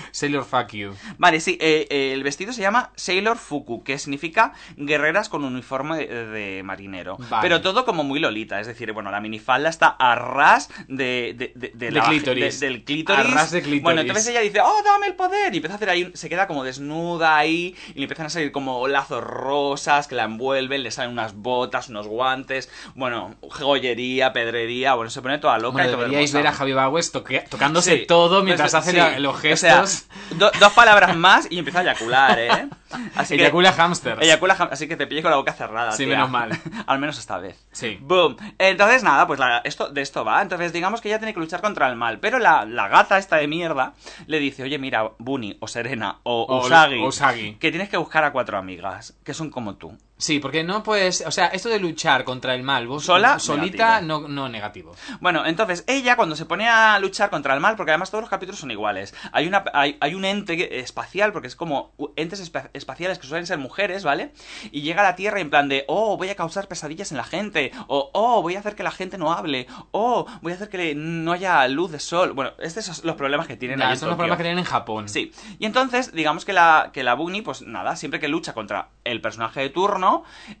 Sailor 0.12 0.44
fuck 0.44 0.68
you. 0.72 0.94
Vale, 1.18 1.40
sí, 1.40 1.58
eh, 1.60 1.86
eh, 1.90 2.12
el 2.12 2.22
vestido 2.22 2.52
se 2.52 2.62
llama 2.62 2.90
Sailor 2.96 3.36
Fuku, 3.38 3.82
que 3.84 3.98
significa 3.98 4.52
guerreras 4.76 5.28
con 5.28 5.44
uniforme 5.44 5.98
de, 6.06 6.26
de 6.26 6.62
marinero. 6.62 7.16
Vale. 7.18 7.42
Pero 7.42 7.60
todo 7.60 7.84
como 7.84 8.04
muy 8.04 8.20
lolita, 8.20 8.60
es 8.60 8.66
decir, 8.66 8.92
bueno, 8.92 9.10
la 9.10 9.20
minifalda 9.20 9.68
está 9.68 9.88
a 9.88 10.14
ras 10.14 10.68
de, 10.88 11.34
de, 11.36 11.52
de- 11.54 11.72
de 11.74 11.86
De 11.86 11.90
la- 11.90 12.04
clítoris. 12.04 12.60
de- 12.60 12.66
del 12.68 12.84
clítoris. 12.84 13.20
A 13.26 13.34
ras 13.34 13.50
de 13.50 13.60
clítoris. 13.62 13.82
Bueno, 13.82 14.00
entonces 14.00 14.28
ella 14.28 14.40
dice, 14.40 14.60
oh, 14.60 14.82
dame 14.84 15.08
el 15.08 15.14
poder. 15.14 15.52
Y 15.52 15.56
empieza 15.58 15.74
a 15.74 15.76
hacer 15.76 15.90
ahí, 15.90 16.10
se 16.14 16.28
queda 16.28 16.46
como 16.46 16.64
desnuda 16.64 17.36
ahí, 17.36 17.74
y 17.90 17.94
le 17.98 18.02
empiezan 18.04 18.26
a 18.26 18.30
salir 18.30 18.52
como 18.52 18.86
lazos 18.88 19.22
rosas 19.24 20.06
que 20.06 20.14
la 20.14 20.24
envuelven, 20.24 20.82
le 20.82 20.90
salen 20.90 21.10
unas 21.12 21.34
botas, 21.34 21.88
unos 21.88 22.06
guantes, 22.06 22.70
bueno, 22.94 23.34
joyería, 23.50 24.32
pedrería, 24.36 24.92
bueno, 24.94 25.08
se 25.10 25.22
pone 25.22 25.38
toda 25.38 25.56
loca 25.56 25.72
Bueno, 25.72 25.88
y 25.88 25.92
todo 25.92 26.02
deberíais 26.02 26.32
ver 26.34 26.46
a 26.46 26.52
Javi 26.52 26.72
toque- 26.72 27.48
tocándose 27.48 27.96
Sí, 28.00 28.06
todo 28.06 28.42
mientras 28.42 28.74
hace 28.74 28.90
sí. 28.90 29.20
los 29.20 29.34
O 29.34 29.38
gestos. 29.38 29.88
sea, 29.90 30.36
do- 30.36 30.50
dos 30.60 30.72
palabras 30.74 31.16
más 31.16 31.46
y 31.50 31.58
empieza 31.58 31.78
a 31.78 31.82
eyacular, 31.82 32.38
¿eh? 32.38 32.68
Así 33.16 33.36
que- 33.36 33.42
Eyacula 33.44 33.72
hamsters. 33.72 34.20
Eyacula 34.20 34.54
así 34.70 34.86
que 34.86 34.96
te 34.96 35.06
pillé 35.06 35.22
con 35.22 35.30
la 35.30 35.38
boca 35.38 35.54
cerrada. 35.54 35.92
Sí, 35.92 36.04
tía. 36.04 36.14
menos 36.14 36.30
mal. 36.30 36.50
Al 36.86 36.98
menos 36.98 37.18
esta 37.18 37.38
vez. 37.38 37.66
Sí. 37.72 37.98
Boom. 38.00 38.36
Entonces, 38.58 39.02
nada, 39.02 39.26
pues 39.26 39.40
la- 39.40 39.62
esto, 39.64 39.88
de 39.88 40.02
esto 40.02 40.22
va. 40.24 40.42
Entonces, 40.42 40.72
digamos 40.74 41.00
que 41.00 41.08
ella 41.08 41.18
tiene 41.18 41.32
que 41.32 41.40
luchar 41.40 41.62
contra 41.62 41.88
el 41.88 41.96
mal. 41.96 42.20
Pero 42.20 42.38
la, 42.38 42.64
la 42.66 42.88
gata 42.88 43.16
esta 43.18 43.36
de 43.36 43.48
mierda 43.48 43.94
le 44.26 44.38
dice, 44.38 44.62
oye, 44.62 44.78
mira, 44.78 45.10
Bunny 45.18 45.56
o 45.60 45.66
Serena 45.68 46.18
o, 46.24 46.42
O 46.42 46.66
Usagi, 46.66 46.98
Usagi. 47.02 47.54
que 47.54 47.70
tienes 47.70 47.88
que 47.88 47.96
buscar 47.96 48.24
a 48.24 48.32
cuatro 48.32 48.58
amigas 48.58 49.16
que 49.24 49.32
son 49.34 49.50
como 49.50 49.76
tú. 49.76 49.96
Sí, 50.18 50.40
porque 50.40 50.64
no 50.64 50.82
puedes. 50.82 51.22
O 51.26 51.30
sea, 51.30 51.48
esto 51.48 51.68
de 51.68 51.78
luchar 51.78 52.24
contra 52.24 52.54
el 52.54 52.62
mal, 52.62 52.86
vos 52.86 53.04
Sola, 53.04 53.38
solita, 53.38 54.00
negativo. 54.00 54.20
no, 54.22 54.28
no 54.28 54.48
negativo. 54.48 54.92
Bueno, 55.20 55.44
entonces 55.44 55.84
ella 55.86 56.16
cuando 56.16 56.36
se 56.36 56.46
pone 56.46 56.66
a 56.68 56.98
luchar 56.98 57.28
contra 57.28 57.52
el 57.52 57.60
mal, 57.60 57.76
porque 57.76 57.90
además 57.90 58.10
todos 58.10 58.22
los 58.22 58.30
capítulos 58.30 58.58
son 58.58 58.70
iguales, 58.70 59.14
hay, 59.32 59.46
una, 59.46 59.62
hay, 59.74 59.98
hay 60.00 60.14
un 60.14 60.24
ente 60.24 60.78
espacial, 60.80 61.32
porque 61.32 61.48
es 61.48 61.54
como 61.56 61.92
entes 62.16 62.40
espa- 62.50 62.70
espaciales 62.72 63.18
que 63.18 63.26
suelen 63.26 63.46
ser 63.46 63.58
mujeres, 63.58 64.04
¿vale? 64.04 64.32
Y 64.72 64.80
llega 64.80 65.02
a 65.02 65.04
la 65.04 65.16
Tierra 65.16 65.38
en 65.40 65.50
plan 65.50 65.68
de, 65.68 65.84
oh, 65.86 66.16
voy 66.16 66.30
a 66.30 66.34
causar 66.34 66.66
pesadillas 66.66 67.10
en 67.10 67.18
la 67.18 67.24
gente, 67.24 67.72
o 67.86 68.10
oh, 68.14 68.40
voy 68.40 68.56
a 68.56 68.60
hacer 68.60 68.74
que 68.74 68.82
la 68.84 68.92
gente 68.92 69.18
no 69.18 69.34
hable, 69.34 69.66
oh, 69.90 70.24
voy 70.40 70.52
a 70.52 70.54
hacer 70.54 70.70
que 70.70 70.94
no 70.94 71.32
haya 71.32 71.68
luz 71.68 71.90
de 71.92 72.00
sol. 72.00 72.32
Bueno, 72.32 72.52
estos 72.58 72.86
son 72.86 72.96
los 73.06 73.16
problemas 73.16 73.46
que 73.46 73.56
tienen 73.58 73.80
Ya, 73.80 73.88
ahí 73.88 73.92
en 73.92 73.98
son 73.98 74.08
los 74.08 74.16
problemas 74.16 74.38
que 74.38 74.44
tienen 74.44 74.60
en 74.60 74.64
Japón. 74.64 75.10
Sí, 75.10 75.30
y 75.58 75.66
entonces, 75.66 76.12
digamos 76.12 76.46
que 76.46 76.54
la, 76.54 76.88
que 76.94 77.02
la 77.02 77.12
Bunny, 77.12 77.42
pues 77.42 77.60
nada, 77.60 77.96
siempre 77.96 78.18
que 78.18 78.28
lucha 78.28 78.54
contra 78.54 78.88
el 79.04 79.20
personaje 79.20 79.60
de 79.60 79.68
turno, 79.68 80.05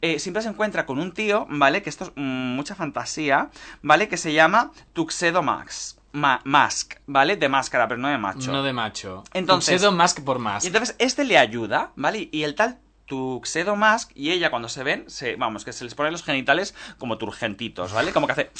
eh, 0.00 0.18
siempre 0.18 0.42
se 0.42 0.48
encuentra 0.48 0.86
con 0.86 0.98
un 0.98 1.12
tío, 1.12 1.46
¿vale? 1.48 1.82
Que 1.82 1.90
esto 1.90 2.04
es 2.04 2.12
mm, 2.16 2.54
mucha 2.56 2.74
fantasía, 2.74 3.50
¿vale? 3.82 4.08
Que 4.08 4.16
se 4.16 4.32
llama 4.32 4.70
Tuxedo 4.92 5.42
Max. 5.42 5.98
Ma- 6.12 6.40
Mask, 6.44 6.94
¿vale? 7.06 7.36
De 7.36 7.48
máscara, 7.48 7.86
pero 7.88 8.00
no 8.00 8.08
de 8.08 8.16
macho. 8.16 8.50
No 8.50 8.62
de 8.62 8.72
macho. 8.72 9.22
Entonces- 9.34 9.74
Tuxedo 9.74 9.92
Mask 9.92 10.20
por 10.24 10.38
más. 10.38 10.64
Y 10.64 10.68
entonces 10.68 10.96
este 10.98 11.24
le 11.24 11.36
ayuda, 11.36 11.90
¿vale? 11.96 12.28
Y 12.32 12.42
el 12.44 12.54
tal 12.54 12.78
Tuxedo 13.04 13.76
Mask 13.76 14.12
y 14.14 14.30
ella 14.30 14.48
cuando 14.50 14.68
se 14.70 14.82
ven, 14.82 15.04
se, 15.08 15.36
vamos, 15.36 15.64
que 15.64 15.72
se 15.74 15.84
les 15.84 15.94
ponen 15.94 16.12
los 16.12 16.22
genitales 16.22 16.74
como 16.98 17.18
turgentitos, 17.18 17.92
¿vale? 17.92 18.12
Como 18.12 18.26
que 18.26 18.32
hace... 18.32 18.50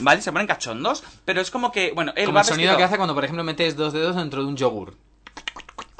¿Vale? 0.00 0.20
Se 0.20 0.30
ponen 0.30 0.46
cachondos, 0.46 1.02
pero 1.24 1.40
es 1.40 1.50
como 1.50 1.72
que, 1.72 1.92
bueno, 1.94 2.12
él 2.16 2.26
Como 2.26 2.34
va 2.36 2.40
el 2.42 2.46
sonido 2.46 2.72
vestido- 2.72 2.76
que 2.76 2.84
hace 2.84 2.96
cuando, 2.98 3.14
por 3.14 3.24
ejemplo, 3.24 3.42
metes 3.42 3.74
dos 3.76 3.94
dedos 3.94 4.14
dentro 4.16 4.42
de 4.42 4.48
un 4.48 4.56
yogur. 4.56 4.94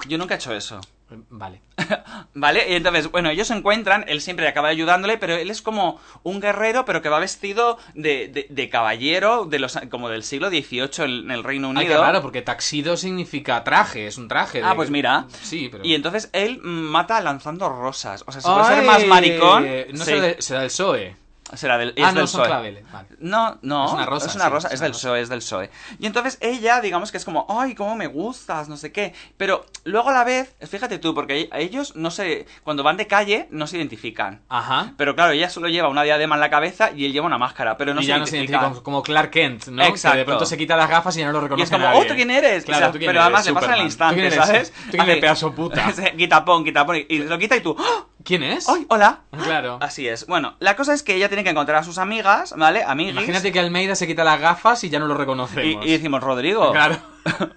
Yo 0.06 0.18
nunca 0.18 0.34
he 0.34 0.36
hecho 0.36 0.52
eso. 0.54 0.80
Vale. 1.08 1.62
¿Vale? 2.34 2.68
Y 2.68 2.74
entonces, 2.74 3.10
bueno, 3.10 3.30
ellos 3.30 3.46
se 3.46 3.54
encuentran, 3.54 4.04
él 4.08 4.20
siempre 4.20 4.48
acaba 4.48 4.68
ayudándole, 4.68 5.18
pero 5.18 5.34
él 5.36 5.50
es 5.50 5.62
como 5.62 6.00
un 6.24 6.40
guerrero, 6.40 6.84
pero 6.84 7.00
que 7.00 7.08
va 7.08 7.20
vestido 7.20 7.78
de, 7.94 8.26
de- 8.28 8.46
de 8.50 8.68
caballero 8.68 9.44
de 9.44 9.58
los, 9.60 9.78
como 9.90 10.08
del 10.08 10.24
siglo 10.24 10.48
XVIII 10.48 11.04
en 11.04 11.30
el 11.30 11.44
Reino 11.44 11.68
Unido. 11.68 11.94
Ay, 11.94 12.00
raro, 12.00 12.22
porque 12.22 12.42
taxido 12.42 12.96
significa 12.96 13.62
traje, 13.62 14.06
es 14.08 14.18
un 14.18 14.26
traje. 14.26 14.58
de- 14.58 14.64
Ah, 14.66 14.74
pues 14.74 14.90
mira. 14.90 15.26
Sí, 15.42 15.68
pero... 15.70 15.84
Y 15.84 15.94
entonces 15.94 16.28
él 16.32 16.58
mata 16.62 17.20
lanzando 17.20 17.68
rosas. 17.68 18.24
O 18.26 18.32
sea, 18.32 18.40
si 18.40 18.48
puede 18.48 18.64
ser 18.74 18.82
más 18.84 19.06
maricón. 19.06 19.66
No 19.92 20.04
sí. 20.04 20.10
se, 20.10 20.20
da- 20.20 20.34
se 20.40 20.54
da 20.54 20.62
el 20.62 20.66
PSOE. 20.68 21.16
Será 21.54 21.78
del, 21.78 21.90
Ah, 21.90 22.08
es 22.08 22.14
no, 22.14 22.20
del 22.20 22.28
son 22.28 22.40
PSOE. 22.40 22.46
claveles. 22.48 22.92
Vale. 22.92 23.08
No, 23.20 23.58
no. 23.62 23.86
Es 23.86 23.92
una 23.92 24.06
rosa, 24.06 24.26
Es 24.26 24.34
una 24.34 24.44
sí, 24.46 24.50
rosa, 24.50 24.68
es 24.68 24.74
es 24.74 24.80
una 24.80 24.84
del 24.86 24.92
rosa. 24.94 25.00
PSOE, 25.08 25.20
es 25.20 25.28
del 25.28 25.38
PSOE. 25.38 25.70
Y 26.00 26.06
entonces 26.06 26.38
ella, 26.40 26.80
digamos 26.80 27.10
que 27.12 27.18
es 27.18 27.24
como, 27.24 27.46
ay, 27.48 27.74
cómo 27.74 27.94
me 27.94 28.08
gustas, 28.08 28.68
no 28.68 28.76
sé 28.76 28.90
qué. 28.90 29.14
Pero 29.36 29.64
luego 29.84 30.10
a 30.10 30.12
la 30.12 30.24
vez, 30.24 30.54
fíjate 30.68 30.98
tú, 30.98 31.14
porque 31.14 31.48
a 31.52 31.58
ellos 31.60 31.94
no 31.94 32.10
sé, 32.10 32.46
cuando 32.64 32.82
van 32.82 32.96
de 32.96 33.06
calle 33.06 33.46
no 33.50 33.66
se 33.68 33.76
identifican. 33.76 34.42
Ajá. 34.48 34.94
Pero 34.96 35.14
claro, 35.14 35.32
ella 35.32 35.48
solo 35.48 35.68
lleva 35.68 35.88
una 35.88 36.02
diadema 36.02 36.34
en 36.34 36.40
la 36.40 36.50
cabeza 36.50 36.90
y 36.90 37.04
él 37.04 37.12
lleva 37.12 37.26
una 37.26 37.38
máscara, 37.38 37.76
pero 37.76 37.94
no 37.94 38.00
y 38.00 38.04
se 38.04 38.08
ya 38.08 38.18
no 38.18 38.26
se 38.26 38.36
identifica 38.38 38.64
como, 38.68 38.82
como 38.82 39.02
Clark 39.02 39.30
Kent, 39.30 39.66
¿no? 39.68 39.82
Que 39.82 39.88
Exacto. 39.88 40.18
de 40.18 40.24
pronto 40.24 40.46
se 40.46 40.58
quita 40.58 40.76
las 40.76 40.88
gafas 40.90 41.16
y 41.16 41.20
ya 41.20 41.26
no 41.26 41.32
lo 41.32 41.38
Y 41.38 41.42
reconoce 41.42 41.64
es 41.64 41.70
como, 41.70 41.84
nadie. 41.84 42.00
oh, 42.00 42.06
¿tú 42.06 42.14
quién 42.14 42.30
eres? 42.30 42.64
Claro, 42.64 42.78
O 42.78 42.80
sea, 42.86 42.92
¿tú 42.92 42.98
quién 42.98 43.08
pero 43.08 43.20
eres? 43.20 43.24
además 43.24 43.46
le 43.46 43.52
pasa 43.54 43.66
en 43.66 43.72
el 43.72 43.76
Superman. 43.76 43.86
instante, 43.86 44.14
¿Tú 44.14 44.20
quién 44.20 44.32
eres? 44.32 44.46
¿sabes? 44.46 44.72
¿Tú 44.72 44.90
quién 44.90 45.02
eres, 45.08 45.20
pedazo 45.20 45.52
puta? 45.54 45.92
Quitapón, 46.16 46.64
quitapón. 46.64 46.96
Y 47.08 47.18
lo 47.20 47.38
quita 47.38 47.56
y 47.56 47.60
tú, 47.60 47.76
¡oh! 47.78 48.06
¿Quién 48.26 48.42
es? 48.42 48.68
¡Ay, 48.68 48.84
hola! 48.88 49.20
Claro. 49.30 49.78
Así 49.80 50.06
es. 50.08 50.26
Bueno, 50.26 50.56
la 50.58 50.74
cosa 50.76 50.92
es 50.92 51.02
que 51.02 51.14
ella 51.14 51.28
tiene 51.28 51.44
que 51.44 51.50
encontrar 51.50 51.78
a 51.78 51.84
sus 51.84 51.96
amigas, 51.98 52.52
¿vale? 52.56 52.82
Amiguis. 52.84 53.12
Imagínate 53.14 53.52
que 53.52 53.60
Almeida 53.60 53.94
se 53.94 54.06
quita 54.06 54.24
las 54.24 54.40
gafas 54.40 54.82
y 54.84 54.88
ya 54.90 54.98
no 54.98 55.06
lo 55.06 55.14
y, 55.14 55.18
reconocemos. 55.18 55.86
y 55.86 55.90
decimos, 55.92 56.22
Rodrigo. 56.22 56.72
Claro. 56.72 56.98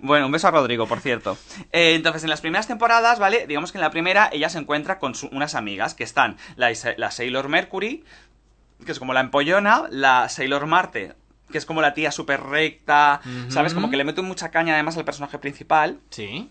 Bueno, 0.00 0.24
un 0.26 0.32
beso 0.32 0.48
a 0.48 0.50
Rodrigo, 0.52 0.86
por 0.86 1.00
cierto. 1.00 1.36
Eh, 1.70 1.92
entonces, 1.94 2.24
en 2.24 2.30
las 2.30 2.40
primeras 2.40 2.66
temporadas, 2.66 3.18
¿vale? 3.18 3.46
Digamos 3.46 3.72
que 3.72 3.78
en 3.78 3.82
la 3.82 3.90
primera 3.90 4.30
ella 4.32 4.48
se 4.48 4.58
encuentra 4.58 4.98
con 4.98 5.14
su- 5.14 5.28
unas 5.32 5.54
amigas 5.54 5.94
que 5.94 6.02
están 6.02 6.38
la 6.56 7.10
Sailor 7.10 7.48
Mercury, 7.48 8.02
que 8.86 8.90
es 8.92 8.98
como 8.98 9.12
la 9.12 9.20
empollona, 9.20 9.84
la 9.90 10.30
Sailor 10.30 10.66
Marte, 10.66 11.12
que 11.52 11.58
es 11.58 11.66
como 11.66 11.82
la 11.82 11.92
tía 11.92 12.10
súper 12.10 12.42
recta, 12.42 13.20
¿sabes? 13.48 13.74
Como 13.74 13.90
que 13.90 13.98
le 13.98 14.04
mete 14.04 14.22
mucha 14.22 14.50
caña 14.50 14.72
además 14.74 14.96
al 14.96 15.04
personaje 15.04 15.38
principal. 15.38 16.00
Sí. 16.08 16.50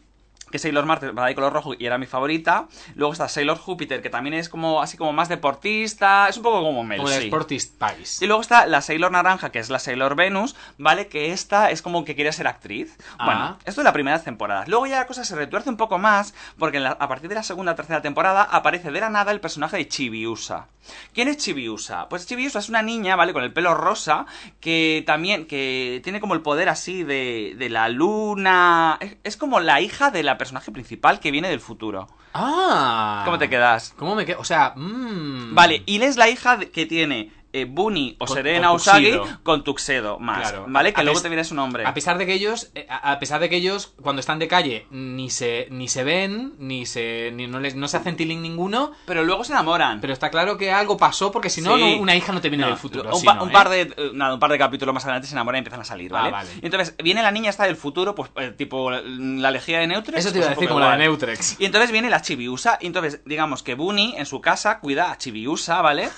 Que 0.51 0.59
Sailor 0.59 0.85
Marte 0.85 1.11
va 1.11 1.27
de 1.27 1.35
color 1.35 1.53
rojo 1.53 1.73
y 1.77 1.85
era 1.85 1.97
mi 1.97 2.05
favorita. 2.05 2.67
Luego 2.95 3.13
está 3.13 3.27
Sailor 3.27 3.57
Júpiter, 3.57 4.01
que 4.01 4.09
también 4.09 4.33
es 4.33 4.49
como 4.49 4.81
así 4.81 4.97
como 4.97 5.13
más 5.13 5.29
deportista, 5.29 6.27
es 6.29 6.37
un 6.37 6.43
poco 6.43 6.61
como 6.61 6.83
Mel. 6.83 6.97
Como 6.97 7.09
sí. 7.09 7.27
Sportist 7.27 7.73
Spice. 7.81 8.23
Y 8.23 8.27
luego 8.27 8.41
está 8.41 8.65
la 8.65 8.81
Sailor 8.81 9.11
Naranja, 9.11 9.51
que 9.51 9.59
es 9.59 9.69
la 9.69 9.79
Sailor 9.79 10.15
Venus, 10.15 10.55
¿vale? 10.77 11.07
Que 11.07 11.31
esta 11.31 11.69
es 11.71 11.81
como 11.81 12.05
que 12.05 12.15
quiere 12.15 12.31
ser 12.31 12.47
actriz. 12.47 12.97
Ah. 13.17 13.25
Bueno, 13.25 13.57
esto 13.65 13.81
es 13.81 13.85
la 13.85 13.93
primera 13.93 14.21
temporada. 14.21 14.63
Luego 14.67 14.87
ya 14.87 14.97
la 14.99 15.07
cosa 15.07 15.23
se 15.23 15.35
retuerce 15.35 15.69
un 15.69 15.77
poco 15.77 15.97
más, 15.97 16.33
porque 16.57 16.77
en 16.77 16.83
la- 16.83 16.91
a 16.91 17.07
partir 17.07 17.29
de 17.29 17.35
la 17.35 17.43
segunda 17.43 17.73
o 17.73 17.75
tercera 17.75 18.01
temporada 18.01 18.43
aparece 18.43 18.91
de 18.91 18.99
la 18.99 19.09
nada 19.09 19.31
el 19.31 19.41
personaje 19.41 19.77
de 19.77 19.87
Chibiusa. 19.87 20.67
¿Quién 21.13 21.27
es 21.27 21.37
Chibiusa? 21.37 22.09
Pues 22.09 22.25
Chibiusa 22.25 22.59
es 22.59 22.69
una 22.69 22.81
niña, 22.81 23.15
¿vale? 23.15 23.33
Con 23.33 23.43
el 23.43 23.53
pelo 23.53 23.75
rosa, 23.75 24.25
que 24.59 25.03
también, 25.05 25.45
que 25.45 26.01
tiene 26.03 26.19
como 26.19 26.33
el 26.33 26.41
poder 26.41 26.69
así 26.69 27.03
de, 27.03 27.53
de 27.57 27.69
la 27.69 27.89
luna. 27.89 28.97
Es, 28.99 29.17
es 29.23 29.37
como 29.37 29.59
la 29.59 29.81
hija 29.81 30.09
de 30.11 30.23
la 30.23 30.37
personaje 30.39 30.71
principal 30.71 31.19
que 31.19 31.29
viene 31.29 31.49
del 31.49 31.59
futuro. 31.59 32.07
Ah. 32.33 33.21
¿Cómo 33.25 33.37
te 33.37 33.49
quedas? 33.49 33.93
¿Cómo 33.97 34.15
me 34.15 34.25
quedo? 34.25 34.39
O 34.39 34.43
sea, 34.43 34.73
mmm. 34.75 35.53
Vale, 35.53 35.83
y 35.85 36.01
es 36.01 36.17
la 36.17 36.29
hija 36.29 36.57
que 36.59 36.87
tiene 36.87 37.31
eh, 37.53 37.65
Bunny 37.65 38.15
o 38.19 38.25
Con- 38.25 38.35
Serena 38.37 38.67
con 38.67 38.75
Usagi 38.77 39.11
Tuxedo. 39.11 39.39
con 39.43 39.63
Tuxedo 39.63 40.19
más, 40.19 40.49
Claro. 40.49 40.65
¿vale? 40.67 40.93
Que 40.93 41.01
A 41.01 41.03
luego 41.03 41.21
te 41.21 41.29
viene 41.29 41.43
su 41.43 41.55
nombre. 41.55 41.85
A 41.85 41.93
pesar 41.93 42.17
de 42.17 42.25
que 42.25 42.33
ellos, 42.33 42.71
eh, 42.75 42.87
a 42.89 43.17
pesar 43.19 43.39
de 43.39 43.49
que 43.49 43.55
ellos 43.57 43.93
cuando 44.01 44.19
están 44.19 44.39
de 44.39 44.47
calle 44.47 44.85
ni 44.91 45.29
se 45.29 45.67
ni 45.71 45.87
se 45.87 46.03
ven, 46.03 46.53
ni 46.59 46.85
se 46.85 47.31
ni 47.33 47.47
no 47.47 47.59
les 47.59 47.75
no 47.75 47.87
se 47.87 47.97
hacen 47.97 48.15
tiling 48.15 48.41
ninguno, 48.41 48.91
Pero 49.05 49.23
luego 49.23 49.43
se 49.43 49.53
enamoran. 49.53 49.99
pero 50.01 50.13
está 50.13 50.29
claro 50.29 50.57
que 50.57 50.71
algo 50.71 50.97
pasó 50.97 51.31
porque 51.31 51.49
si 51.49 51.61
no, 51.61 51.75
Sí. 51.75 51.81
no, 51.95 52.01
una 52.01 52.15
hija 52.15 52.31
no 52.33 52.41
te 52.41 52.49
viene 52.49 52.63
No, 52.63 52.69
del 52.69 52.77
futuro. 52.77 53.09
Un, 53.13 53.19
sí, 53.19 53.25
pa- 53.25 53.35
no, 53.35 53.43
un 53.43 53.49
¿eh? 53.49 53.53
par 53.53 53.69
de 53.69 53.81
eh, 53.81 54.11
nada, 54.13 54.33
un 54.33 54.39
par 54.39 54.51
de 54.51 54.57
capítulos 54.57 54.93
más 54.93 55.03
adelante 55.05 55.27
se 55.27 55.33
enamoran 55.33 55.57
y 55.57 55.59
empiezan 55.59 55.81
a 55.81 55.85
salir, 55.85 56.11
Ah, 56.13 56.29
¿vale? 56.29 56.49
Y 56.61 56.65
entonces 56.65 56.95
viene 57.03 57.21
la 57.23 57.31
niña 57.31 57.49
esta 57.49 57.65
del 57.65 57.75
futuro, 57.75 58.13
pues 58.15 58.29
tipo 58.57 58.91
la 58.91 59.51
lejía 59.51 59.79
de 59.79 59.87
Neutrex. 59.87 60.19
Eso 60.19 60.31
te 60.31 60.37
iba 60.39 60.47
a 60.47 60.49
pues, 60.49 60.57
decir 60.57 60.69
como 60.69 60.79
la 60.81 60.91
de. 60.91 60.97
Neutrex. 60.99 61.59
Y 61.59 61.65
entonces 61.65 61.91
viene 61.91 62.09
la 62.09 62.21
Chibiusa, 62.21 62.77
y 62.81 62.87
entonces 62.87 63.21
digamos 63.25 63.63
que 63.63 63.75
Bunny 63.75 64.15
en 64.17 64.25
su 64.25 64.41
casa 64.41 64.79
cuida 64.79 65.11
a 65.11 65.17
Chibiusa, 65.17 65.81
¿vale? 65.81 66.09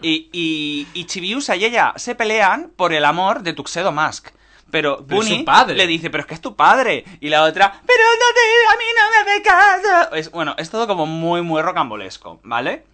Y, 0.00 0.28
y, 0.32 0.86
y 0.94 1.04
Chibiusa 1.06 1.56
y 1.56 1.64
ella 1.64 1.92
se 1.96 2.14
pelean 2.14 2.70
por 2.76 2.92
el 2.92 3.04
amor 3.04 3.42
de 3.42 3.52
Tuxedo 3.52 3.92
Mask. 3.92 4.28
Pero, 4.70 5.02
Bunny 5.02 5.42
padre. 5.42 5.76
le 5.76 5.86
dice, 5.86 6.08
pero 6.08 6.22
es 6.22 6.26
que 6.26 6.34
es 6.34 6.40
tu 6.40 6.56
padre. 6.56 7.04
Y 7.20 7.28
la 7.28 7.42
otra, 7.42 7.80
pero 7.86 8.02
no 8.02 8.26
te, 8.34 8.74
a 8.74 8.78
mí 8.78 8.84
no 8.96 9.10
me 9.10 9.32
hace 9.32 9.42
caso. 9.42 10.14
Es, 10.14 10.30
bueno, 10.30 10.54
es 10.56 10.70
todo 10.70 10.86
como 10.86 11.04
muy, 11.04 11.42
muy 11.42 11.60
rocambolesco, 11.60 12.40
¿vale? 12.42 12.84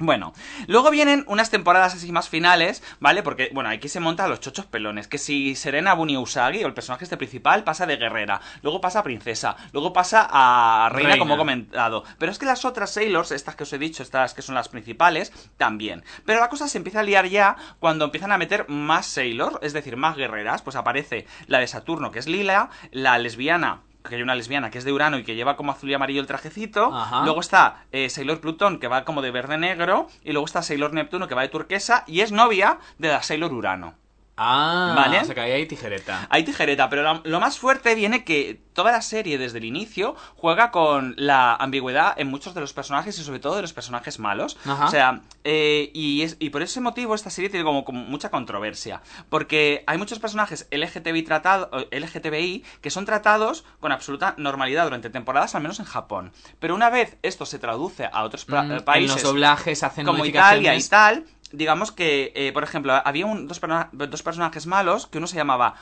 Bueno, 0.00 0.32
luego 0.66 0.90
vienen 0.90 1.24
unas 1.28 1.50
temporadas 1.50 1.94
así 1.94 2.10
más 2.10 2.28
finales, 2.28 2.82
¿vale? 2.98 3.22
Porque, 3.22 3.50
bueno, 3.54 3.70
aquí 3.70 3.88
se 3.88 4.00
monta 4.00 4.24
a 4.24 4.28
los 4.28 4.40
chochos 4.40 4.66
pelones. 4.66 5.06
Que 5.06 5.18
si 5.18 5.54
Serena 5.54 5.94
Bunny 5.94 6.16
Usagi, 6.16 6.64
o 6.64 6.66
el 6.66 6.74
personaje 6.74 7.04
este 7.04 7.16
principal, 7.16 7.62
pasa 7.62 7.86
de 7.86 7.96
guerrera, 7.96 8.40
luego 8.62 8.80
pasa 8.80 8.98
a 8.98 9.02
princesa, 9.04 9.56
luego 9.72 9.92
pasa 9.92 10.28
a 10.28 10.88
reina, 10.88 11.10
Reina. 11.10 11.20
como 11.20 11.34
he 11.34 11.38
comentado. 11.38 12.02
Pero 12.18 12.32
es 12.32 12.40
que 12.40 12.46
las 12.46 12.64
otras 12.64 12.90
Sailors, 12.90 13.30
estas 13.30 13.54
que 13.54 13.62
os 13.62 13.72
he 13.72 13.78
dicho, 13.78 14.02
estas 14.02 14.34
que 14.34 14.42
son 14.42 14.56
las 14.56 14.68
principales, 14.68 15.32
también. 15.58 16.02
Pero 16.26 16.40
la 16.40 16.48
cosa 16.48 16.66
se 16.66 16.78
empieza 16.78 16.98
a 16.98 17.04
liar 17.04 17.26
ya 17.26 17.54
cuando 17.78 18.06
empiezan 18.06 18.32
a 18.32 18.38
meter 18.38 18.68
más 18.68 19.06
Sailor, 19.06 19.60
es 19.62 19.74
decir, 19.74 19.96
más 19.96 20.16
guerreras. 20.16 20.62
Pues 20.62 20.74
aparece 20.74 21.24
la 21.46 21.60
de 21.60 21.68
Saturno, 21.68 22.10
que 22.10 22.18
es 22.18 22.26
Lila, 22.26 22.68
la 22.90 23.16
lesbiana 23.18 23.82
que 24.08 24.16
hay 24.16 24.22
una 24.22 24.34
lesbiana 24.34 24.70
que 24.70 24.78
es 24.78 24.84
de 24.84 24.92
Urano 24.92 25.18
y 25.18 25.24
que 25.24 25.34
lleva 25.34 25.56
como 25.56 25.72
azul 25.72 25.90
y 25.90 25.94
amarillo 25.94 26.20
el 26.20 26.26
trajecito. 26.26 26.94
Ajá. 26.94 27.24
Luego 27.24 27.40
está 27.40 27.84
eh, 27.90 28.10
Sailor 28.10 28.40
Plutón, 28.40 28.78
que 28.78 28.88
va 28.88 29.04
como 29.04 29.22
de 29.22 29.30
verde 29.30 29.56
negro. 29.56 30.08
Y 30.22 30.32
luego 30.32 30.46
está 30.46 30.62
Sailor 30.62 30.92
Neptuno, 30.92 31.26
que 31.26 31.34
va 31.34 31.42
de 31.42 31.48
turquesa. 31.48 32.04
Y 32.06 32.20
es 32.20 32.30
novia 32.30 32.78
de 32.98 33.08
la 33.08 33.22
Sailor 33.22 33.52
Urano. 33.52 33.94
Ah, 34.36 34.94
Vale. 34.96 35.20
o 35.20 35.24
sea 35.24 35.34
que 35.34 35.40
ahí 35.40 35.52
hay 35.52 35.66
tijereta. 35.66 36.26
Hay 36.28 36.42
tijereta, 36.44 36.88
pero 36.88 37.02
lo, 37.02 37.20
lo 37.24 37.40
más 37.40 37.58
fuerte 37.58 37.94
viene 37.94 38.24
que 38.24 38.60
toda 38.72 38.90
la 38.90 39.00
serie 39.00 39.38
desde 39.38 39.58
el 39.58 39.64
inicio 39.64 40.16
juega 40.34 40.72
con 40.72 41.14
la 41.16 41.54
ambigüedad 41.54 42.14
en 42.16 42.26
muchos 42.26 42.52
de 42.54 42.60
los 42.60 42.72
personajes 42.72 43.16
y 43.16 43.22
sobre 43.22 43.38
todo 43.38 43.54
de 43.54 43.62
los 43.62 43.72
personajes 43.72 44.18
malos. 44.18 44.56
Ajá. 44.66 44.86
O 44.86 44.90
sea, 44.90 45.20
eh, 45.44 45.90
y, 45.94 46.22
es, 46.22 46.36
y 46.40 46.50
por 46.50 46.62
ese 46.62 46.80
motivo 46.80 47.14
esta 47.14 47.30
serie 47.30 47.48
tiene 47.48 47.64
como, 47.64 47.84
como 47.84 48.02
mucha 48.04 48.30
controversia. 48.30 49.02
Porque 49.28 49.84
hay 49.86 49.98
muchos 49.98 50.18
personajes 50.18 50.66
LGTBI, 50.72 51.22
tratado, 51.22 51.70
eh, 51.92 52.00
LGTBI 52.00 52.64
que 52.80 52.90
son 52.90 53.04
tratados 53.04 53.64
con 53.78 53.92
absoluta 53.92 54.34
normalidad 54.36 54.82
durante 54.84 55.10
temporadas, 55.10 55.54
al 55.54 55.62
menos 55.62 55.78
en 55.78 55.84
Japón. 55.86 56.32
Pero 56.58 56.74
una 56.74 56.90
vez 56.90 57.16
esto 57.22 57.46
se 57.46 57.60
traduce 57.60 58.08
a 58.12 58.24
otros 58.24 58.48
pra- 58.48 58.64
Mm, 58.66 58.72
eh, 58.72 58.76
en 58.78 58.84
países 58.84 59.14
los 59.14 59.22
doblajes 59.22 59.82
hacen 59.84 60.04
como 60.06 60.26
Italia 60.26 60.74
y 60.74 60.82
tal, 60.82 61.24
digamos 61.52 61.92
que, 61.92 62.32
eh, 62.34 62.52
por 62.52 62.62
ejemplo, 62.64 62.92
había 63.04 63.26
un- 63.26 63.46
dos, 63.48 63.60
dos 63.92 64.22
personajes 64.22 64.66
malos, 64.66 65.06
que 65.06 65.18
uno 65.18 65.26
se 65.26 65.36
llamaba 65.36 65.74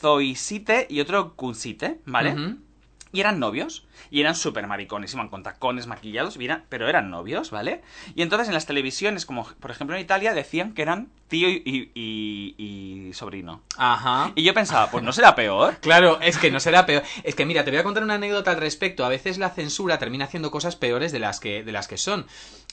Zoisite 0.00 0.86
y 0.90 1.00
otro 1.00 1.34
Kunsite, 1.34 2.00
¿vale? 2.06 2.34
Y 3.14 3.20
eran 3.20 3.38
novios, 3.38 3.86
y 4.10 4.20
eran 4.20 4.34
súper 4.34 4.66
maricones, 4.66 5.14
iban 5.14 5.28
con 5.30 5.42
tacones 5.42 5.86
maquillados, 5.86 6.36
pero 6.68 6.88
eran 6.88 7.08
novios, 7.10 7.50
¿vale? 7.50 7.80
Y 8.14 8.20
entonces 8.22 8.48
en 8.48 8.54
las 8.54 8.66
televisiones, 8.66 9.24
como 9.24 9.44
por 9.60 9.70
ejemplo 9.70 9.96
en 9.96 10.02
Italia, 10.02 10.34
decían 10.34 10.74
que 10.74 10.82
eran 10.82 11.08
tío 11.28 11.48
y, 11.48 11.62
y- 11.64 11.90
y- 12.58 13.08
y 13.08 13.12
sobrino. 13.14 13.62
Ajá. 13.78 14.32
Y 14.34 14.42
yo 14.42 14.52
pensaba, 14.52 14.90
pues 14.90 15.02
no 15.02 15.12
será 15.12 15.34
peor. 15.34 15.76
Claro, 15.80 16.20
es 16.20 16.36
que 16.38 16.50
no 16.50 16.60
será 16.60 16.84
peor. 16.86 17.02
Es 17.22 17.34
que 17.34 17.46
mira, 17.46 17.64
te 17.64 17.70
voy 17.70 17.78
a 17.80 17.84
contar 17.84 18.02
una 18.02 18.14
anécdota 18.14 18.50
al 18.50 18.56
respecto. 18.58 19.04
A 19.04 19.08
veces 19.08 19.38
la 19.38 19.50
censura 19.50 19.98
termina 19.98 20.24
haciendo 20.26 20.50
cosas 20.50 20.76
peores 20.76 21.12
de 21.12 21.20
las 21.20 21.38
que, 21.40 21.62
de 21.62 21.72
las 21.72 21.86
que 21.88 21.96
son. 21.96 22.26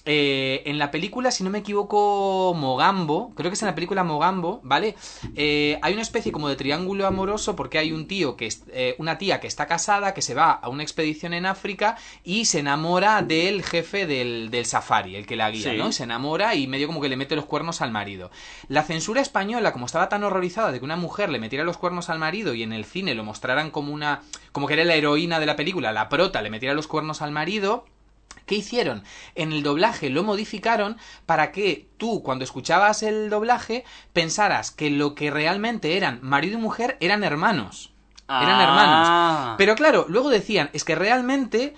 Eh, 0.06 0.64
en 0.66 0.80
la 0.80 0.90
película, 0.90 1.30
si 1.30 1.44
no 1.44 1.52
me 1.52 1.60
equivoco, 1.60 2.56
Mogambo, 2.56 3.34
creo 3.36 3.52
que 3.52 3.54
es 3.54 3.62
en 3.62 3.68
la 3.68 3.76
película 3.76 4.04
Mogambo, 4.04 4.60
¿vale? 4.64 4.96
Eh, 5.36 5.78
hay 5.84 5.94
una 5.94 6.02
especie 6.02 6.32
como 6.32 6.50
de 6.50 6.56
triángulo 6.56 7.06
amoroso 7.06 7.56
porque 7.56 7.78
hay 7.78 7.92
un 7.92 8.08
tío 8.08 8.36
que 8.36 8.48
es, 8.48 8.64
eh, 8.74 8.96
una 8.98 9.20
tía 9.20 9.40
que 9.40 9.46
está 9.46 9.68
casada, 9.68 10.16
que 10.16 10.24
se 10.24 10.31
va 10.34 10.52
a 10.52 10.70
una 10.70 10.84
expedición 10.84 11.34
en 11.34 11.46
África 11.46 11.98
y 12.24 12.46
se 12.46 12.60
enamora 12.60 13.22
del 13.22 13.64
jefe 13.64 14.06
del, 14.06 14.50
del 14.52 14.66
safari, 14.66 15.16
el 15.16 15.26
que 15.26 15.36
la 15.36 15.52
guía, 15.52 15.72
Sí. 15.72 15.78
¿no? 15.78 15.92
Se 15.92 16.04
enamora 16.04 16.56
y 16.56 16.68
medio 16.68 16.88
como 16.88 17.02
que 17.02 17.10
le 17.10 17.18
mete 17.18 17.36
los 17.36 17.46
cuernos 17.46 17.82
al 17.82 17.92
marido. 17.92 18.32
La 18.68 18.84
censura 18.84 19.22
española, 19.22 19.74
como 19.74 19.86
estaba 19.86 20.10
tan 20.10 20.24
horrorizada 20.24 20.72
de 20.72 20.80
que 20.80 20.86
una 20.86 20.96
mujer 20.96 21.30
le 21.30 21.40
metiera 21.40 21.66
los 21.66 21.78
cuernos 21.78 22.10
al 22.10 22.20
marido 22.20 22.54
y 22.54 22.64
en 22.64 22.74
el 22.74 22.86
cine 22.86 23.16
lo 23.16 23.24
mostraran 23.24 23.72
como 23.72 23.94
una. 23.94 24.22
como 24.52 24.68
que 24.68 24.74
era 24.74 24.84
la 24.86 24.96
heroína 24.96 25.40
de 25.40 25.46
la 25.46 25.56
película, 25.56 25.92
la 25.92 26.10
prota 26.10 26.42
le 26.42 26.50
metiera 26.50 26.74
los 26.76 26.88
cuernos 26.88 27.22
al 27.22 27.32
marido. 27.32 27.86
¿Qué 28.46 28.56
hicieron? 28.56 29.04
En 29.36 29.54
el 29.54 29.62
doblaje 29.64 30.10
lo 30.10 30.24
modificaron 30.24 30.98
para 31.26 31.52
que 31.52 31.88
tú, 31.98 32.22
cuando 32.24 32.44
escuchabas 32.44 33.04
el 33.04 33.30
doblaje, 33.30 33.86
pensaras 34.14 34.72
que 34.72 34.90
lo 34.90 35.16
que 35.16 35.32
realmente 35.32 35.96
eran 35.96 36.20
marido 36.22 36.58
y 36.58 36.62
mujer 36.62 36.98
eran 37.00 37.24
hermanos. 37.24 37.94
Eran 38.42 38.60
Ah. 38.60 38.64
hermanos. 38.64 39.56
Pero 39.58 39.76
claro, 39.76 40.06
luego 40.08 40.30
decían, 40.30 40.70
es 40.74 40.84
que 40.84 40.96
realmente 40.96 41.74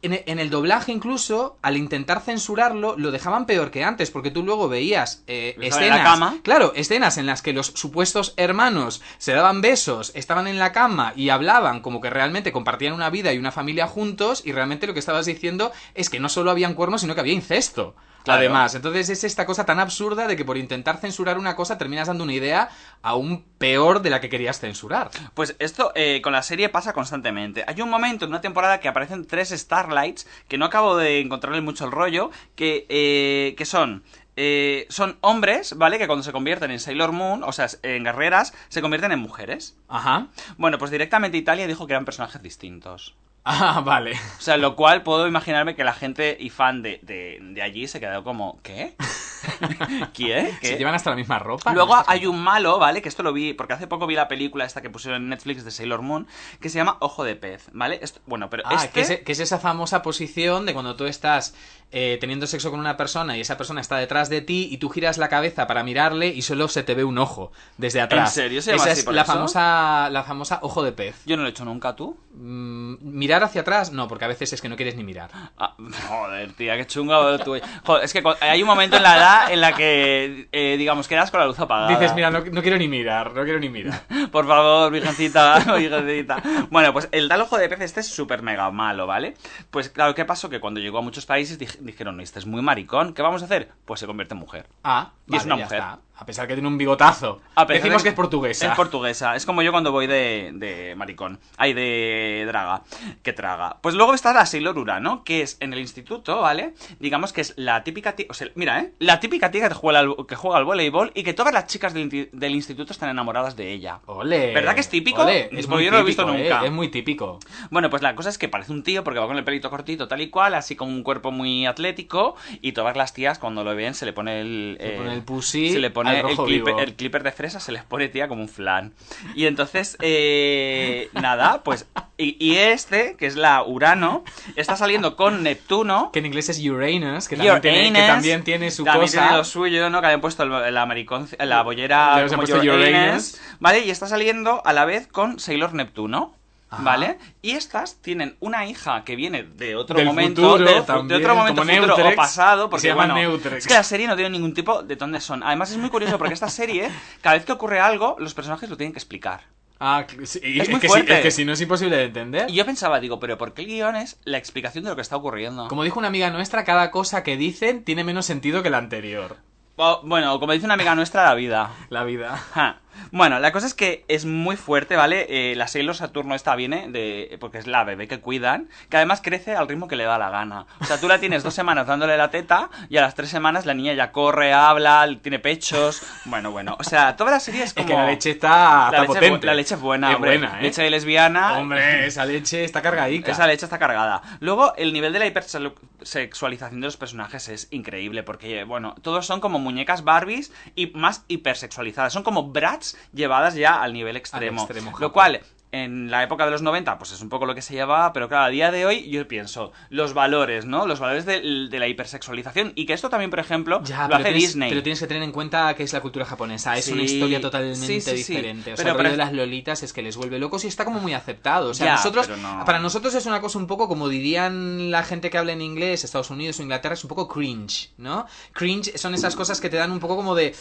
en 0.00 0.12
e- 0.12 0.22
en 0.28 0.38
el 0.38 0.48
doblaje 0.48 0.92
incluso, 0.92 1.58
al 1.60 1.76
intentar 1.76 2.20
censurarlo, 2.20 2.94
lo 2.96 3.10
dejaban 3.10 3.46
peor 3.46 3.72
que 3.72 3.82
antes, 3.82 4.12
porque 4.12 4.30
tú 4.30 4.44
luego 4.44 4.68
veías 4.68 5.24
eh, 5.26 5.56
escenas, 5.60 6.02
cama. 6.02 6.36
claro, 6.44 6.72
escenas 6.76 7.18
en 7.18 7.26
las 7.26 7.42
que 7.42 7.52
los 7.52 7.66
supuestos 7.74 8.32
hermanos 8.36 9.02
se 9.18 9.32
daban 9.32 9.60
besos, 9.60 10.12
estaban 10.14 10.46
en 10.46 10.60
la 10.60 10.70
cama 10.70 11.12
y 11.16 11.30
hablaban 11.30 11.80
como 11.80 12.00
que 12.00 12.10
realmente 12.10 12.52
compartían 12.52 12.92
una 12.92 13.10
vida 13.10 13.32
y 13.32 13.38
una 13.38 13.50
familia 13.50 13.88
juntos, 13.88 14.42
y 14.46 14.52
realmente 14.52 14.86
lo 14.86 14.92
que 14.92 15.00
estabas 15.00 15.26
diciendo 15.26 15.72
es 15.96 16.10
que 16.10 16.20
no 16.20 16.28
solo 16.28 16.52
habían 16.52 16.74
cuernos, 16.74 17.00
sino 17.00 17.16
que 17.16 17.20
había 17.20 17.32
incesto. 17.34 17.96
Claro. 18.24 18.40
Además, 18.40 18.74
entonces 18.74 19.08
es 19.08 19.24
esta 19.24 19.46
cosa 19.46 19.64
tan 19.64 19.80
absurda 19.80 20.26
de 20.26 20.36
que 20.36 20.44
por 20.44 20.58
intentar 20.58 20.98
censurar 20.98 21.38
una 21.38 21.56
cosa 21.56 21.78
terminas 21.78 22.08
dando 22.08 22.24
una 22.24 22.34
idea 22.34 22.68
aún 23.00 23.44
peor 23.58 24.02
de 24.02 24.10
la 24.10 24.20
que 24.20 24.28
querías 24.28 24.60
censurar. 24.60 25.10
Pues 25.34 25.56
esto 25.58 25.92
eh, 25.94 26.20
con 26.22 26.32
la 26.32 26.42
serie 26.42 26.68
pasa 26.68 26.92
constantemente. 26.92 27.64
Hay 27.66 27.80
un 27.80 27.88
momento 27.88 28.24
en 28.24 28.32
una 28.32 28.40
temporada 28.40 28.80
que 28.80 28.88
aparecen 28.88 29.26
tres 29.26 29.50
Starlights, 29.50 30.26
que 30.48 30.58
no 30.58 30.66
acabo 30.66 30.96
de 30.96 31.20
encontrarle 31.20 31.60
mucho 31.60 31.84
el 31.84 31.92
rollo, 31.92 32.30
que, 32.54 32.86
eh, 32.88 33.54
que 33.56 33.64
son 33.64 34.02
eh, 34.40 34.86
son 34.88 35.18
hombres, 35.20 35.76
¿vale? 35.76 35.98
Que 35.98 36.06
cuando 36.06 36.22
se 36.22 36.30
convierten 36.30 36.70
en 36.70 36.78
Sailor 36.78 37.10
Moon, 37.10 37.42
o 37.42 37.50
sea, 37.50 37.66
en 37.82 38.04
guerreras, 38.04 38.54
se 38.68 38.80
convierten 38.80 39.10
en 39.10 39.18
mujeres. 39.18 39.76
Ajá. 39.88 40.28
Bueno, 40.56 40.78
pues 40.78 40.92
directamente 40.92 41.36
Italia 41.36 41.66
dijo 41.66 41.88
que 41.88 41.94
eran 41.94 42.04
personajes 42.04 42.40
distintos. 42.40 43.16
Ah, 43.50 43.80
vale. 43.84 44.12
O 44.12 44.40
sea, 44.40 44.56
lo 44.58 44.76
cual 44.76 45.02
puedo 45.02 45.26
imaginarme 45.26 45.74
que 45.74 45.82
la 45.84 45.94
gente 45.94 46.36
y 46.38 46.50
fan 46.50 46.82
de, 46.82 47.00
de, 47.02 47.38
de 47.40 47.62
allí 47.62 47.88
se 47.88 47.98
quedó 47.98 48.22
como, 48.22 48.60
¿qué? 48.62 48.94
¿Qué? 50.12 50.52
¿Se 50.62 50.76
llevan 50.76 50.94
hasta 50.94 51.10
la 51.10 51.16
misma 51.16 51.38
ropa? 51.38 51.72
Luego 51.72 51.96
No, 51.96 52.04
hay 52.06 52.26
un 52.26 52.42
malo, 52.42 52.78
¿vale? 52.78 53.00
Que 53.02 53.08
esto 53.08 53.22
lo 53.22 53.32
vi, 53.32 53.54
porque 53.54 53.72
hace 53.72 53.86
poco 53.86 54.06
vi 54.06 54.14
la 54.14 54.28
película 54.28 54.64
esta 54.64 54.82
que 54.82 54.90
pusieron 54.90 55.22
en 55.22 55.28
Netflix 55.30 55.64
de 55.64 55.70
Sailor 55.70 56.02
Moon, 56.02 56.26
que 56.60 56.68
se 56.68 56.76
llama 56.78 56.96
Ojo 57.00 57.24
de 57.24 57.36
Pez, 57.36 57.68
¿vale? 57.72 57.98
Esto- 58.02 58.20
bueno, 58.26 58.50
pero 58.50 58.64
Ah, 58.66 58.74
este... 58.74 58.88
que, 58.90 59.00
es, 59.00 59.20
que 59.22 59.32
es 59.32 59.40
esa 59.40 59.58
famosa 59.58 60.02
posición 60.02 60.66
de 60.66 60.74
cuando 60.74 60.96
tú 60.96 61.06
estás 61.06 61.54
eh, 61.90 62.18
teniendo 62.20 62.46
sexo 62.46 62.70
con 62.70 62.80
una 62.80 62.96
persona 62.96 63.36
y 63.36 63.40
esa 63.40 63.56
persona 63.56 63.80
está 63.80 63.96
detrás 63.96 64.28
de 64.28 64.40
ti 64.42 64.68
y 64.70 64.76
tú 64.78 64.90
giras 64.90 65.16
la 65.18 65.28
cabeza 65.28 65.66
para 65.66 65.82
mirarle 65.82 66.28
y 66.28 66.42
solo 66.42 66.68
se 66.68 66.82
te 66.82 66.94
ve 66.94 67.04
un 67.04 67.18
ojo 67.18 67.50
desde 67.78 68.00
atrás. 68.00 68.36
¿En 68.36 68.42
serio 68.44 68.62
se 68.62 68.72
llama 68.72 68.82
esa 68.82 68.92
así 68.92 68.98
es 69.00 69.04
por 69.06 69.14
la 69.14 69.22
eso? 69.22 69.32
famosa, 69.32 70.10
la 70.10 70.22
famosa 70.22 70.58
ojo 70.62 70.82
de 70.82 70.92
pez. 70.92 71.22
Yo 71.26 71.36
no 71.36 71.42
lo 71.42 71.48
he 71.48 71.50
hecho 71.52 71.64
nunca, 71.64 71.96
¿tú? 71.96 72.18
Mm, 72.34 72.96
mirar 73.00 73.42
hacia 73.42 73.62
atrás, 73.62 73.90
no, 73.92 74.06
porque 74.06 74.24
a 74.24 74.28
veces 74.28 74.52
es 74.52 74.60
que 74.60 74.68
no 74.68 74.76
quieres 74.76 74.96
ni 74.96 75.04
mirar. 75.04 75.30
Ah, 75.56 75.74
joder, 76.08 76.52
tía, 76.52 76.76
qué 76.76 76.86
chungo 76.86 77.38
tú. 77.38 77.56
Joder, 77.84 78.04
es 78.04 78.12
que 78.12 78.22
hay 78.40 78.62
un 78.62 78.68
momento 78.68 78.96
en 78.96 79.02
la 79.02 79.16
edad 79.16 79.52
en 79.52 79.60
la 79.60 79.72
que, 79.74 80.48
eh, 80.52 80.76
digamos, 80.78 81.08
quedas 81.08 81.30
con 81.30 81.40
la 81.40 81.46
luz 81.46 81.58
apagada. 81.58 81.88
Dices, 81.88 82.14
mira, 82.14 82.30
no, 82.30 82.40
no 82.40 82.62
quiero 82.62 82.76
ni 82.78 82.86
mirar, 82.88 83.32
no 83.34 83.44
quiero 83.44 83.58
ni 83.58 83.68
mirar. 83.68 84.02
Por 84.30 84.46
favor, 84.46 84.92
virgencita, 84.92 85.58
virgencita. 85.76 86.42
Bueno, 86.70 86.92
pues 86.92 87.08
el 87.12 87.28
tal 87.28 87.40
ojo 87.40 87.56
de 87.58 87.68
pez 87.68 87.80
este 87.80 88.00
es 88.00 88.08
súper 88.08 88.42
mega 88.42 88.70
malo, 88.70 89.06
¿vale? 89.06 89.34
Pues 89.70 89.88
claro, 89.88 90.14
¿qué 90.14 90.24
pasó? 90.24 90.48
Que 90.50 90.60
cuando 90.60 90.80
llegó 90.80 90.98
a 90.98 91.02
muchos 91.02 91.26
países 91.26 91.58
dij- 91.58 91.77
dijeron, 91.80 92.20
este 92.20 92.38
es 92.38 92.46
muy 92.46 92.62
maricón, 92.62 93.14
¿qué 93.14 93.22
vamos 93.22 93.42
a 93.42 93.44
hacer? 93.46 93.70
Pues 93.84 94.00
se 94.00 94.06
convierte 94.06 94.34
en 94.34 94.40
mujer. 94.40 94.68
Ah, 94.84 95.12
Y 95.26 95.36
es 95.36 95.44
una 95.44 95.56
ya 95.56 95.64
mujer. 95.64 95.78
está. 95.78 95.98
A 96.18 96.26
pesar 96.26 96.48
que 96.48 96.54
tiene 96.54 96.66
un 96.66 96.76
bigotazo. 96.76 97.40
A 97.54 97.64
pesar 97.66 97.82
Decimos 97.82 98.02
de- 98.02 98.06
que 98.06 98.08
es 98.10 98.14
portuguesa. 98.16 98.66
Es 98.66 98.74
portuguesa. 98.74 99.36
Es 99.36 99.46
como 99.46 99.62
yo 99.62 99.70
cuando 99.70 99.92
voy 99.92 100.08
de, 100.08 100.50
de 100.52 100.94
maricón. 100.96 101.38
Ay, 101.56 101.74
de 101.74 102.44
draga. 102.44 102.82
Que 103.22 103.32
traga. 103.32 103.76
Pues 103.80 103.94
luego 103.94 104.14
está 104.14 104.32
la 104.32 104.44
Sailor 104.44 104.76
Urano, 104.76 105.22
que 105.22 105.42
es 105.42 105.56
en 105.60 105.72
el 105.72 105.78
instituto, 105.78 106.40
¿vale? 106.40 106.74
Digamos 106.98 107.32
que 107.32 107.40
es 107.40 107.54
la 107.56 107.84
típica 107.84 108.16
tía... 108.16 108.26
O 108.30 108.34
sea, 108.34 108.48
mira, 108.56 108.80
¿eh? 108.80 108.92
La 108.98 109.20
típica 109.20 109.52
tía 109.52 109.68
que 109.68 109.74
juega 109.74 110.00
al, 110.00 110.16
que 110.26 110.34
juega 110.34 110.58
al 110.58 110.64
voleibol 110.64 111.12
y 111.14 111.22
que 111.22 111.34
todas 111.34 111.52
las 111.52 111.68
chicas 111.68 111.94
del, 111.94 112.54
instituto 112.54 112.92
están 112.92 113.10
enamoradas 113.10 113.54
de 113.54 113.72
ella. 113.72 114.00
Ole. 114.06 114.52
¿Verdad 114.52 114.74
que 114.74 114.80
es 114.80 114.88
típico? 114.88 115.22
Ole, 115.22 115.48
es 115.52 115.68
muy 115.68 115.84
yo 115.84 115.92
no 115.92 115.98
lo 115.98 116.02
he 116.02 116.06
visto 116.06 116.24
típico, 116.24 116.38
¿eh? 116.38 116.48
nunca. 116.48 116.66
Es 116.66 116.72
muy 116.72 116.88
típico. 116.88 117.38
Bueno, 117.70 117.90
pues 117.90 118.02
la 118.02 118.16
cosa 118.16 118.28
es 118.30 118.38
que 118.38 118.48
parece 118.48 118.72
un 118.72 118.82
tío 118.82 119.04
porque 119.04 119.20
va 119.20 119.28
con 119.28 119.36
el 119.36 119.44
pelito 119.44 119.70
cortito 119.70 120.08
tal 120.08 120.20
y 120.20 120.30
cual, 120.30 120.54
así 120.54 120.74
con 120.74 120.88
un 120.88 121.04
cuerpo 121.04 121.30
muy 121.30 121.64
atlético 121.64 122.34
y 122.60 122.72
todas 122.72 122.96
las 122.96 123.14
tías 123.14 123.38
cuando 123.38 123.62
lo 123.62 123.76
ven 123.76 123.94
se 123.94 124.04
le 124.04 124.12
pone 124.12 124.40
el... 124.40 124.76
Se 124.80 124.94
eh, 124.94 124.96
pone 124.98 125.14
el 125.14 125.22
pussy 125.22 125.70
Se 125.70 125.78
le 125.78 125.90
pone 125.90 126.07
al 126.10 126.30
el 126.30 126.36
clipper, 126.36 126.74
vivo. 126.74 126.78
el 126.80 126.94
clipper 126.94 127.22
de 127.22 127.32
fresa, 127.32 127.60
se 127.60 127.72
les 127.72 127.82
pone 127.84 128.08
tía 128.08 128.28
como 128.28 128.42
un 128.42 128.48
flan. 128.48 128.94
Y 129.34 129.46
entonces, 129.46 129.96
eh, 130.00 131.08
nada, 131.12 131.62
pues... 131.62 131.86
Y, 132.16 132.36
y 132.44 132.56
este, 132.56 133.14
que 133.16 133.26
es 133.26 133.36
la 133.36 133.62
Urano, 133.62 134.24
está 134.56 134.76
saliendo 134.76 135.14
con 135.14 135.44
Neptuno. 135.44 136.10
Que 136.12 136.18
en 136.18 136.26
inglés 136.26 136.48
es 136.48 136.58
Uranus, 136.64 137.28
que 137.28 137.36
también, 137.36 137.60
tiene, 137.60 137.82
que 137.84 137.90
Uranus, 137.90 138.06
también 138.08 138.44
tiene 138.44 138.70
su 138.72 138.82
también 138.82 139.02
cosa. 139.06 139.20
tiene 139.22 139.36
lo 139.36 139.44
suyo, 139.44 139.88
¿no? 139.90 140.00
Que 140.00 140.06
habían 140.06 140.20
puesto 140.20 140.42
el- 140.42 140.74
la, 140.74 140.86
maricón, 140.86 141.28
la 141.38 141.62
bollera 141.62 142.16
Le 142.24 142.28
como 142.28 142.42
Uranus. 142.42 143.38
¿vale? 143.60 143.80
Y 143.84 143.90
está 143.90 144.08
saliendo 144.08 144.62
a 144.66 144.72
la 144.72 144.84
vez 144.84 145.06
con 145.06 145.38
Sailor 145.38 145.74
Neptuno. 145.74 146.34
Ajá. 146.70 146.82
¿Vale? 146.82 147.18
Y 147.40 147.52
estas 147.52 148.02
tienen 148.02 148.36
una 148.40 148.66
hija 148.66 149.02
que 149.04 149.16
viene 149.16 149.42
de 149.42 149.74
otro 149.74 149.96
Del 149.96 150.06
momento, 150.06 150.42
futuro, 150.42 150.64
de 150.64 151.14
otro 151.14 151.34
momento 151.34 151.62
futuro 151.62 151.86
Neutrex, 151.86 152.12
o 152.12 152.16
pasado, 152.16 152.66
que 152.66 152.70
porque 152.70 152.82
se 152.82 152.88
llama 152.88 153.06
bueno, 153.06 153.14
Neutrex. 153.14 153.58
es 153.58 153.66
que 153.66 153.74
la 153.74 153.82
serie 153.82 154.06
no 154.06 154.16
tiene 154.16 154.30
ningún 154.30 154.52
tipo 154.52 154.82
de 154.82 154.96
dónde 154.96 155.20
son. 155.20 155.42
Además 155.42 155.70
es 155.70 155.78
muy 155.78 155.88
curioso 155.88 156.18
porque 156.18 156.34
esta 156.34 156.50
serie, 156.50 156.90
cada 157.22 157.36
vez 157.36 157.46
que 157.46 157.52
ocurre 157.52 157.80
algo, 157.80 158.16
los 158.18 158.34
personajes 158.34 158.68
lo 158.68 158.76
tienen 158.76 158.92
que 158.92 158.98
explicar. 158.98 159.42
Ah, 159.80 160.04
sí, 160.24 160.40
Es 160.42 160.68
muy 160.68 160.80
que, 160.80 160.88
fuerte. 160.88 161.12
Si, 161.12 161.16
es 161.18 161.22
que 161.22 161.30
si 161.30 161.44
no 161.44 161.52
es 161.52 161.60
imposible 161.60 161.96
de 161.96 162.04
entender. 162.04 162.50
Y 162.50 162.54
yo 162.54 162.66
pensaba, 162.66 162.98
digo, 163.00 163.20
pero 163.20 163.38
¿por 163.38 163.54
qué 163.54 163.62
el 163.62 163.68
guion 163.68 163.96
es 163.96 164.18
la 164.24 164.36
explicación 164.36 164.84
de 164.84 164.90
lo 164.90 164.96
que 164.96 165.02
está 165.02 165.16
ocurriendo? 165.16 165.68
Como 165.68 165.84
dijo 165.84 165.98
una 165.98 166.08
amiga 166.08 166.30
nuestra, 166.30 166.64
cada 166.64 166.90
cosa 166.90 167.22
que 167.22 167.36
dicen 167.36 167.84
tiene 167.84 168.04
menos 168.04 168.26
sentido 168.26 168.62
que 168.62 168.70
la 168.70 168.78
anterior. 168.78 169.36
O, 169.76 170.00
bueno, 170.02 170.40
como 170.40 170.52
dice 170.52 170.64
una 170.64 170.74
amiga 170.74 170.96
nuestra, 170.96 171.24
la 171.24 171.34
vida. 171.34 171.70
La 171.88 172.02
vida. 172.02 172.36
Ja. 172.52 172.80
Bueno, 173.10 173.38
la 173.38 173.52
cosa 173.52 173.66
es 173.66 173.74
que 173.74 174.04
es 174.08 174.24
muy 174.24 174.56
fuerte, 174.56 174.96
¿vale? 174.96 175.26
Eh, 175.28 175.56
la 175.56 175.66
Sailor 175.68 175.94
Saturno 175.96 176.34
esta 176.34 176.54
viene 176.56 176.88
de... 176.90 177.36
porque 177.40 177.58
es 177.58 177.66
la 177.66 177.84
bebé 177.84 178.08
que 178.08 178.20
cuidan, 178.20 178.68
que 178.88 178.96
además 178.96 179.20
crece 179.22 179.56
al 179.56 179.68
ritmo 179.68 179.88
que 179.88 179.96
le 179.96 180.04
da 180.04 180.18
la 180.18 180.30
gana. 180.30 180.66
O 180.80 180.84
sea, 180.84 180.98
tú 181.00 181.08
la 181.08 181.18
tienes 181.18 181.42
dos 181.42 181.54
semanas 181.54 181.86
dándole 181.86 182.16
la 182.16 182.30
teta 182.30 182.70
y 182.88 182.96
a 182.96 183.00
las 183.02 183.14
tres 183.14 183.30
semanas 183.30 183.66
la 183.66 183.74
niña 183.74 183.92
ya 183.94 184.12
corre, 184.12 184.52
habla, 184.52 185.08
tiene 185.22 185.38
pechos... 185.38 186.02
Bueno, 186.24 186.50
bueno, 186.50 186.76
o 186.78 186.84
sea, 186.84 187.16
toda 187.16 187.30
la 187.30 187.40
serie 187.40 187.62
es 187.62 187.68
Es 187.68 187.74
como... 187.74 187.86
que 187.88 187.94
la 187.94 188.06
leche 188.06 188.30
está, 188.30 188.90
la 188.90 189.02
leche, 189.02 189.34
es 189.34 189.44
la 189.44 189.54
leche 189.54 189.74
es 189.74 189.80
buena, 189.80 190.10
Es 190.10 190.16
hombre. 190.16 190.38
buena, 190.38 190.58
¿eh? 190.58 190.62
Leche 190.62 190.82
de 190.82 190.90
lesbiana... 190.90 191.58
Hombre, 191.58 192.06
esa 192.06 192.24
leche 192.24 192.64
está 192.64 192.82
cargadica. 192.82 193.32
Esa 193.32 193.46
leche 193.46 193.64
está 193.64 193.78
cargada. 193.78 194.22
Luego, 194.40 194.74
el 194.76 194.92
nivel 194.92 195.12
de 195.12 195.18
la 195.18 195.26
hipersexualización 195.26 196.80
de 196.80 196.86
los 196.86 196.96
personajes 196.96 197.48
es 197.48 197.68
increíble, 197.70 198.22
porque, 198.22 198.64
bueno, 198.64 198.94
todos 199.02 199.26
son 199.26 199.40
como 199.40 199.58
muñecas 199.58 200.04
Barbies 200.04 200.52
y 200.74 200.88
más 200.88 201.24
hipersexualizadas. 201.28 202.12
Son 202.12 202.22
como 202.22 202.44
brats 202.44 202.87
llevadas 203.12 203.54
ya 203.54 203.82
al 203.82 203.92
nivel 203.92 204.16
extremo. 204.16 204.62
extremo, 204.62 204.94
lo 204.98 205.12
cual, 205.12 205.40
en 205.70 206.10
la 206.10 206.22
época 206.22 206.44
de 206.46 206.50
los 206.50 206.62
90, 206.62 206.98
pues 206.98 207.12
es 207.12 207.20
un 207.20 207.28
poco 207.28 207.44
lo 207.44 207.54
que 207.54 207.60
se 207.62 207.74
llevaba, 207.74 208.12
pero 208.14 208.28
claro, 208.28 208.44
a 208.44 208.48
día 208.48 208.70
de 208.70 208.86
hoy 208.86 209.08
yo 209.10 209.26
pienso, 209.28 209.72
los 209.90 210.14
valores, 210.14 210.64
¿no? 210.64 210.86
Los 210.86 210.98
valores 210.98 211.26
de, 211.26 211.40
de 211.68 211.78
la 211.78 211.86
hipersexualización. 211.88 212.72
Y 212.74 212.86
que 212.86 212.94
esto 212.94 213.10
también, 213.10 213.30
por 213.30 213.38
ejemplo, 213.38 213.82
Ya, 213.84 214.02
lo 214.02 214.08
pero 214.08 214.14
hace 214.16 214.24
tienes, 214.24 214.42
Disney. 214.42 214.70
pero 214.70 214.82
tienes 214.82 215.00
que 215.00 215.06
tener 215.06 215.22
en 215.22 215.32
cuenta 215.32 215.74
que 215.74 215.82
es 215.82 215.92
la 215.92 216.00
cultura 216.00 216.24
japonesa. 216.24 216.76
Es 216.76 216.86
Sí, 216.86 216.92
una 216.92 217.02
historia 217.02 217.40
totalmente 217.40 217.86
sí, 217.86 218.00
sí, 218.00 218.22
sí. 218.22 218.32
diferente. 218.34 218.72
O 218.72 218.76
sea, 218.76 218.84
Pero, 218.84 218.96
pero- 218.96 219.10
de 219.10 219.16
las 219.18 219.32
lolitas 219.32 219.82
es 219.82 219.92
que 219.92 220.00
les 220.02 220.16
vuelve 220.16 220.38
locos 220.38 220.64
y 220.64 220.68
está 220.68 220.84
como 220.86 221.00
muy 221.00 221.12
aceptado. 221.12 221.70
O 221.70 221.74
sea, 221.74 221.86
Ya, 221.86 221.92
nosotros, 221.96 222.28
no. 222.38 222.64
para 222.64 222.78
nosotros 222.78 223.14
es 223.14 223.26
una 223.26 223.40
cosa 223.40 223.58
un 223.58 223.66
poco 223.66 223.88
como 223.88 224.08
dirían 224.08 224.90
la 224.90 225.02
gente 225.02 225.28
que 225.30 225.38
habla 225.38 225.52
en 225.52 225.60
inglés, 225.60 226.02
Estados 226.04 226.30
Unidos 226.30 226.58
o 226.58 226.62
Inglaterra, 226.62 226.94
es 226.94 227.04
un 227.04 227.08
poco 227.08 227.28
cringe, 227.28 227.90
¿no? 227.98 228.26
Cringe 228.52 228.96
son 228.96 229.14
esas 229.14 229.36
cosas 229.36 229.60
que 229.60 229.68
te 229.68 229.76
dan 229.76 229.90
un 229.92 230.00
poco 230.00 230.16
como 230.16 230.34
de, 230.34 230.54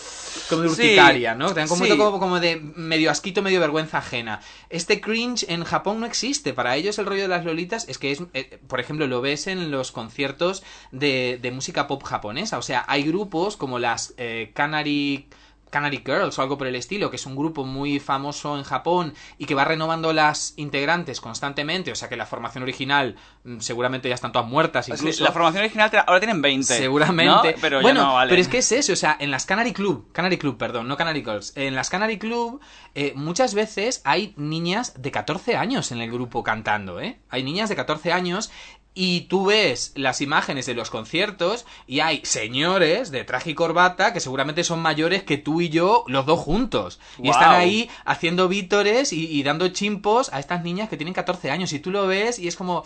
como 0.49 0.63
de 0.63 0.67
urticaria, 0.69 1.33
¿no? 1.35 1.47
Te 1.53 1.61
dan 1.61 1.69
como, 1.69 1.85
poco 1.87 2.19
como 2.19 2.39
de 2.39 2.57
medio 2.75 3.09
asquito, 3.09 3.41
medio 3.41 3.59
vergüenza 3.59 3.99
ajena. 3.99 4.41
Este 4.69 4.96
cringe 5.01 5.45
en 5.49 5.63
Japón 5.63 5.99
no 5.99 6.05
existe. 6.05 6.53
Para 6.53 6.75
ellos 6.75 6.99
el 6.99 7.05
rollo 7.05 7.23
de 7.23 7.27
las 7.27 7.45
lolitas 7.45 7.87
es 7.89 7.97
que 7.97 8.11
es, 8.11 8.21
eh, 8.33 8.59
por 8.67 8.79
ejemplo, 8.79 9.07
lo 9.07 9.21
ves 9.21 9.47
en 9.47 9.71
los 9.71 9.91
conciertos 9.91 10.63
de, 10.91 11.39
de 11.41 11.51
música 11.51 11.87
pop 11.87 12.03
japonesa. 12.03 12.57
O 12.57 12.61
sea, 12.61 12.85
hay 12.87 13.03
grupos 13.03 13.57
como 13.57 13.79
las 13.79 14.13
eh, 14.17 14.51
Canary... 14.53 15.27
Canary 15.69 16.01
Girls 16.05 16.37
o 16.37 16.41
algo 16.41 16.57
por 16.57 16.67
el 16.67 16.75
estilo, 16.75 17.09
que 17.09 17.15
es 17.17 17.25
un 17.25 17.35
grupo 17.35 17.65
muy 17.65 17.99
famoso 17.99 18.57
en 18.57 18.63
Japón 18.63 19.13
y 19.37 19.45
que 19.45 19.55
va 19.55 19.65
renovando 19.65 20.13
las 20.13 20.53
integrantes 20.57 21.21
constantemente, 21.21 21.91
o 21.91 21.95
sea 21.95 22.09
que 22.09 22.15
la 22.15 22.25
formación 22.25 22.63
original 22.63 23.15
mm, 23.43 23.59
seguramente 23.59 24.09
ya 24.09 24.15
están 24.15 24.31
todas 24.31 24.47
muertas 24.47 24.89
incluso. 24.89 25.23
la 25.23 25.31
formación 25.31 25.63
original 25.63 25.91
ahora 26.05 26.19
tienen 26.19 26.41
20. 26.41 26.77
Seguramente. 26.77 27.51
¿no? 27.51 27.57
Pero 27.61 27.81
bueno, 27.81 28.01
ya 28.01 28.05
no 28.07 28.13
vale. 28.13 28.29
pero 28.29 28.41
es 28.41 28.47
que 28.47 28.59
es 28.59 28.71
eso, 28.71 28.93
o 28.93 28.95
sea, 28.95 29.17
en 29.19 29.31
las 29.31 29.45
Canary 29.45 29.73
Club, 29.73 30.11
Canary 30.11 30.37
Club, 30.37 30.57
perdón, 30.57 30.87
no 30.87 30.97
Canary 30.97 31.23
Girls, 31.23 31.53
en 31.55 31.75
las 31.75 31.89
Canary 31.89 32.17
Club 32.17 32.61
eh, 32.95 33.13
muchas 33.15 33.53
veces 33.53 34.01
hay 34.05 34.33
niñas 34.37 34.93
de 35.01 35.11
14 35.11 35.55
años 35.55 35.91
en 35.91 36.01
el 36.01 36.11
grupo 36.11 36.43
cantando, 36.43 36.99
¿eh? 36.99 37.19
Hay 37.29 37.43
niñas 37.43 37.69
de 37.69 37.75
14 37.75 38.11
años 38.11 38.51
y 38.99 39.21
tú 39.29 39.45
ves 39.45 39.91
las 39.95 40.21
imágenes 40.21 40.65
de 40.65 40.73
los 40.73 40.89
conciertos 40.89 41.65
y 41.85 41.99
hay 41.99 42.21
señores 42.25 43.11
de 43.11 43.23
traje 43.23 43.51
y 43.51 43.53
corbata 43.53 44.11
que 44.11 44.19
seguramente 44.19 44.63
son 44.63 44.79
mayores 44.81 45.21
que 45.23 45.37
tú 45.37 45.61
y 45.61 45.69
yo, 45.69 46.03
los 46.07 46.25
dos 46.25 46.39
juntos. 46.39 46.99
Y 47.21 47.29
están 47.29 47.51
ahí 47.51 47.89
haciendo 48.05 48.47
vítores 48.47 49.13
y, 49.13 49.27
y 49.31 49.43
dando 49.43 49.67
chimpos 49.69 50.33
a 50.33 50.39
estas 50.39 50.63
niñas 50.63 50.89
que 50.89 50.97
tienen 50.97 51.13
14 51.13 51.51
años. 51.51 51.71
Y 51.73 51.79
tú 51.79 51.91
lo 51.91 52.07
ves 52.07 52.39
y 52.39 52.47
es 52.47 52.55
como, 52.55 52.83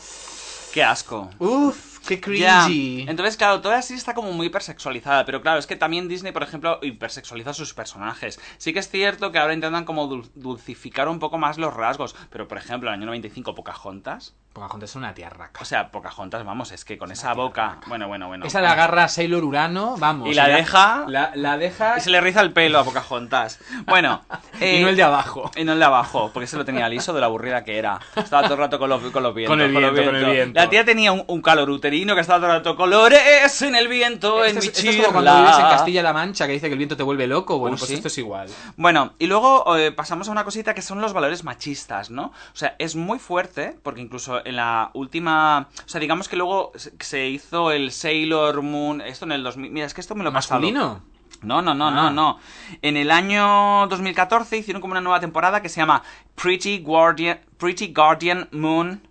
Qué 0.73 0.83
asco. 0.83 1.29
uff, 1.39 1.99
qué 2.07 2.21
cringy. 2.21 3.05
Entonces, 3.07 3.35
claro, 3.35 3.59
toda 3.61 3.81
serie 3.81 3.97
está 3.97 4.13
como 4.13 4.31
muy 4.31 4.47
hipersexualizada, 4.47 5.25
pero 5.25 5.41
claro, 5.41 5.59
es 5.59 5.67
que 5.67 5.75
también 5.75 6.07
Disney, 6.07 6.31
por 6.31 6.43
ejemplo, 6.43 6.79
hipersexualiza 6.81 7.49
a 7.49 7.53
sus 7.53 7.73
personajes. 7.73 8.39
Sí 8.57 8.71
que 8.71 8.79
es 8.79 8.89
cierto 8.89 9.31
que 9.33 9.37
ahora 9.39 9.53
intentan 9.53 9.83
como 9.85 10.09
dul- 10.09 10.29
dulcificar 10.35 11.09
un 11.09 11.19
poco 11.19 11.37
más 11.37 11.57
los 11.57 11.73
rasgos, 11.73 12.15
pero 12.29 12.47
por 12.47 12.57
ejemplo, 12.57 12.89
en 12.89 12.93
el 12.95 12.99
año 13.01 13.05
95 13.07 13.53
Pocahontas, 13.53 14.33
Pocahontas 14.53 14.89
es 14.89 14.95
una 14.97 15.13
tiarraca. 15.13 15.61
o 15.61 15.65
sea, 15.65 15.91
Pocahontas, 15.91 16.43
vamos, 16.45 16.71
es 16.73 16.83
que 16.83 16.97
con 16.97 17.11
esa 17.11 17.33
boca, 17.33 17.79
bueno, 17.87 18.07
bueno, 18.09 18.27
bueno. 18.27 18.45
Esa 18.45 18.59
la 18.61 18.73
agarra 18.73 19.07
Sailor 19.07 19.43
Urano, 19.45 19.95
vamos. 19.97 20.29
Y 20.29 20.33
la 20.33 20.47
deja- 20.49 21.05
La, 21.07 21.31
la 21.35 21.57
deja. 21.57 21.97
Y 21.97 22.01
se 22.01 22.09
le 22.09 22.19
riza 22.19 22.41
el 22.41 22.51
pelo 22.51 22.79
a 22.79 22.83
Pocahontas. 22.83 23.59
Bueno, 23.87 24.23
eh, 24.59 24.79
y 24.79 24.81
no 24.83 24.89
el 24.89 24.95
de 24.97 25.03
abajo. 25.03 25.49
Y 25.55 25.63
no 25.63 25.71
el 25.73 25.79
de 25.79 25.85
abajo, 25.85 26.31
porque 26.33 26.47
se 26.47 26.57
lo 26.57 26.65
tenía 26.65 26.89
liso 26.89 27.13
de 27.13 27.21
la 27.21 27.27
aburrida 27.27 27.63
que 27.63 27.77
era. 27.77 27.99
Estaba 28.15 28.43
todo 28.43 28.55
el 28.55 28.59
rato 28.59 28.77
con 28.77 28.89
los, 28.89 29.01
con 29.11 29.23
los 29.23 29.33
vientos. 29.33 29.53
Con 29.53 29.61
el 29.61 29.71
viento, 29.71 30.03
con 30.05 30.15
el 30.15 30.25
viento. 30.31 30.59
La 30.59 30.69
tía 30.69 30.83
tenía 30.83 31.11
un, 31.13 31.23
un 31.27 31.41
calor 31.41 31.69
uterino 31.69 32.13
que 32.15 32.21
estaba 32.21 32.39
todo 32.39 32.51
el 32.51 32.57
rato 32.57 32.75
colores 32.75 33.61
en 33.61 33.75
el 33.75 33.87
viento, 33.87 34.43
en 34.43 34.55
mi 34.55 34.59
es, 34.59 34.65
esto 34.67 34.89
es 34.89 34.95
como 34.97 35.11
cuando 35.13 35.31
chirla". 35.31 35.41
vives 35.45 35.59
en 35.59 35.65
Castilla-La 35.77 36.13
Mancha 36.13 36.45
que 36.47 36.53
dice 36.53 36.67
que 36.67 36.73
el 36.73 36.77
viento 36.77 36.97
te 36.97 37.03
vuelve 37.03 37.25
loco. 37.27 37.57
Bueno, 37.57 37.75
Uh, 37.75 37.79
pues 37.79 37.89
sí. 37.89 37.95
esto 37.95 38.07
es 38.09 38.17
igual. 38.17 38.49
Bueno, 38.75 39.13
y 39.17 39.27
luego 39.27 39.77
eh, 39.77 39.91
pasamos 39.93 40.27
a 40.27 40.31
una 40.31 40.43
cosita 40.43 40.73
que 40.73 40.81
son 40.81 40.99
los 40.99 41.13
valores 41.13 41.43
machistas, 41.45 42.09
¿no? 42.09 42.25
O 42.25 42.55
sea, 42.55 42.75
es 42.79 42.95
muy 42.97 43.17
fuerte, 43.19 43.77
porque 43.83 44.01
incluso 44.01 44.40
en 44.45 44.55
la 44.55 44.91
última... 44.93 45.67
O 45.85 45.89
sea, 45.89 45.99
digamos 45.99 46.27
que 46.29 46.35
luego 46.35 46.71
se- 46.99 47.27
hizo 47.29 47.71
el 47.71 47.91
Sailor 47.91 48.61
Moon... 48.61 49.01
Esto 49.01 49.25
en 49.25 49.31
el 49.33 49.43
2000... 49.43 49.71
Mira, 49.71 49.85
es 49.85 49.93
que 49.93 50.01
esto 50.01 50.15
me 50.15 50.23
lo 50.23 50.29
he 50.29 50.33
pasado. 50.33 50.59
¿Masculino? 50.61 51.03
No, 51.43 51.61
no, 51.61 51.73
no, 51.73 51.87
Ah. 51.87 51.91
no, 51.91 52.11
no. 52.11 52.39
En 52.83 52.97
el 52.97 53.09
año 53.09 53.87
2014 53.87 54.57
hicieron 54.57 54.81
como 54.81 54.91
una 54.91 55.01
nueva 55.01 55.19
temporada 55.19 55.61
que 55.61 55.69
se 55.69 55.79
llama 55.81 56.03
Pretty 56.35 56.79
Guardian, 56.79 57.39
Pretty 57.57 57.91
Guardian 57.93 58.47
Moon 58.51 59.07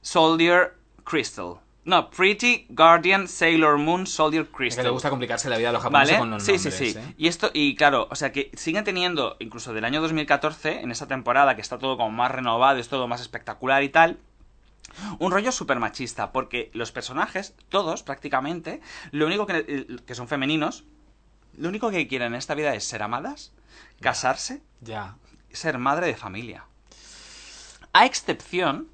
Soldier 0.00 0.74
Crystal. 1.04 1.54
No, 1.84 2.10
Pretty 2.10 2.66
Guardian 2.68 3.26
Sailor 3.26 3.76
Moon 3.78 4.06
Soldier 4.06 4.42
Es 4.42 4.48
que 4.48 4.54
Crystal. 4.56 4.84
le 4.84 4.90
gusta 4.90 5.10
complicarse 5.10 5.48
la 5.50 5.56
vida 5.58 5.70
a 5.70 5.72
los 5.72 5.82
japoneses 5.82 6.12
¿Vale? 6.12 6.18
con 6.20 6.30
los 6.30 6.42
sí, 6.44 6.52
nombres, 6.52 6.74
sí, 6.76 6.92
sí. 6.92 6.98
¿eh? 6.98 7.14
Y 7.18 7.26
esto, 7.26 7.50
y 7.52 7.74
claro, 7.74 8.06
o 8.08 8.14
sea 8.14 8.30
que 8.30 8.52
siguen 8.54 8.84
teniendo, 8.84 9.36
incluso 9.40 9.72
del 9.72 9.84
año 9.84 10.00
2014, 10.00 10.82
en 10.82 10.92
esa 10.92 11.08
temporada 11.08 11.56
que 11.56 11.60
está 11.60 11.78
todo 11.78 11.96
como 11.96 12.10
más 12.10 12.30
renovado, 12.30 12.78
es 12.78 12.88
todo 12.88 13.08
más 13.08 13.20
espectacular 13.20 13.82
y 13.82 13.88
tal. 13.88 14.18
Un 15.18 15.30
rollo 15.32 15.52
súper 15.52 15.78
machista, 15.78 16.32
porque 16.32 16.70
los 16.74 16.92
personajes, 16.92 17.54
todos 17.68 18.02
prácticamente, 18.02 18.80
lo 19.10 19.26
único 19.26 19.46
que, 19.46 19.86
que 20.06 20.14
son 20.14 20.28
femeninos, 20.28 20.84
lo 21.56 21.68
único 21.68 21.90
que 21.90 22.08
quieren 22.08 22.28
en 22.32 22.38
esta 22.38 22.54
vida 22.54 22.74
es 22.74 22.84
ser 22.84 23.02
amadas, 23.02 23.52
casarse, 24.00 24.62
Ya. 24.80 25.16
ser 25.52 25.78
madre 25.78 26.06
de 26.06 26.14
familia. 26.14 26.64
A 27.92 28.06
excepción, 28.06 28.88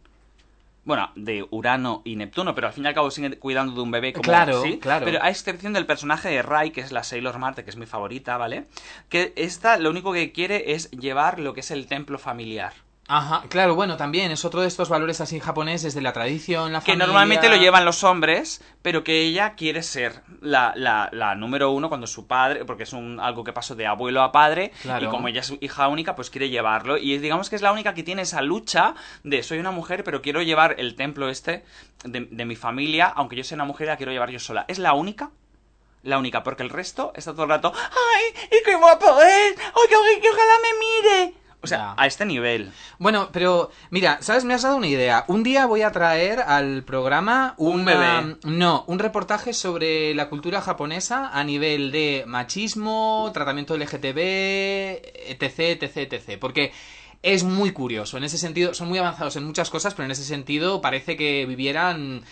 bueno, 0.85 1.11
de 1.15 1.47
Urano 1.51 2.03
y 2.05 2.17
Neptuno, 2.17 2.55
pero 2.55 2.67
al 2.67 2.73
fin 2.73 2.85
y 2.85 2.89
al 2.89 2.95
cabo 2.95 3.11
siguen 3.13 3.37
cuidando 3.39 3.75
de 3.75 3.81
un 3.83 3.91
bebé 3.93 4.13
como 4.13 4.25
Claro, 4.25 4.63
¿sí? 4.63 4.79
claro. 4.79 5.05
Pero 5.05 5.23
a 5.23 5.31
excepción 5.31 5.73
del 5.73 5.87
personaje 5.87 6.29
de 6.31 6.43
Rai, 6.43 6.73
que 6.73 6.81
es 6.81 6.91
la 6.91 7.05
Sailor 7.05 7.39
Marte, 7.39 7.63
que 7.63 7.71
es 7.71 7.77
mi 7.77 7.87
favorita, 7.87 8.37
¿vale? 8.39 8.67
Que 9.09 9.33
esta 9.37 9.77
lo 9.79 9.91
único 9.91 10.13
que 10.13 10.33
quiere 10.33 10.73
es 10.73 10.91
llevar 10.91 11.39
lo 11.39 11.55
que 11.55 11.61
es 11.61 11.71
el 11.71 11.87
templo 11.87 12.19
familiar. 12.19 12.73
Ajá, 13.11 13.45
claro, 13.49 13.75
bueno, 13.75 13.97
también 13.97 14.31
es 14.31 14.45
otro 14.45 14.61
de 14.61 14.69
estos 14.69 14.91
valores 14.91 15.23
así 15.23 15.41
japoneses 15.41 15.95
de 15.95 16.03
la 16.03 16.13
tradición, 16.13 16.75
la 16.75 16.81
Que 16.81 16.93
familia... 16.93 17.07
normalmente 17.07 17.49
lo 17.49 17.57
llevan 17.57 17.87
los 17.87 18.05
hombres, 18.05 18.63
pero 18.83 19.03
que 19.03 19.23
ella 19.23 19.55
quiere 19.55 19.83
ser 19.83 20.21
la, 20.43 20.75
la, 20.77 21.09
la 21.13 21.35
número 21.35 21.71
uno 21.71 21.89
cuando 21.89 22.07
su 22.07 22.27
padre, 22.27 22.67
porque 22.67 22.83
es 22.83 22.93
un, 22.93 23.19
algo 23.19 23.45
que 23.45 23.55
pasó 23.55 23.75
de 23.75 23.87
abuelo 23.87 24.21
a 24.23 24.31
padre, 24.31 24.73
Claro. 24.83 25.07
y 25.07 25.09
como 25.09 25.27
ella 25.29 25.41
es 25.41 25.55
hija 25.63 25.89
única, 25.89 26.15
pues 26.15 26.29
quiere 26.29 26.51
llevarlo. 26.51 26.99
Y 26.99 27.17
digamos 27.17 27.49
que 27.49 27.57
es 27.57 27.63
la 27.63 27.73
única 27.73 27.95
que 27.95 28.03
tiene 28.03 28.21
esa 28.23 28.43
lucha 28.43 28.95
de 29.25 29.43
soy 29.43 29.59
una 29.59 29.71
mujer, 29.71 30.05
pero 30.05 30.21
quiero 30.21 30.43
llevar 30.43 30.75
el 30.79 30.95
templo 30.95 31.31
este 31.31 31.65
de, 32.05 32.29
de 32.31 32.45
mi 32.45 32.57
familia, 32.57 33.07
aunque 33.07 33.37
yo 33.37 33.43
sea 33.45 33.57
una 33.57 33.65
mujer, 33.65 33.87
la 33.87 33.97
quiero 33.97 34.13
llevar 34.13 34.29
yo 34.31 34.39
sola. 34.39 34.67
Es 34.69 34.79
la 34.79 34.93
única. 34.93 35.31
La 36.03 36.19
única, 36.19 36.43
porque 36.43 36.63
el 36.63 36.71
resto 36.71 37.13
está 37.17 37.33
todo 37.33 37.45
el 37.45 37.49
rato, 37.49 37.73
¡ay! 37.75 38.49
¡Y 38.53 38.63
qué 38.65 38.77
guapo 38.77 39.19
es! 39.21 39.55
¡Ay, 39.59 39.89
que, 39.89 40.21
que 40.21 40.29
ojalá 40.29 40.53
me 40.63 40.79
mire! 40.79 41.35
O 41.61 41.67
sea, 41.67 41.79
Ya. 41.79 41.95
a 41.97 42.07
este 42.07 42.25
nivel. 42.25 42.71
Bueno, 43.01 43.31
pero 43.33 43.71
mira, 43.91 44.19
¿sabes? 44.21 44.45
Me 44.45 44.55
has 44.55 44.63
dado 44.63 44.77
una 44.77 44.87
idea. 44.87 45.25
Un 45.27 45.43
día 45.43 45.67
voy 45.67 45.83
a 45.83 45.91
traer 45.91 46.39
al 46.41 46.85
programa 46.85 47.55
Un 47.57 47.81
una- 47.81 48.21
bebé. 48.21 48.37
No, 48.45 48.85
un 48.87 49.01
reportaje 49.01 49.53
sobre 49.53 50.15
la 50.15 50.29
cultura 50.29 50.61
japonesa 50.61 51.31
a 51.33 51.43
nivel 51.43 51.91
de 51.91 52.23
machismo, 52.29 53.29
tratamiento 53.35 53.75
LGTB, 53.77 55.03
etc, 55.31 55.83
etc, 55.83 56.13
etc. 56.13 56.39
Porque 56.41 56.73
es 57.23 57.43
muy 57.43 57.73
curioso. 57.73 58.17
En 58.19 58.25
ese 58.25 58.39
sentido, 58.39 58.75
son 58.75 58.89
muy 58.89 58.99
avanzados 58.99 59.35
en 59.37 59.45
muchas 59.45 59.71
cosas, 59.71 59.95
pero 59.95 60.05
en 60.05 60.13
ese 60.13 60.25
sentido 60.25 60.81
parece 60.81 61.17
que 61.17 61.45
vivieran 61.47 62.23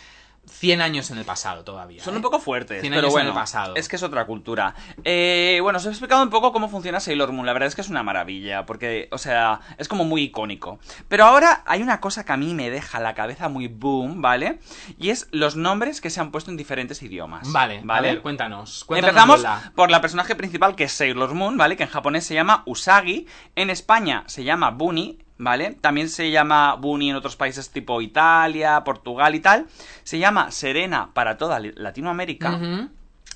100 0.49 0.80
años 0.80 1.11
en 1.11 1.18
el 1.18 1.24
pasado 1.24 1.64
todavía. 1.64 2.03
Son 2.03 2.14
¿eh? 2.14 2.16
un 2.16 2.22
poco 2.22 2.38
fuertes, 2.40 2.80
100 2.80 2.92
pero 2.92 3.01
años 3.01 3.11
en 3.11 3.12
bueno, 3.12 3.28
el 3.30 3.34
pasado. 3.34 3.74
es 3.76 3.88
que 3.88 3.97
es 3.97 4.03
otra 4.03 4.26
cultura. 4.26 4.74
Eh, 5.05 5.59
bueno, 5.62 5.78
os 5.78 5.86
he 5.86 5.88
explicado 5.88 6.22
un 6.22 6.30
poco 6.30 6.53
cómo 6.53 6.68
funciona 6.68 7.01
Sailor 7.01 7.32
Moon. 7.32 7.47
La 7.47 7.53
verdad 7.53 7.68
es 7.68 7.74
que 7.74 7.80
es 7.80 7.88
una 7.88 8.03
maravilla, 8.03 8.66
porque, 8.66 9.09
o 9.12 9.18
sea, 9.18 9.61
es 9.78 9.88
como 9.88 10.05
muy 10.05 10.22
icónico. 10.22 10.78
Pero 11.09 11.24
ahora 11.24 11.62
hay 11.66 11.82
una 11.82 12.01
cosa 12.01 12.24
que 12.24 12.32
a 12.32 12.36
mí 12.36 12.55
me 12.55 12.70
deja 12.70 13.01
la 13.01 13.14
cabeza 13.14 13.49
muy 13.49 13.68
boom, 13.68 14.22
¿vale? 14.22 14.61
Y 14.99 15.11
es 15.11 15.28
los 15.32 15.57
nombres 15.57 16.01
que 16.01 16.11
se 16.11 16.20
han 16.20 16.30
puesto 16.30 16.51
en 16.51 16.57
diferentes 16.57 17.03
idiomas. 17.03 17.51
Vale, 17.53 17.80
¿vale? 17.84 18.09
a 18.09 18.12
ver, 18.12 18.22
cuéntanos. 18.22 18.84
cuéntanos, 18.84 19.40
Empezamos 19.40 19.72
por 19.74 19.90
la 19.90 20.01
personaje 20.01 20.34
principal 20.34 20.74
que 20.74 20.84
es 20.84 20.92
Sailor 20.92 21.34
Moon, 21.34 21.57
¿vale? 21.57 21.76
Que 21.76 21.82
en 21.84 21.90
japonés 21.90 22.24
se 22.24 22.34
llama 22.34 22.62
Usagi, 22.66 23.26
en 23.55 23.70
España 23.70 24.24
se 24.26 24.44
llama 24.44 24.70
Bunny, 24.70 25.18
¿vale? 25.39 25.76
También 25.80 26.09
se 26.09 26.30
llama 26.30 26.74
Bunny 26.76 27.11
en 27.11 27.16
otros 27.16 27.37
países 27.37 27.70
tipo 27.70 28.01
Italia, 28.01 28.82
Portugal 28.84 29.34
y 29.34 29.41
tal. 29.41 29.66
Se 30.05 30.18
llama 30.18 30.51
Serena 30.51 31.11
para 31.12 31.37
toda 31.37 31.61
Latinoamérica. 31.61 32.59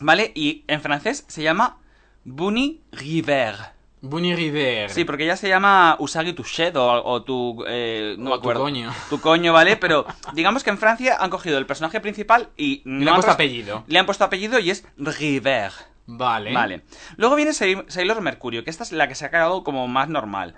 ¿vale? 0.00 0.32
Y 0.34 0.64
en 0.66 0.80
francés 0.80 1.24
se 1.28 1.42
llama 1.42 1.78
Bunny 2.24 2.80
River. 2.92 3.54
Bunny 4.02 4.34
River. 4.34 4.88
Sí, 4.88 5.04
porque 5.04 5.24
ella 5.24 5.36
se 5.36 5.48
llama 5.48 5.96
Usagi 5.98 6.32
Touchet 6.32 6.74
o, 6.76 7.04
o 7.04 7.22
tu... 7.22 7.62
eh, 7.68 8.14
no 8.18 8.30
O 8.30 8.32
me 8.32 8.36
tu 8.36 8.40
acuerdo. 8.40 8.62
coño. 8.62 8.90
Tu 9.10 9.20
coño, 9.20 9.52
¿vale? 9.52 9.76
Pero 9.76 10.06
digamos 10.32 10.64
que 10.64 10.70
en 10.70 10.78
Francia 10.78 11.18
han 11.20 11.28
cogido 11.28 11.58
el 11.58 11.66
personaje 11.66 12.00
principal 12.00 12.48
y... 12.56 12.80
no 12.86 13.04
le 13.04 13.10
han 13.10 13.16
puesto 13.16 13.32
apellido. 13.32 13.84
Le 13.88 13.98
han 13.98 14.06
puesto 14.06 14.24
apellido 14.24 14.58
y 14.58 14.70
es 14.70 14.86
River. 14.96 15.72
Vale. 16.06 16.52
Vale. 16.54 16.82
Luego 17.18 17.36
viene 17.36 17.52
Sail- 17.52 17.84
Sailor 17.88 18.22
Mercurio, 18.22 18.64
que 18.64 18.70
esta 18.70 18.84
es 18.84 18.92
la 18.92 19.06
que 19.06 19.14
se 19.14 19.26
ha 19.26 19.30
quedado 19.30 19.62
como 19.64 19.86
más 19.86 20.08
normal. 20.08 20.54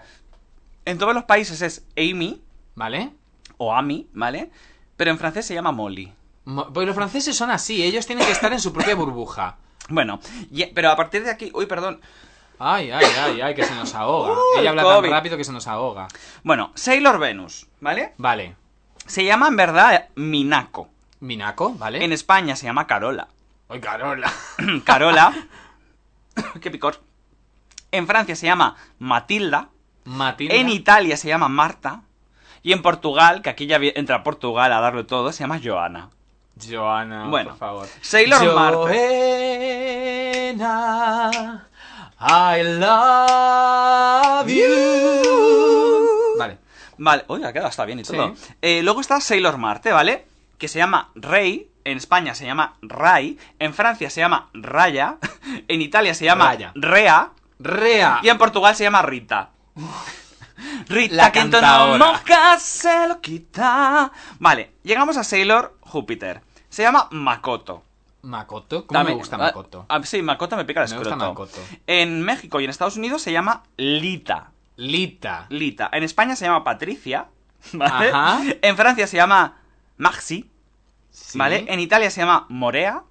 En 0.84 0.98
todos 0.98 1.14
los 1.14 1.24
países 1.24 1.62
es 1.62 1.86
Amy 1.96 2.42
Vale. 2.74 3.10
o 3.58 3.74
Amy, 3.74 4.08
¿vale? 4.12 4.50
Pero 4.96 5.10
en 5.10 5.18
francés 5.18 5.46
se 5.46 5.54
llama 5.54 5.72
Molly. 5.72 6.12
Mo- 6.44 6.72
Pues 6.72 6.86
los 6.86 6.96
franceses 6.96 7.36
son 7.36 7.50
así, 7.50 7.82
ellos 7.82 8.06
tienen 8.06 8.26
que 8.26 8.32
estar 8.32 8.52
en 8.52 8.60
su 8.60 8.72
propia 8.72 8.94
burbuja. 8.94 9.56
Bueno, 9.88 10.20
y- 10.50 10.66
pero 10.66 10.90
a 10.90 10.96
partir 10.96 11.22
de 11.24 11.30
aquí... 11.30 11.50
Uy, 11.54 11.66
perdón. 11.66 12.00
Ay, 12.58 12.90
ay, 12.92 13.04
ay, 13.18 13.40
ay, 13.40 13.54
que 13.54 13.64
se 13.64 13.74
nos 13.74 13.94
ahoga. 13.94 14.32
Uh, 14.34 14.58
Ella 14.60 14.70
habla 14.70 14.82
tan 14.84 15.04
rápido 15.10 15.36
que 15.36 15.44
se 15.44 15.52
nos 15.52 15.66
ahoga. 15.66 16.06
Bueno, 16.44 16.70
Sailor 16.74 17.18
Venus, 17.18 17.66
¿vale? 17.80 18.14
Vale. 18.18 18.56
Se 19.06 19.24
llama 19.24 19.48
en 19.48 19.56
verdad 19.56 20.08
Minako. 20.14 20.88
Minako, 21.20 21.74
¿vale? 21.74 22.04
En 22.04 22.12
España 22.12 22.54
se 22.54 22.66
llama 22.66 22.86
Carola. 22.86 23.28
Ay, 23.68 23.80
Carola. 23.80 24.32
Carola. 24.84 25.34
Qué 26.60 26.70
picor. 26.70 27.00
En 27.90 28.06
Francia 28.06 28.36
se 28.36 28.46
llama 28.46 28.76
Matilda. 28.98 29.68
Matilda. 30.04 30.54
En 30.54 30.68
Italia 30.68 31.16
se 31.16 31.28
llama 31.28 31.48
Marta. 31.48 32.02
Y 32.62 32.72
en 32.72 32.82
Portugal, 32.82 33.42
que 33.42 33.50
aquí 33.50 33.66
ya 33.66 33.78
entra 33.80 34.22
Portugal 34.22 34.72
a 34.72 34.80
darlo 34.80 35.06
todo, 35.06 35.32
se 35.32 35.40
llama 35.44 35.60
Joana. 35.62 36.10
Joana, 36.70 37.26
Bueno, 37.28 37.50
por 37.50 37.58
favor. 37.58 37.88
Sailor 38.02 38.54
Marte. 38.54 40.54
Joanna, 40.58 41.66
I 42.20 42.62
love 42.78 44.48
you. 44.48 46.38
Vale. 46.38 46.58
Vale, 46.98 47.24
uy, 47.28 47.44
ha 47.44 47.52
quedado 47.52 47.68
hasta 47.68 47.84
bien 47.84 47.98
y 48.00 48.04
Sí. 48.04 48.12
todo. 48.12 48.34
Eh, 48.60 48.82
luego 48.82 49.00
está 49.00 49.20
Sailor 49.20 49.56
Marte, 49.58 49.92
¿vale? 49.92 50.26
Que 50.58 50.68
se 50.68 50.78
llama 50.78 51.08
Rey. 51.14 51.68
En 51.84 51.96
España 51.96 52.32
se 52.36 52.46
llama 52.46 52.74
Rai. 52.80 53.38
En 53.58 53.74
Francia 53.74 54.08
se 54.08 54.20
llama 54.20 54.48
Raya. 54.54 55.16
En 55.68 55.82
Italia 55.82 56.14
se 56.14 56.24
llama 56.26 56.46
Raya. 56.46 56.70
Rea. 56.76 57.30
Rea. 57.58 58.20
Y 58.22 58.28
en 58.28 58.38
Portugal 58.38 58.76
se 58.76 58.84
llama 58.84 59.02
Rita. 59.02 59.48
Rita 60.88 61.14
La 61.14 61.32
que 61.32 61.40
se 62.58 63.08
lo 63.08 63.20
quita. 63.20 64.12
Vale, 64.38 64.72
llegamos 64.82 65.16
a 65.16 65.24
Sailor 65.24 65.76
Júpiter. 65.80 66.42
Se 66.68 66.82
llama 66.82 67.08
Makoto. 67.10 67.82
Makoto. 68.22 68.86
¿Cómo 68.86 69.04
me 69.04 69.14
gusta 69.14 69.36
ah, 69.36 69.40
Makoto? 69.40 69.86
ah, 69.88 70.00
sí, 70.04 70.22
Makoto 70.22 70.56
me 70.56 70.64
pica 70.64 70.82
el 70.84 70.90
Me 70.90 70.96
gusta 70.96 71.14
escroto. 71.14 71.30
Makoto. 71.30 71.58
En 71.86 72.22
México 72.22 72.60
y 72.60 72.64
en 72.64 72.70
Estados 72.70 72.96
Unidos 72.96 73.22
se 73.22 73.32
llama 73.32 73.64
Lita. 73.76 74.50
Lita. 74.76 75.46
Lita. 75.48 75.90
En 75.92 76.04
España 76.04 76.36
se 76.36 76.44
llama 76.44 76.64
Patricia. 76.64 77.26
¿Vale? 77.72 78.10
Ajá. 78.10 78.42
En 78.62 78.76
Francia 78.76 79.06
se 79.06 79.16
llama 79.16 79.56
Maxi. 79.96 80.48
Sí. 81.10 81.38
¿Vale? 81.38 81.64
En 81.68 81.80
Italia 81.80 82.10
se 82.10 82.20
llama 82.20 82.46
Morea. 82.48 83.02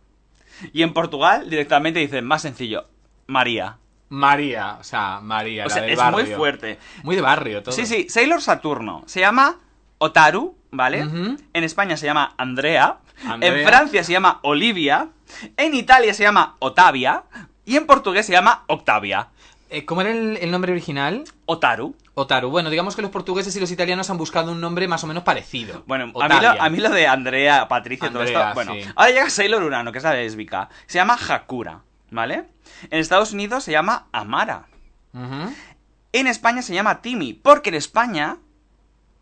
Y 0.73 0.83
en 0.83 0.93
Portugal 0.93 1.49
directamente 1.49 1.99
dicen 1.99 2.25
más 2.25 2.43
sencillo, 2.43 2.87
María. 3.27 3.77
María, 4.11 4.75
o 4.79 4.83
sea, 4.83 5.19
María, 5.21 5.63
O 5.63 5.67
la 5.69 5.73
sea, 5.73 5.83
del 5.83 5.91
es 5.91 5.97
barrio. 5.97 6.25
muy 6.25 6.35
fuerte. 6.35 6.77
Muy 7.03 7.15
de 7.15 7.21
barrio 7.21 7.63
todo. 7.63 7.73
Sí, 7.73 7.85
sí, 7.85 8.07
Sailor 8.09 8.41
Saturno. 8.41 9.03
Se 9.05 9.21
llama 9.21 9.55
Otaru, 9.99 10.53
¿vale? 10.69 10.99
En 10.99 11.63
España 11.63 11.95
se 11.95 12.05
llama 12.07 12.33
Andrea. 12.37 12.97
Andrea. 13.25 13.57
En 13.59 13.65
Francia 13.65 14.03
se 14.03 14.11
llama 14.11 14.39
Olivia. 14.43 15.07
En 15.55 15.73
Italia 15.73 16.13
se 16.13 16.23
llama 16.23 16.57
Otavia. 16.59 17.23
Y 17.63 17.77
en 17.77 17.85
portugués 17.85 18.25
se 18.25 18.33
llama 18.33 18.63
Octavia. 18.67 19.29
Eh, 19.69 19.85
¿Cómo 19.85 20.01
era 20.01 20.11
el, 20.11 20.37
el 20.41 20.51
nombre 20.51 20.73
original? 20.73 21.23
Otaru. 21.45 21.95
Otaru. 22.13 22.49
Bueno, 22.49 22.69
digamos 22.69 22.97
que 22.97 23.01
los 23.01 23.11
portugueses 23.11 23.55
y 23.55 23.61
los 23.61 23.71
italianos 23.71 24.09
han 24.09 24.17
buscado 24.17 24.51
un 24.51 24.59
nombre 24.59 24.85
más 24.89 25.01
o 25.05 25.07
menos 25.07 25.23
parecido. 25.23 25.83
Bueno, 25.87 26.11
a 26.19 26.27
mí, 26.27 26.35
lo, 26.41 26.49
a 26.61 26.69
mí 26.69 26.77
lo 26.79 26.89
de 26.89 27.07
Andrea, 27.07 27.69
Patricia, 27.69 28.09
todo 28.09 28.19
Andrea, 28.19 28.41
esto. 28.49 28.53
Bueno, 28.55 28.73
sí. 28.73 28.81
ahora 28.93 29.11
llega 29.11 29.29
Sailor 29.29 29.63
Urano, 29.63 29.93
que 29.93 29.99
es 29.99 30.03
la 30.03 30.13
lésbica. 30.15 30.67
Se 30.87 30.97
llama 30.97 31.17
Hakura, 31.29 31.79
¿vale? 32.11 32.45
En 32.89 32.99
Estados 32.99 33.33
Unidos 33.33 33.63
se 33.63 33.71
llama 33.71 34.07
Amara. 34.11 34.67
En 36.13 36.27
España 36.27 36.61
se 36.61 36.73
llama 36.73 37.01
Timmy, 37.01 37.33
porque 37.33 37.69
en 37.69 37.75
España 37.75 38.37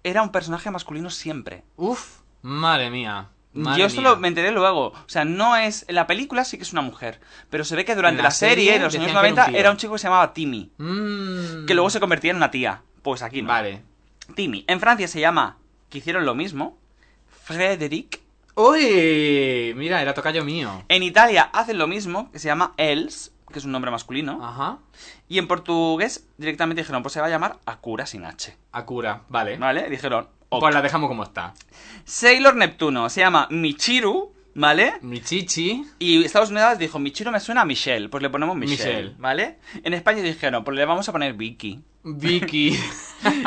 era 0.03 0.21
un 0.21 0.31
personaje 0.31 0.69
masculino 0.71 1.09
siempre. 1.09 1.63
Uf, 1.77 2.19
madre 2.41 2.89
mía. 2.89 3.29
madre 3.53 3.79
Yo 3.79 3.85
esto 3.85 4.01
mía. 4.01 4.11
lo, 4.11 4.17
me 4.17 4.27
enteré 4.27 4.51
luego. 4.51 4.87
O 4.87 5.07
sea, 5.07 5.23
no 5.25 5.55
es. 5.55 5.85
En 5.87 5.95
la 5.95 6.07
película 6.07 6.43
sí 6.43 6.57
que 6.57 6.63
es 6.63 6.73
una 6.73 6.81
mujer. 6.81 7.19
Pero 7.49 7.63
se 7.63 7.75
ve 7.75 7.85
que 7.85 7.95
durante 7.95 8.21
la 8.21 8.29
la, 8.29 8.31
serie, 8.31 8.75
en 8.75 8.83
los 8.83 8.93
años 8.93 9.07
decían 9.07 9.21
que 9.23 9.29
era 9.29 9.29
un 9.29 9.35
90, 9.35 9.45
tío. 9.45 9.59
era 9.59 9.71
un 9.71 9.77
chico 9.77 9.93
que 9.93 9.99
se 9.99 10.07
llamaba 10.07 10.33
Timmy. 10.33 10.71
Mm. 10.77 11.65
Que 11.65 11.73
luego 11.73 11.89
se 11.89 11.99
convertía 11.99 12.31
en 12.31 12.37
una 12.37 12.51
tía. 12.51 12.81
Pues 13.01 13.21
aquí 13.21 13.41
no. 13.41 13.47
Vale. 13.49 13.83
Timmy. 14.35 14.65
En 14.67 14.79
Francia 14.79 15.07
se 15.07 15.19
llama. 15.19 15.57
Que 15.89 15.99
hicieron 15.99 16.25
lo 16.25 16.35
mismo. 16.35 16.77
Frederick. 17.43 18.19
¡Uy! 18.61 19.73
Mira, 19.77 20.01
era 20.01 20.13
tocayo 20.13 20.43
mío. 20.43 20.83
En 20.89 21.01
Italia 21.01 21.49
hacen 21.53 21.77
lo 21.77 21.87
mismo, 21.87 22.29
que 22.29 22.39
se 22.39 22.49
llama 22.49 22.73
Els, 22.75 23.31
que 23.49 23.57
es 23.57 23.63
un 23.63 23.71
nombre 23.71 23.89
masculino. 23.89 24.45
Ajá. 24.45 24.79
Y 25.29 25.37
en 25.37 25.47
portugués 25.47 26.27
directamente 26.37 26.81
dijeron, 26.81 27.01
pues 27.01 27.13
se 27.13 27.21
va 27.21 27.27
a 27.27 27.29
llamar 27.29 27.59
Akura 27.65 28.05
sin 28.05 28.25
H. 28.25 28.57
Akura, 28.73 29.21
vale. 29.29 29.55
¿Vale? 29.57 29.89
Dijeron, 29.89 30.27
ok. 30.49 30.59
Pues 30.59 30.75
la 30.75 30.81
dejamos 30.81 31.07
como 31.07 31.23
está. 31.23 31.53
Sailor 32.03 32.57
Neptuno 32.57 33.09
se 33.09 33.21
llama 33.21 33.47
Michiru, 33.49 34.33
¿vale? 34.55 34.95
Michichi. 35.03 35.85
Y 35.97 36.25
Estados 36.25 36.49
Unidos 36.49 36.77
dijo, 36.77 36.99
Michiru 36.99 37.31
me 37.31 37.39
suena 37.39 37.61
a 37.61 37.65
Michelle, 37.65 38.09
pues 38.09 38.21
le 38.21 38.29
ponemos 38.29 38.57
Michelle, 38.57 38.83
Michelle. 38.83 39.15
¿vale? 39.19 39.59
En 39.85 39.93
España 39.93 40.21
dijeron, 40.21 40.65
pues 40.65 40.75
le 40.75 40.83
vamos 40.83 41.07
a 41.07 41.13
poner 41.13 41.31
Vicky. 41.31 41.81
Vicky. 42.03 42.77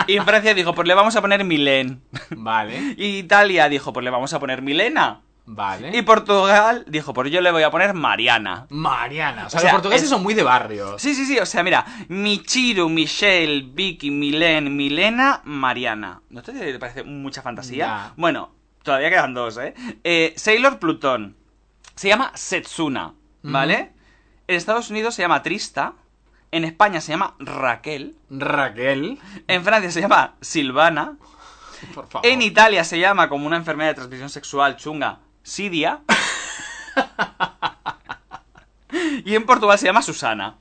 Y 0.06 0.18
Francia 0.18 0.52
dijo, 0.52 0.74
pues 0.74 0.86
le 0.86 0.92
vamos 0.92 1.16
a 1.16 1.22
poner 1.22 1.44
Milen. 1.46 2.02
vale. 2.36 2.94
Y 2.98 3.20
Italia 3.20 3.70
dijo, 3.70 3.90
pues 3.94 4.04
le 4.04 4.10
vamos 4.10 4.30
a 4.34 4.38
poner 4.38 4.60
Milena. 4.60 5.22
Vale. 5.46 5.96
Y 5.96 6.02
Portugal 6.02 6.84
dijo, 6.86 7.14
pues 7.14 7.30
yo 7.30 7.40
le 7.40 7.50
voy 7.50 7.62
a 7.62 7.70
poner 7.70 7.94
Mariana. 7.94 8.66
Mariana. 8.68 9.46
O 9.46 9.50
sea, 9.50 9.58
O 9.58 9.62
sea, 9.62 9.72
los 9.72 9.80
portugueses 9.80 10.04
es- 10.04 10.10
son 10.10 10.22
muy 10.22 10.34
de 10.34 10.42
barrio. 10.42 10.98
Sí, 10.98 11.14
sí, 11.14 11.24
sí, 11.24 11.38
o 11.38 11.46
sea, 11.46 11.62
mira, 11.62 11.86
Michiru, 12.08 12.90
Michelle, 12.90 13.62
Vicky, 13.72 14.10
Milen, 14.10 14.76
Milena, 14.76 15.40
Mariana. 15.44 16.20
¿No 16.28 16.42
te 16.42 16.78
parece 16.78 17.02
mucha 17.02 17.40
fantasía? 17.40 17.86
Ya. 17.86 18.12
Bueno, 18.18 18.52
todavía 18.82 19.08
quedan 19.08 19.32
dos, 19.32 19.56
¿eh? 19.56 19.72
Eh, 20.04 20.34
Sailor 20.36 20.78
Plutón. 20.78 21.34
Se 21.94 22.08
llama 22.08 22.30
Setsuna, 22.34 23.14
¿vale? 23.42 23.92
En 24.46 24.56
Estados 24.56 24.90
Unidos 24.90 25.14
se 25.14 25.22
llama 25.22 25.42
Trista. 25.42 25.94
En 26.52 26.64
España 26.64 27.00
se 27.00 27.12
llama 27.12 27.34
Raquel. 27.38 28.14
Raquel. 28.28 29.18
En 29.48 29.64
Francia 29.64 29.90
se 29.90 30.02
llama 30.02 30.34
Silvana. 30.42 31.16
Por 31.94 32.06
favor. 32.06 32.28
En 32.28 32.42
Italia 32.42 32.84
se 32.84 33.00
llama 33.00 33.30
como 33.30 33.46
una 33.46 33.56
enfermedad 33.56 33.90
de 33.90 33.94
transmisión 33.94 34.28
sexual 34.28 34.76
chunga 34.76 35.20
Sidia. 35.42 36.02
y 39.24 39.34
en 39.34 39.46
Portugal 39.46 39.78
se 39.78 39.86
llama 39.86 40.02
Susana. 40.02 40.58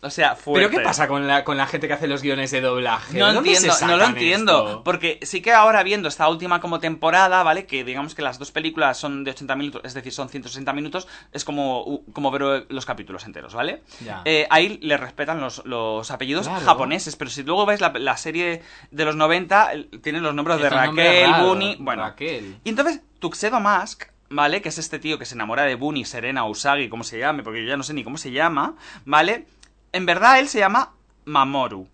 O 0.00 0.10
sea, 0.10 0.36
fuerte. 0.36 0.68
¿Pero 0.68 0.78
qué 0.78 0.84
pasa 0.84 1.08
con 1.08 1.26
la, 1.26 1.42
con 1.42 1.56
la 1.56 1.66
gente 1.66 1.88
que 1.88 1.94
hace 1.94 2.06
los 2.06 2.22
guiones 2.22 2.52
de 2.52 2.60
doblaje? 2.60 3.18
No 3.18 3.26
¿De 3.26 3.32
dónde 3.34 3.50
entiendo, 3.52 3.74
no 3.86 3.96
lo 3.96 4.04
entiendo. 4.04 4.66
esto? 4.68 4.84
Porque 4.84 5.18
sí 5.22 5.40
que 5.42 5.52
ahora 5.52 5.82
viendo 5.82 6.06
esta 6.06 6.28
última 6.28 6.60
como 6.60 6.78
temporada, 6.78 7.42
¿vale? 7.42 7.66
Que 7.66 7.82
digamos 7.82 8.14
que 8.14 8.22
las 8.22 8.38
dos 8.38 8.52
películas 8.52 8.96
son 8.96 9.24
de 9.24 9.32
80 9.32 9.56
minutos, 9.56 9.82
es 9.84 9.94
decir, 9.94 10.12
son 10.12 10.28
160 10.28 10.72
minutos, 10.72 11.08
es 11.32 11.44
como, 11.44 12.02
como 12.12 12.30
ver 12.30 12.66
los 12.68 12.86
capítulos 12.86 13.24
enteros, 13.26 13.54
¿vale? 13.54 13.82
Ya. 14.04 14.22
Eh, 14.24 14.46
ahí 14.50 14.78
le 14.82 14.96
respetan 14.98 15.40
los, 15.40 15.64
los 15.66 16.08
apellidos 16.12 16.46
Claro. 16.46 16.64
japoneses, 16.64 17.16
pero 17.16 17.28
si 17.30 17.42
luego 17.42 17.66
ves 17.66 17.80
la, 17.80 17.92
la 17.96 18.16
serie 18.16 18.62
de 18.92 19.04
los 19.04 19.16
90, 19.16 19.72
el- 19.72 19.88
tienen 20.00 20.22
los 20.22 20.32
nombres 20.32 20.58
de 20.58 20.68
Estos 20.68 20.78
Raquel. 20.80 21.32
Bunny, 21.42 21.76
bueno. 21.80 22.02
Raquel. 22.04 22.58
Y 22.62 22.68
entonces, 22.68 23.00
Tuxedo 23.18 23.58
Mask, 23.58 24.04
¿vale? 24.30 24.62
Que 24.62 24.68
es 24.68 24.78
este 24.78 25.00
tío 25.00 25.18
que 25.18 25.24
se 25.24 25.34
enamora 25.34 25.64
de 25.64 25.74
Bunny, 25.74 26.04
Serena, 26.04 26.44
Usagi, 26.44 26.88
como 26.88 27.02
se 27.02 27.18
llame, 27.18 27.42
porque 27.42 27.62
yo 27.62 27.68
ya 27.70 27.76
no 27.76 27.82
sé 27.82 27.94
ni 27.94 28.04
cómo 28.04 28.16
se 28.16 28.30
llama, 28.30 28.74
¿vale? 29.04 29.46
En 29.92 30.06
verdad 30.06 30.38
él 30.38 30.48
se 30.48 30.58
llama 30.58 30.92
Mamoru. 31.24 31.88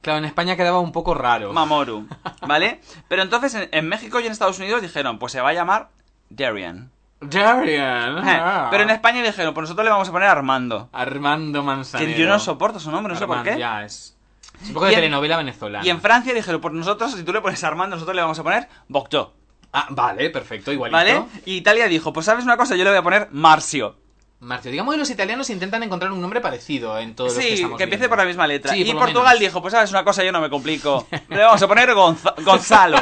Claro, 0.00 0.18
en 0.18 0.24
España 0.26 0.56
quedaba 0.56 0.80
un 0.80 0.92
poco 0.92 1.14
raro. 1.14 1.52
Mamoru, 1.52 2.06
¿vale? 2.46 2.80
Pero 3.08 3.22
entonces 3.22 3.54
en, 3.54 3.68
en 3.72 3.88
México 3.88 4.20
y 4.20 4.26
en 4.26 4.32
Estados 4.32 4.58
Unidos 4.58 4.82
dijeron, 4.82 5.18
pues 5.18 5.32
se 5.32 5.40
va 5.40 5.50
a 5.50 5.54
llamar 5.54 5.88
Darian. 6.30 6.90
Darian. 7.20 8.18
Eh, 8.18 8.22
Ah. 8.40 8.68
Pero 8.70 8.82
en 8.82 8.90
España 8.90 9.22
dijeron, 9.22 9.54
pues 9.54 9.62
nosotros 9.62 9.84
le 9.84 9.90
vamos 9.90 10.08
a 10.08 10.12
poner 10.12 10.28
Armando. 10.28 10.88
Armando 10.92 11.62
Manzanero. 11.62 12.12
Que 12.12 12.18
yo 12.20 12.28
no 12.28 12.38
soporto 12.38 12.78
su 12.80 12.90
nombre, 12.90 13.14
no 13.14 13.18
sé 13.18 13.26
por 13.26 13.42
qué. 13.42 13.58
Ya, 13.58 13.82
es... 13.84 14.16
es 14.60 14.68
un 14.68 14.74
poco 14.74 14.86
de 14.86 14.92
en- 14.92 14.96
telenovela 14.98 15.36
venezolana. 15.38 15.84
Y 15.86 15.90
en 15.90 16.00
Francia 16.02 16.34
dijeron, 16.34 16.60
pues 16.60 16.74
nosotros, 16.74 17.12
si 17.14 17.22
tú 17.22 17.32
le 17.32 17.40
pones 17.40 17.62
Armando, 17.64 17.96
nosotros 17.96 18.14
le 18.14 18.22
vamos 18.22 18.38
a 18.38 18.42
poner 18.42 18.68
Bocto. 18.88 19.32
Ah, 19.72 19.86
vale, 19.90 20.28
perfecto, 20.30 20.70
igualito. 20.70 20.96
¿Vale? 20.96 21.22
Y 21.46 21.56
Italia 21.56 21.88
dijo, 21.88 22.12
pues 22.12 22.26
sabes 22.26 22.44
una 22.44 22.56
cosa, 22.58 22.76
yo 22.76 22.84
le 22.84 22.90
voy 22.90 22.98
a 22.98 23.02
poner 23.02 23.28
Marcio. 23.32 23.96
Marcio, 24.40 24.70
digamos 24.70 24.94
que 24.94 24.98
los 24.98 25.08
italianos 25.10 25.48
intentan 25.48 25.82
encontrar 25.82 26.12
un 26.12 26.20
nombre 26.20 26.40
parecido 26.40 26.98
en 26.98 27.14
todos 27.14 27.30
los 27.34 27.38
que 27.42 27.48
Sí, 27.48 27.54
estamos 27.54 27.78
que 27.78 27.84
empiece 27.84 28.00
viendo. 28.02 28.10
por 28.10 28.18
la 28.18 28.24
misma 28.26 28.46
letra. 28.46 28.72
Sí, 28.74 28.82
y 28.82 28.84
por 28.92 29.00
Portugal 29.04 29.38
menos. 29.38 29.40
dijo, 29.40 29.62
pues 29.62 29.72
sabes 29.72 29.90
una 29.90 30.04
cosa, 30.04 30.22
yo 30.22 30.32
no 30.32 30.40
me 30.40 30.50
complico. 30.50 31.06
Le 31.30 31.38
vamos 31.38 31.62
a 31.62 31.68
poner 31.68 31.90
Gonza- 31.94 32.34
Gonzalo. 32.42 32.98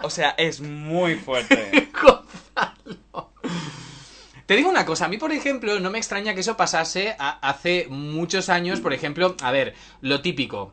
O 0.00 0.10
sea, 0.10 0.30
es 0.36 0.60
muy 0.60 1.14
fuerte. 1.14 1.90
Gonzalo. 2.02 3.30
Te 4.46 4.56
digo 4.56 4.68
una 4.68 4.84
cosa, 4.84 5.04
a 5.04 5.08
mí 5.08 5.16
por 5.16 5.30
ejemplo 5.32 5.78
no 5.78 5.90
me 5.90 5.98
extraña 5.98 6.34
que 6.34 6.40
eso 6.40 6.56
pasase 6.56 7.14
a- 7.18 7.38
hace 7.48 7.86
muchos 7.88 8.48
años, 8.48 8.80
por 8.80 8.92
ejemplo, 8.92 9.36
a 9.42 9.52
ver, 9.52 9.74
lo 10.00 10.20
típico. 10.20 10.72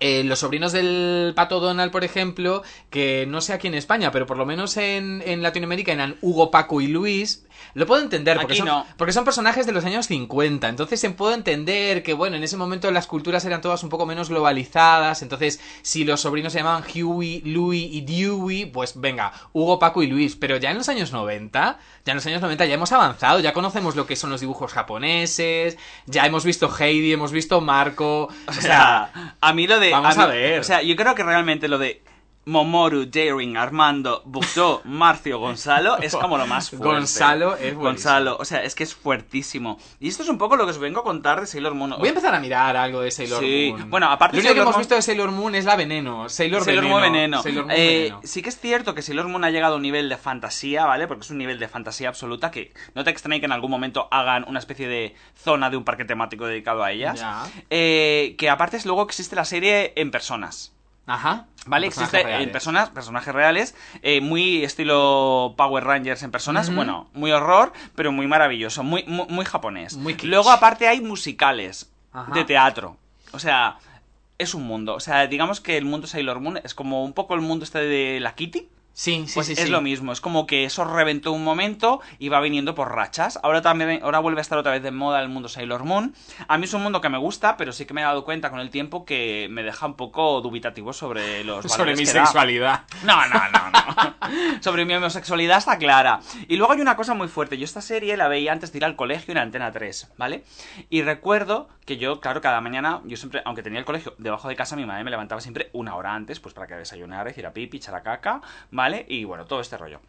Eh, 0.00 0.24
los 0.24 0.38
sobrinos 0.38 0.72
del 0.72 1.32
Pato 1.36 1.60
Donald, 1.60 1.92
por 1.92 2.04
ejemplo, 2.04 2.62
que 2.88 3.26
no 3.28 3.42
sé 3.42 3.52
aquí 3.52 3.68
en 3.68 3.74
España, 3.74 4.10
pero 4.10 4.26
por 4.26 4.38
lo 4.38 4.46
menos 4.46 4.78
en, 4.78 5.22
en 5.26 5.42
Latinoamérica 5.42 5.92
eran 5.92 6.16
Hugo, 6.22 6.50
Paco 6.50 6.80
y 6.80 6.86
Luis, 6.86 7.44
lo 7.74 7.86
puedo 7.86 8.02
entender, 8.02 8.36
porque, 8.38 8.54
Aquí 8.54 8.58
son, 8.58 8.68
no. 8.68 8.86
porque 8.96 9.12
son 9.12 9.24
personajes 9.24 9.66
de 9.66 9.72
los 9.72 9.84
años 9.84 10.06
50, 10.06 10.68
entonces 10.68 11.00
se 11.00 11.10
puedo 11.10 11.34
entender 11.34 12.02
que, 12.02 12.14
bueno, 12.14 12.36
en 12.36 12.42
ese 12.42 12.56
momento 12.56 12.90
las 12.90 13.06
culturas 13.06 13.44
eran 13.44 13.60
todas 13.60 13.82
un 13.82 13.90
poco 13.90 14.06
menos 14.06 14.28
globalizadas, 14.28 15.22
entonces 15.22 15.60
si 15.82 16.04
los 16.04 16.22
sobrinos 16.22 16.52
se 16.52 16.60
llamaban 16.60 16.82
Huey, 16.82 17.42
Louis 17.42 17.88
y 17.92 18.00
Dewey, 18.00 18.66
pues 18.66 18.98
venga, 18.98 19.32
Hugo, 19.52 19.78
Paco 19.78 20.02
y 20.02 20.06
Luis, 20.06 20.36
pero 20.36 20.56
ya 20.56 20.70
en 20.70 20.78
los 20.78 20.88
años 20.88 21.12
90, 21.12 21.78
ya 22.10 22.12
en 22.12 22.16
los 22.16 22.26
años 22.26 22.40
90 22.42 22.66
ya 22.66 22.74
hemos 22.74 22.90
avanzado, 22.90 23.38
ya 23.38 23.52
conocemos 23.52 23.94
lo 23.94 24.04
que 24.06 24.16
son 24.16 24.30
los 24.30 24.40
dibujos 24.40 24.72
japoneses, 24.72 25.78
ya 26.06 26.26
hemos 26.26 26.44
visto 26.44 26.68
Heidi, 26.76 27.12
hemos 27.12 27.30
visto 27.30 27.60
Marco, 27.60 28.28
O 28.48 28.52
sea, 28.52 29.34
a 29.40 29.52
mí 29.52 29.66
lo 29.68 29.78
de. 29.78 29.90
vamos 29.92 30.16
mí- 30.16 30.22
a 30.22 30.26
ver. 30.26 30.60
O 30.60 30.64
sea, 30.64 30.82
yo 30.82 30.96
creo 30.96 31.14
que 31.14 31.22
realmente 31.22 31.68
lo 31.68 31.78
de 31.78 32.02
Momoru, 32.50 33.06
Daring, 33.06 33.56
Armando, 33.56 34.22
Bukto, 34.24 34.82
Marcio, 34.84 35.38
Gonzalo 35.38 35.98
es 35.98 36.14
como 36.16 36.36
lo 36.36 36.46
más 36.46 36.68
fuerte. 36.70 36.84
Gonzalo 36.86 37.52
es 37.54 37.58
buenísimo. 37.60 37.82
Gonzalo, 37.82 38.36
o 38.40 38.44
sea, 38.44 38.62
es 38.64 38.74
que 38.74 38.82
es 38.82 38.94
fuertísimo. 38.94 39.78
Y 40.00 40.08
esto 40.08 40.22
es 40.22 40.28
un 40.28 40.36
poco 40.38 40.56
lo 40.56 40.64
que 40.64 40.70
os 40.72 40.78
vengo 40.78 41.00
a 41.00 41.04
contar 41.04 41.40
de 41.40 41.46
Sailor 41.46 41.74
Moon. 41.74 41.94
Voy 41.98 42.06
a 42.06 42.10
empezar 42.10 42.34
a 42.34 42.40
mirar 42.40 42.76
algo 42.76 43.00
de 43.02 43.10
Sailor 43.10 43.40
Sí. 43.40 43.68
Moon. 43.76 43.88
Bueno, 43.90 44.10
aparte 44.10 44.36
Lo 44.36 44.40
único 44.40 44.54
que 44.54 44.60
hemos 44.60 44.72
Moon- 44.74 44.80
visto 44.80 44.94
de 44.96 45.02
Sailor 45.02 45.30
Moon 45.30 45.54
es 45.54 45.64
la 45.64 45.76
veneno. 45.76 46.28
Sailor, 46.28 46.64
Sailor 46.64 46.84
veneno. 46.84 46.98
Moon 47.00 47.12
Veneno. 47.12 47.42
Sailor 47.42 47.64
Moon 47.66 47.76
Eh, 47.78 47.86
Veneno. 48.04 48.20
Sí 48.24 48.42
que 48.42 48.48
es 48.48 48.58
cierto 48.60 48.94
que 48.94 49.02
Sailor 49.02 49.28
Moon 49.28 49.44
ha 49.44 49.50
llegado 49.50 49.74
a 49.74 49.76
un 49.76 49.82
nivel 49.82 50.08
de 50.08 50.16
fantasía, 50.16 50.84
¿vale? 50.86 51.06
Porque 51.06 51.22
es 51.24 51.30
un 51.30 51.38
nivel 51.38 51.58
de 51.58 51.68
fantasía 51.68 52.08
absoluta 52.08 52.50
que 52.50 52.72
no 52.94 53.04
te 53.04 53.10
extrañe 53.10 53.38
que 53.40 53.46
en 53.46 53.52
algún 53.52 53.70
momento 53.70 54.08
hagan 54.10 54.44
una 54.48 54.58
especie 54.58 54.88
de 54.88 55.14
zona 55.36 55.70
de 55.70 55.76
un 55.76 55.84
parque 55.84 56.04
temático 56.04 56.46
dedicado 56.46 56.82
a 56.82 56.90
ellas. 56.92 57.20
Ya. 57.20 57.44
Eh, 57.70 58.34
que 58.38 58.50
aparte 58.50 58.76
es 58.76 58.86
luego 58.86 59.02
existe 59.02 59.36
la 59.36 59.44
serie 59.44 59.92
en 59.96 60.10
personas. 60.10 60.72
Ajá. 61.10 61.46
¿Vale? 61.66 61.88
Personajes 61.88 62.14
Existe 62.14 62.22
reales. 62.24 62.46
en 62.46 62.52
personas, 62.52 62.90
personajes 62.90 63.34
reales, 63.34 63.74
eh, 64.02 64.20
muy 64.20 64.64
estilo 64.64 65.54
Power 65.56 65.84
Rangers 65.84 66.22
en 66.22 66.30
personas, 66.30 66.74
bueno, 66.74 67.10
muy 67.12 67.32
horror, 67.32 67.72
pero 67.94 68.12
muy 68.12 68.26
maravilloso, 68.26 68.82
muy, 68.82 69.04
muy, 69.04 69.26
muy 69.28 69.44
japonés. 69.44 69.96
Muy. 69.96 70.16
Luego 70.22 70.50
aparte 70.50 70.88
hay 70.88 71.00
musicales 71.00 71.92
Ajá. 72.12 72.32
de 72.32 72.44
teatro. 72.44 72.96
O 73.32 73.38
sea, 73.38 73.78
es 74.38 74.54
un 74.54 74.62
mundo. 74.62 74.94
O 74.94 75.00
sea, 75.00 75.26
digamos 75.26 75.60
que 75.60 75.76
el 75.76 75.84
mundo 75.84 76.06
Sailor 76.06 76.40
Moon 76.40 76.60
es 76.64 76.74
como 76.74 77.04
un 77.04 77.12
poco 77.12 77.34
el 77.34 77.40
mundo 77.40 77.64
este 77.64 77.80
de 77.80 78.20
la 78.20 78.34
Kitty. 78.34 78.68
Sí, 78.92 79.24
sí, 79.26 79.34
Pues 79.34 79.46
sí. 79.46 79.52
es 79.54 79.60
sí. 79.60 79.68
lo 79.68 79.80
mismo, 79.80 80.12
es 80.12 80.20
como 80.20 80.46
que 80.46 80.64
eso 80.64 80.84
reventó 80.84 81.32
un 81.32 81.42
momento 81.44 82.00
y 82.18 82.28
va 82.28 82.40
viniendo 82.40 82.74
por 82.74 82.92
rachas. 82.94 83.38
Ahora 83.42 83.62
también, 83.62 84.00
ahora 84.02 84.18
vuelve 84.18 84.40
a 84.40 84.42
estar 84.42 84.58
otra 84.58 84.72
vez 84.72 84.82
de 84.82 84.90
moda 84.90 85.22
el 85.22 85.28
mundo 85.28 85.48
Sailor 85.48 85.84
Moon. 85.84 86.14
A 86.48 86.58
mí 86.58 86.64
es 86.64 86.74
un 86.74 86.82
mundo 86.82 87.00
que 87.00 87.08
me 87.08 87.16
gusta, 87.16 87.56
pero 87.56 87.72
sí 87.72 87.86
que 87.86 87.94
me 87.94 88.02
he 88.02 88.04
dado 88.04 88.24
cuenta 88.24 88.50
con 88.50 88.60
el 88.60 88.68
tiempo 88.70 89.04
que 89.06 89.48
me 89.50 89.62
deja 89.62 89.86
un 89.86 89.94
poco 89.94 90.40
dubitativo 90.42 90.92
sobre 90.92 91.44
los 91.44 91.64
Sobre 91.72 91.96
mi 91.96 92.04
que 92.04 92.12
da. 92.12 92.24
sexualidad. 92.26 92.82
No, 93.04 93.16
no, 93.28 93.40
no, 93.50 93.70
no. 93.70 94.60
Sobre 94.60 94.84
mi 94.84 94.94
homosexualidad 94.94 95.58
está 95.58 95.78
clara. 95.78 96.20
Y 96.48 96.56
luego 96.56 96.72
hay 96.74 96.80
una 96.80 96.96
cosa 96.96 97.14
muy 97.14 97.28
fuerte. 97.28 97.56
Yo 97.56 97.64
esta 97.64 97.80
serie 97.80 98.16
la 98.16 98.28
veía 98.28 98.52
antes 98.52 98.72
de 98.72 98.78
ir 98.78 98.84
al 98.84 98.96
colegio 98.96 99.32
en 99.32 99.38
Antena 99.38 99.72
3, 99.72 100.12
¿vale? 100.18 100.44
Y 100.90 101.02
recuerdo 101.02 101.68
que 101.86 101.96
yo, 101.96 102.20
claro, 102.20 102.40
cada 102.40 102.60
mañana, 102.60 103.00
yo 103.04 103.16
siempre, 103.16 103.42
aunque 103.44 103.62
tenía 103.62 103.78
el 103.78 103.84
colegio 103.84 104.14
debajo 104.18 104.48
de 104.48 104.56
casa, 104.56 104.76
mi 104.76 104.84
madre 104.84 105.02
me 105.04 105.10
levantaba 105.10 105.40
siempre 105.40 105.70
una 105.72 105.96
hora 105.96 106.14
antes, 106.14 106.38
pues 106.38 106.54
para 106.54 106.66
que 106.66 106.74
desayunara, 106.74 107.30
hiciera 107.30 107.52
pipi, 107.52 107.78
echara 107.78 108.02
caca, 108.02 108.40
¿vale? 108.70 108.89
Y 109.08 109.24
bueno, 109.24 109.46
todo 109.46 109.60
este 109.60 109.76
rollo. 109.76 110.00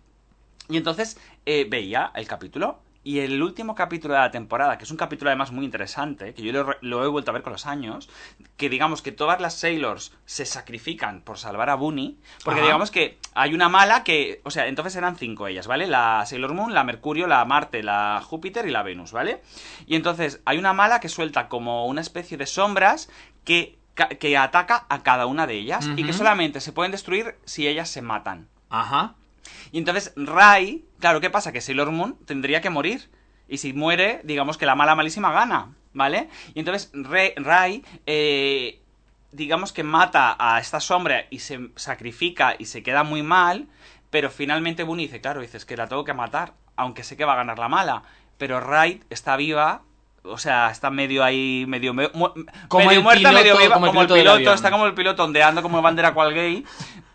Y 0.70 0.78
entonces 0.78 1.20
eh, 1.46 1.66
veía 1.70 2.12
el 2.16 2.28
capítulo. 2.28 2.80
Y 3.04 3.20
el 3.20 3.42
último 3.42 3.74
capítulo 3.74 4.14
de 4.14 4.20
la 4.20 4.30
temporada, 4.30 4.78
que 4.78 4.84
es 4.84 4.92
un 4.92 4.98
capítulo 4.98 5.32
además 5.32 5.52
muy 5.52 5.66
interesante, 5.66 6.36
que 6.36 6.44
yo 6.44 6.78
lo, 6.82 7.04
he 7.04 7.08
vuelto 7.08 7.32
a 7.32 7.34
ver 7.34 7.42
con 7.42 7.52
los 7.52 7.66
años, 7.66 8.08
que 8.58 8.70
digamos 8.70 9.02
que 9.02 9.12
todas 9.12 9.42
las 9.42 9.56
Sailors 9.56 10.14
se 10.26 10.46
sacrifican 10.46 11.22
por 11.22 11.40
salvar 11.40 11.72
a 11.72 11.76
Bunny, 11.76 12.20
porque 12.44 12.60
Ajá. 12.60 12.68
digamos 12.68 12.92
que 12.92 13.18
hay 13.34 13.56
una 13.56 13.70
mala 13.70 14.04
que, 14.04 14.40
o 14.44 14.52
sea, 14.52 14.68
entonces 14.68 14.96
eran 14.96 15.16
cinco 15.16 15.48
ellas, 15.48 15.66
¿vale? 15.66 15.88
La 15.88 16.24
Sailor 16.28 16.54
Moon, 16.54 16.76
la 16.76 16.84
Mercurio, 16.84 17.26
la 17.26 17.44
Marte, 17.44 17.82
la 17.82 18.22
Júpiter 18.24 18.68
y 18.68 18.72
la 18.72 18.84
Venus, 18.84 19.12
¿vale? 19.12 19.42
Y 19.88 19.96
entonces 19.96 20.40
hay 20.46 20.60
una 20.60 20.74
mala 20.74 21.00
que 21.00 21.10
suelta 21.10 21.48
como 21.50 21.88
una 21.88 22.02
especie 22.02 22.38
de 22.38 22.46
sombras 22.46 23.10
que, 23.44 23.80
que 24.20 24.38
ataca 24.38 24.86
a 24.90 25.02
cada 25.02 25.26
una 25.26 25.48
de 25.48 25.56
ellas 25.56 25.90
y 25.96 26.04
que 26.04 26.14
solamente 26.14 26.62
se 26.62 26.72
pueden 26.72 26.92
destruir 26.92 27.36
si 27.46 27.68
ellas 27.68 27.90
se 27.90 28.04
matan. 28.04 28.48
Ajá. 28.72 29.16
Y 29.72 29.78
entonces 29.78 30.14
Rai, 30.16 30.86
claro, 31.00 31.22
¿qué 31.22 31.30
pasa? 31.30 31.52
Que 31.52 31.62
Sailor 31.62 31.92
Moon 31.92 32.18
tendría 32.26 32.62
que 32.62 32.72
morir. 32.72 33.12
Y 33.48 33.58
si 33.58 33.74
muere, 33.74 34.22
digamos 34.24 34.58
que 34.58 34.66
la 34.66 34.76
mala 34.76 34.96
malísima 34.96 35.32
gana, 35.32 35.76
¿vale? 35.94 36.30
Y 36.56 36.60
entonces 36.60 36.90
Re- 36.94 37.36
Rai 37.38 37.84
eh, 38.06 38.82
digamos 39.32 39.74
que 39.74 39.84
mata 39.84 40.36
a 40.40 40.60
esta 40.60 40.80
sombra 40.80 41.26
y 41.30 41.40
se 41.40 41.70
sacrifica 41.76 42.56
y 42.58 42.66
se 42.66 42.82
queda 42.84 43.04
muy 43.04 43.24
mal, 43.24 43.68
pero 44.10 44.30
finalmente 44.30 44.84
Bunny 44.84 45.04
dice, 45.04 45.22
claro, 45.22 45.42
dices 45.42 45.66
que 45.66 45.78
la 45.78 45.88
tengo 45.88 46.06
que 46.06 46.14
matar, 46.14 46.54
aunque 46.78 47.04
sé 47.04 47.18
que 47.18 47.26
va 47.26 47.34
a 47.34 47.38
ganar 47.38 47.60
la 47.60 47.70
mala, 47.70 48.04
pero 48.38 48.60
Raid 48.60 49.04
está 49.10 49.36
viva. 49.38 49.84
O 50.24 50.38
sea, 50.38 50.70
está 50.70 50.90
medio 50.92 51.24
ahí, 51.24 51.66
medio, 51.68 51.94
Como 51.94 52.34
medio 52.86 52.92
el 53.00 53.04
muerta, 53.04 53.30
piloto- 53.30 53.34
medio 53.34 53.58
viva, 53.58 53.74
como 53.74 53.88
como 53.88 54.02
el 54.02 54.08
piloto 54.08 54.54
está 54.54 54.70
como 54.72 54.86
el 54.86 54.94
piloto 54.94 55.24
ondeando 55.24 55.62
como 55.64 55.82
bandera 55.82 56.14
cual 56.14 56.34
gay, 56.34 56.64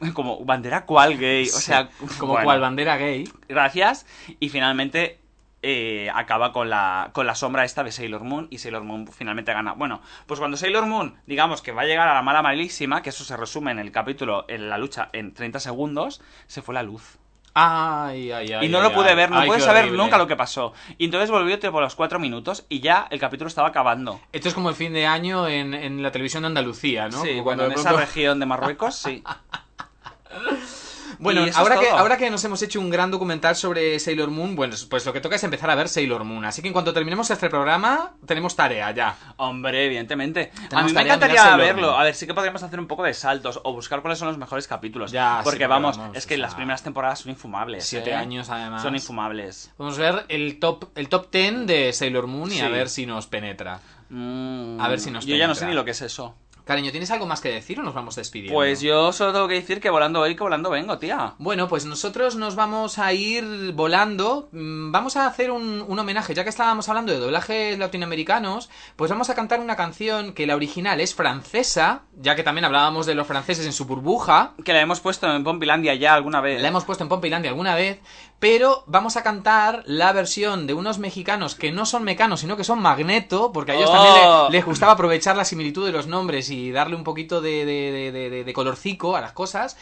como 0.15 0.45
bandera 0.45 0.85
cual 0.87 1.17
gay, 1.17 1.45
o 1.49 1.61
sea, 1.61 1.89
Como 2.19 2.33
bueno 2.33 2.45
cual 2.45 2.61
bandera 2.61 2.97
gay. 2.97 3.29
gracias. 3.49 4.07
Y 4.41 4.49
finalmente 4.49 5.21
eh, 5.63 6.11
acaba 6.15 6.53
con 6.53 6.69
la, 6.69 7.11
con 7.13 7.27
la 7.27 7.35
sombra 7.37 7.65
esta 7.65 7.85
de 7.85 7.93
Sailor 7.93 8.25
Moon 8.25 8.49
y 8.51 8.59
Sailor 8.59 8.83
Moon 8.83 9.07
finalmente 9.07 9.53
gana. 9.53 9.73
Bueno, 9.73 10.01
pues 10.27 10.41
cuando 10.41 10.57
Sailor 10.57 10.87
Moon, 10.87 11.17
digamos 11.27 11.63
que 11.63 11.71
va 11.73 11.83
a 11.83 11.87
llegar 11.87 12.09
a 12.09 12.15
la 12.15 12.23
mala 12.23 12.43
malísima, 12.43 13.03
que 13.03 13.11
eso 13.11 13.23
se 13.25 13.37
resume 13.37 13.71
en 13.71 13.79
el 13.79 13.93
capítulo, 13.93 14.45
en 14.49 14.69
la 14.69 14.79
lucha 14.79 15.11
en 15.13 15.33
30 15.33 15.61
segundos, 15.61 16.21
se 16.49 16.61
fue 16.61 16.75
la 16.75 16.83
luz. 16.83 17.19
Ay, 17.59 18.31
ay, 18.33 18.53
ay. 18.53 18.67
y 18.67 18.69
no 18.69 18.83
lo 18.83 18.93
pude 18.93 19.15
ver, 19.15 19.31
no 19.31 19.41
qué 19.41 19.61
saber 19.61 19.85
horrible. 19.85 19.97
nunca 20.03 20.19
lo 20.19 20.27
que 20.27 20.37
pasó. 20.37 20.75
Y 20.99 21.07
entonces 21.07 21.31
volvió 21.31 21.57
a 21.57 21.81
los 21.81 21.95
4 21.95 22.19
minutos 22.19 22.67
y 22.69 22.81
ya 22.81 23.07
el 23.11 23.19
capítulo 23.19 23.49
estaba 23.49 23.69
acabando. 23.69 24.21
Esto 24.31 24.49
es 24.49 24.55
como 24.55 24.69
el 24.69 24.75
fin 24.75 24.93
de 24.93 25.07
año 25.07 25.49
en, 25.49 25.73
en 25.73 26.03
la 26.03 26.11
televisión 26.11 26.43
de 26.43 26.49
Andalucía, 26.49 27.09
¿no? 27.09 27.23
Sí, 27.23 27.31
Como 27.31 27.45
cuando 27.45 27.65
en 27.65 27.73
esa 27.73 27.93
región 27.93 28.41
de 28.41 28.45
Marruecos, 28.45 28.97
sí. 28.97 29.25
Bueno, 31.19 31.45
ahora 31.55 31.79
que, 31.79 31.89
ahora 31.89 32.17
que 32.17 32.31
nos 32.31 32.45
hemos 32.45 32.61
hecho 32.62 32.81
un 32.81 32.91
gran 32.91 33.11
documental 33.11 33.57
sobre 33.57 33.99
Sailor 33.99 34.31
Moon, 34.31 34.57
bueno, 34.57 34.75
pues 34.91 35.07
lo 35.07 35.12
que 35.12 35.21
toca 35.21 35.37
es 35.37 35.45
empezar 35.45 35.71
a 35.71 35.75
ver 35.75 35.89
Sailor 35.89 36.25
Moon. 36.25 36.45
Así 36.45 36.62
que 36.62 36.69
en 36.69 36.73
cuanto 36.73 36.93
terminemos 36.93 37.31
este 37.31 37.49
programa, 37.49 38.14
tenemos 38.27 38.57
tarea 38.57 38.91
ya. 38.93 39.17
Hombre, 39.37 39.87
evidentemente. 39.87 40.51
A 40.73 40.83
mí 40.83 40.93
me 40.93 41.03
encantaría 41.03 41.57
verlo. 41.57 41.89
Moon. 41.89 42.01
A 42.01 42.05
ver, 42.05 42.14
sí 42.14 42.27
que 42.27 42.35
podríamos 42.35 42.62
hacer 42.62 42.79
un 42.79 42.87
poco 42.87 43.05
de 43.05 43.14
saltos 43.14 43.61
o 43.64 43.73
buscar 43.73 44.01
cuáles 44.03 44.19
son 44.19 44.29
los 44.29 44.39
mejores 44.39 44.67
capítulos. 44.69 45.12
Ya, 45.12 45.41
Porque 45.45 45.67
vamos, 45.67 45.97
vamos, 45.99 46.17
es 46.17 46.27
que 46.27 46.35
o 46.35 46.39
las 46.39 46.55
primeras 46.55 46.83
temporadas 46.83 47.21
son 47.21 47.31
infumables. 47.31 47.85
siete 47.85 48.11
¿eh? 48.11 48.14
años, 48.14 48.51
además. 48.51 48.83
Son 48.83 48.95
infumables. 48.95 49.73
Vamos 49.79 49.99
a 49.99 50.03
ver 50.03 50.25
el 50.29 50.59
top, 50.59 50.91
el 50.95 51.09
top 51.09 51.31
10 51.31 51.67
de 51.67 51.93
Sailor 51.93 52.27
Moon 52.27 52.53
y 52.53 52.61
a 52.61 52.69
ver 52.69 52.89
si 52.89 53.07
nos 53.07 53.27
penetra. 53.27 53.81
Mm, 54.09 54.81
A 54.81 54.89
ver 54.89 55.01
si 55.01 55.11
nos 55.11 55.27
Yo 55.27 55.37
ya 55.37 55.49
no 55.49 55.55
sé 55.55 55.67
ni 55.67 55.75
lo 55.75 55.85
que 55.85 55.91
es 55.91 56.03
eso. 56.03 56.35
Cariño, 56.67 56.91
¿tienes 56.91 57.12
algo 57.12 57.27
más 57.27 57.41
que 57.41 57.49
decir 57.49 57.79
o 57.79 57.85
nos 57.85 57.95
vamos 57.95 58.17
despidiendo? 58.17 58.57
Pues 58.59 58.81
yo 58.81 59.12
solo 59.12 59.33
tengo 59.33 59.47
que 59.47 59.55
decir 59.55 59.81
que 59.81 59.89
volando 59.89 60.19
voy, 60.19 60.35
que 60.35 60.43
volando 60.43 60.69
vengo, 60.69 60.99
tía. 60.99 61.35
Bueno, 61.39 61.69
pues 61.69 61.85
nosotros 61.85 62.35
nos 62.35 62.57
vamos 62.57 62.99
a 62.99 63.12
ir 63.12 63.73
volando. 63.73 64.49
Mm, 64.51 64.91
Vamos 64.91 65.17
a 65.17 65.29
hacer 65.29 65.53
un, 65.53 65.85
un 65.87 65.99
homenaje, 66.01 66.35
ya 66.35 66.43
que 66.43 66.51
estábamos 66.51 66.89
hablando 66.89 67.12
de 67.12 67.21
doblajes 67.21 67.79
latinoamericanos, 67.79 68.69
pues 68.97 69.12
vamos 69.12 69.31
a 69.31 69.37
cantar 69.37 69.61
una 69.61 69.77
canción 69.77 70.33
que 70.33 70.45
la 70.45 70.57
original 70.57 71.01
es 71.01 71.14
francesa, 71.14 72.03
ya 72.17 72.35
que 72.35 72.43
también 72.43 72.64
hablábamos 72.64 73.07
de 73.07 73.14
los 73.14 73.29
franceses 73.29 73.64
en 73.64 73.73
su 73.73 73.85
burbuja. 73.85 74.55
Que 74.64 74.73
la 74.73 74.81
hemos 74.81 74.99
puesto 74.99 75.33
en 75.33 75.45
Pompilandia 75.45 75.95
ya 75.95 76.14
alguna 76.14 76.41
vez. 76.41 76.61
La 76.61 76.67
hemos 76.69 76.85
puesto 76.85 77.05
en 77.05 77.09
Pompilandia 77.09 77.51
alguna 77.51 77.77
vez, 77.77 78.01
pero 78.39 78.84
vamos 78.87 79.16
a 79.16 79.22
cantar 79.22 79.82
la 79.87 80.12
versión 80.12 80.66
de 80.66 80.74
unos 80.74 80.99
mexicanos 80.99 81.55
que 81.55 81.72
no 81.72 81.87
son 81.87 82.05
mecanos, 82.05 82.41
sino 82.41 82.57
que 82.57 82.64
son 82.64 82.80
magneto, 82.82 83.51
porque 83.53 83.72
a 83.72 83.74
ellos 83.76 83.89
Oh. 83.91 83.93
también 83.93 84.14
le- 84.53 84.59
les 84.59 84.64
gustaba 84.66 84.93
aprovechar 84.93 85.37
la 85.37 85.45
similitud 85.47 85.87
de 85.87 85.93
los 85.93 86.07
nombres 86.07 86.51
y 86.51 86.70
darle 86.70 86.97
un 86.97 87.05
poquito 87.05 87.41
de, 87.41 87.64
de, 87.64 88.12
de- 88.12 88.45
de- 88.45 88.53
colorcico 88.53 89.16
a 89.16 89.20
las 89.20 89.32
cosas, 89.32 89.76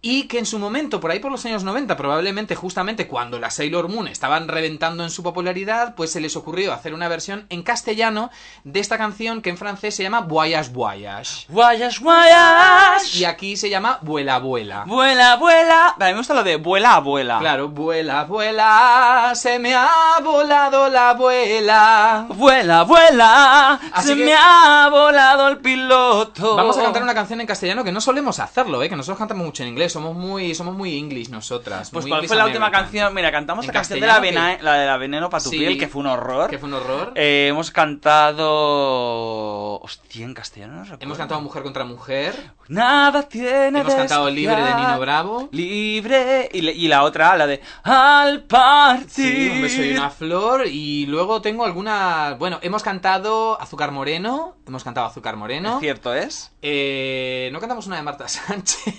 y 0.00 0.24
que 0.28 0.38
en 0.38 0.46
su 0.46 0.58
momento, 0.58 0.98
por 1.00 1.10
ahí 1.12 1.20
por 1.20 1.30
los 1.30 1.44
años 1.46 1.62
90, 1.64 1.96
probablemente 1.96 2.56
justamente 2.56 3.06
cuando 3.06 3.38
la 3.38 3.50
Sailor 3.50 3.88
Moon 3.88 4.08
estaban 4.08 4.48
reventando 4.48 5.04
en 5.04 5.10
su 5.10 5.22
popularidad, 5.22 5.94
pues 5.94 6.10
se 6.12 6.20
les 6.20 6.34
ocurrió 6.36 6.72
hacer 6.72 6.94
una 6.94 7.08
versión 7.08 7.46
en 7.50 7.62
castellano 7.62 8.30
de 8.64 8.80
esta 8.80 8.98
canción 8.98 9.42
que 9.42 9.50
en 9.50 9.56
francés 9.58 9.94
se 9.94 10.02
llama 10.02 10.20
Voyage 10.22 10.70
Voyage. 10.72 11.46
Guayas, 11.48 12.00
guayas. 12.00 13.14
Y 13.16 13.24
aquí 13.24 13.56
se 13.56 13.70
llama 13.70 13.98
Vuela 14.02 14.38
Vuela. 14.38 14.84
Vuela, 14.86 15.36
vuela. 15.36 15.94
Mí 15.98 16.04
me 16.06 16.14
gusta 16.14 16.34
lo 16.34 16.42
de 16.44 16.56
vuela, 16.56 16.98
vuela. 17.00 17.38
Claro, 17.38 17.68
vuela, 17.68 17.91
vuela, 17.92 19.32
se 19.34 19.58
me 19.58 19.74
ha 19.74 19.88
volado 20.22 20.88
la 20.88 21.10
abuela. 21.10 22.26
Vuela, 22.28 22.82
vuela. 22.84 23.80
Así 23.92 24.08
se 24.08 24.16
que- 24.16 24.24
me 24.24 24.34
ha 24.34 24.88
volado 24.90 25.48
el 25.48 25.58
piloto. 25.58 26.56
Vamos 26.56 26.78
a 26.78 26.82
cantar 26.82 27.02
una 27.02 27.14
canción 27.14 27.40
en 27.40 27.46
castellano 27.46 27.84
que 27.84 27.92
no 27.92 28.00
solemos 28.00 28.38
hacerlo, 28.38 28.82
¿eh? 28.82 28.88
Que 28.88 28.96
nosotros 28.96 29.18
cantamos 29.18 29.44
mucho 29.44 29.62
en 29.62 29.70
inglés, 29.70 29.92
somos 29.92 30.14
muy, 30.14 30.54
somos 30.54 30.74
muy 30.74 30.98
English 30.98 31.28
nosotras. 31.28 31.90
Pues 31.90 32.04
muy 32.04 32.10
¿cuál 32.10 32.20
English 32.20 32.28
fue 32.28 32.36
la 32.38 32.46
última 32.46 32.70
canción? 32.70 33.12
Mira, 33.14 33.30
cantamos 33.30 33.66
la 33.66 33.72
canción 33.72 34.00
de 34.00 34.06
la, 34.06 34.20
vena, 34.20 34.56
la 34.60 34.74
de 34.74 34.86
la 34.86 34.96
veneno 34.96 35.28
para 35.28 35.42
tu 35.42 35.50
Sí. 35.50 35.58
piel, 35.58 35.78
que 35.78 35.88
fue 35.88 36.00
un 36.00 36.06
horror. 36.06 36.48
Que 36.48 36.58
fue 36.58 36.68
un 36.68 36.74
horror. 36.76 37.12
Eh, 37.14 37.48
hemos 37.50 37.70
cantado... 37.70 39.80
Hostia, 39.80 40.24
en 40.24 40.34
castellano 40.34 40.74
no 40.74 40.82
recuerdo. 40.84 41.04
Hemos 41.04 41.18
cantado 41.18 41.40
Mujer 41.40 41.62
contra 41.62 41.84
Mujer. 41.84 42.34
Nada 42.68 43.22
tiene 43.22 43.80
Hemos 43.80 43.94
cantado 43.94 44.30
Libre 44.30 44.56
de. 44.56 44.74
Nino 44.74 45.00
Bravo. 45.00 45.48
Libre. 45.52 46.48
Y 46.52 46.88
la 46.88 47.02
otra, 47.02 47.36
la 47.36 47.46
de 47.46 47.60
Al 47.84 48.44
partir. 48.44 49.08
Sí, 49.10 49.50
un 49.50 49.62
beso 49.62 49.82
y 49.82 49.90
una 49.92 50.10
flor. 50.10 50.66
Y 50.66 51.06
luego 51.06 51.42
tengo 51.42 51.64
alguna. 51.64 52.36
Bueno, 52.38 52.58
hemos 52.62 52.82
cantado 52.82 53.60
Azúcar 53.60 53.90
Moreno. 53.90 54.54
Hemos 54.66 54.84
cantado 54.84 55.06
Azúcar 55.08 55.36
Moreno. 55.36 55.74
¿Es 55.74 55.80
cierto 55.80 56.14
es? 56.14 56.52
Eh, 56.62 57.50
no 57.52 57.58
cantamos 57.58 57.86
una 57.88 57.96
de 57.96 58.02
Marta 58.02 58.28
Sánchez. 58.28 58.94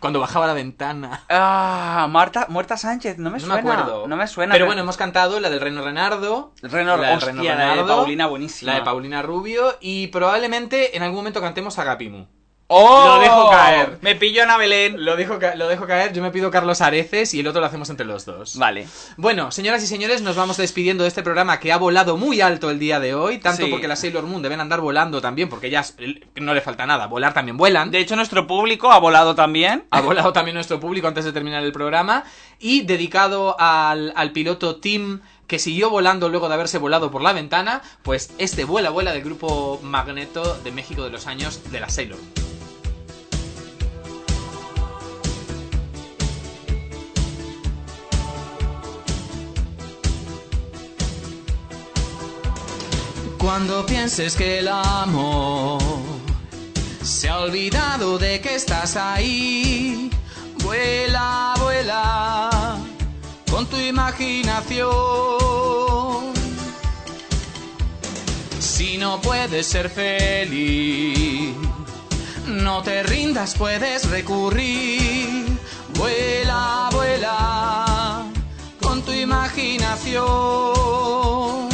Cuando 0.00 0.20
bajaba 0.20 0.46
la 0.46 0.52
ventana. 0.52 1.24
Ah, 1.30 2.06
Marta, 2.10 2.46
Muerta 2.50 2.76
Sánchez, 2.76 3.16
no 3.18 3.30
me 3.30 3.38
no 3.38 3.46
suena. 3.46 3.54
me 3.54 3.60
acuerdo. 3.60 4.06
No 4.06 4.16
me 4.16 4.26
suena. 4.26 4.52
Pero 4.52 4.66
bueno, 4.66 4.82
hemos 4.82 4.96
cantado 4.98 5.40
la 5.40 5.48
del 5.48 5.60
Reno 5.60 5.82
Renardo. 5.82 6.52
Reno, 6.62 6.96
la 6.98 7.08
del 7.08 7.16
hostia, 7.18 7.32
Reno 7.32 7.42
la 7.42 7.76
de 7.76 7.84
Paulina, 7.84 8.26
buenísima. 8.26 8.72
La 8.72 8.78
de 8.80 8.84
Paulina 8.84 9.22
Rubio. 9.22 9.76
Y 9.80 10.08
probablemente 10.08 10.96
en 10.96 11.02
algún 11.02 11.16
momento 11.20 11.40
cantemos 11.40 11.78
Agapimu. 11.78 12.26
¡Oh! 12.72 13.04
Lo 13.16 13.18
dejo 13.20 13.50
caer. 13.50 13.98
Me 14.00 14.14
pillo 14.14 14.44
Ana 14.44 14.56
Belén. 14.56 15.04
Lo 15.04 15.16
dejo, 15.16 15.40
lo 15.56 15.66
dejo 15.66 15.88
caer. 15.88 16.12
Yo 16.12 16.22
me 16.22 16.30
pido 16.30 16.52
Carlos 16.52 16.80
Areces 16.80 17.34
y 17.34 17.40
el 17.40 17.48
otro 17.48 17.60
lo 17.60 17.66
hacemos 17.66 17.90
entre 17.90 18.06
los 18.06 18.24
dos. 18.26 18.56
Vale. 18.58 18.86
Bueno, 19.16 19.50
señoras 19.50 19.82
y 19.82 19.88
señores, 19.88 20.22
nos 20.22 20.36
vamos 20.36 20.56
despidiendo 20.56 21.02
de 21.02 21.08
este 21.08 21.24
programa 21.24 21.58
que 21.58 21.72
ha 21.72 21.78
volado 21.78 22.16
muy 22.16 22.40
alto 22.40 22.70
el 22.70 22.78
día 22.78 23.00
de 23.00 23.12
hoy, 23.12 23.38
tanto 23.38 23.64
Sí. 23.64 23.70
porque 23.72 23.88
las 23.88 23.98
Sailor 23.98 24.22
Moon 24.24 24.40
deben 24.40 24.60
andar 24.60 24.80
volando 24.80 25.20
también, 25.20 25.48
porque 25.48 25.66
ellas 25.66 25.96
no 26.36 26.54
le 26.54 26.60
falta 26.60 26.86
nada, 26.86 27.08
volar 27.08 27.34
también 27.34 27.56
vuelan. 27.56 27.90
De 27.90 27.98
hecho, 27.98 28.14
nuestro 28.14 28.46
público 28.46 28.92
ha 28.92 28.98
volado 29.00 29.34
también. 29.34 29.86
Ha 29.90 30.00
volado 30.00 30.32
también 30.32 30.54
nuestro 30.54 30.78
público 30.78 31.08
antes 31.08 31.24
de 31.24 31.32
terminar 31.32 31.64
el 31.64 31.72
programa 31.72 32.22
y 32.60 32.82
dedicado 32.82 33.56
al, 33.58 34.12
al 34.14 34.30
piloto 34.30 34.76
Tim 34.76 35.18
que 35.48 35.58
siguió 35.58 35.90
volando 35.90 36.28
luego 36.28 36.46
de 36.48 36.54
haberse 36.54 36.78
volado 36.78 37.10
por 37.10 37.20
la 37.22 37.32
ventana, 37.32 37.82
pues 38.04 38.30
este 38.38 38.64
vuela 38.64 38.90
vuela 38.90 39.10
del 39.12 39.24
grupo 39.24 39.80
Magneto 39.82 40.54
de 40.62 40.70
México 40.70 41.02
de 41.02 41.10
los 41.10 41.26
años 41.26 41.72
de 41.72 41.80
la 41.80 41.88
Sailor. 41.88 42.18
Cuando 53.52 53.84
pienses 53.84 54.36
que 54.36 54.60
el 54.60 54.68
amor 54.68 55.82
se 57.02 57.28
ha 57.28 57.40
olvidado 57.40 58.16
de 58.16 58.40
que 58.40 58.54
estás 58.54 58.94
ahí, 58.94 60.08
vuela, 60.62 61.54
vuela 61.58 62.78
con 63.50 63.66
tu 63.66 63.76
imaginación. 63.76 64.88
Si 68.60 68.98
no 68.98 69.20
puedes 69.20 69.66
ser 69.66 69.90
feliz, 69.90 71.52
no 72.46 72.84
te 72.84 73.02
rindas, 73.02 73.56
puedes 73.56 74.08
recurrir. 74.08 75.58
Vuela, 75.98 76.88
vuela 76.92 78.26
con 78.80 79.02
tu 79.02 79.12
imaginación. 79.12 81.69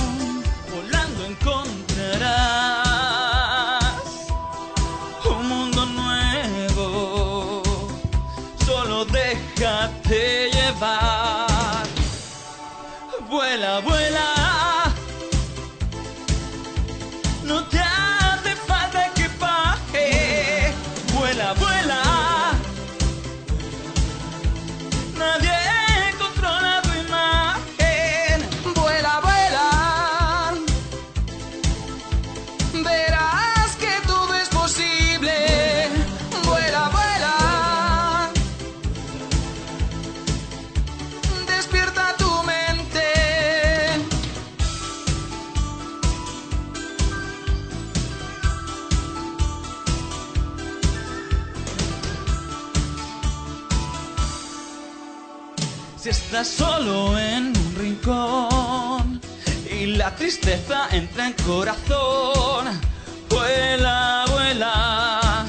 corazón, 61.35 62.81
vuela, 63.29 64.25
vuela 64.29 65.45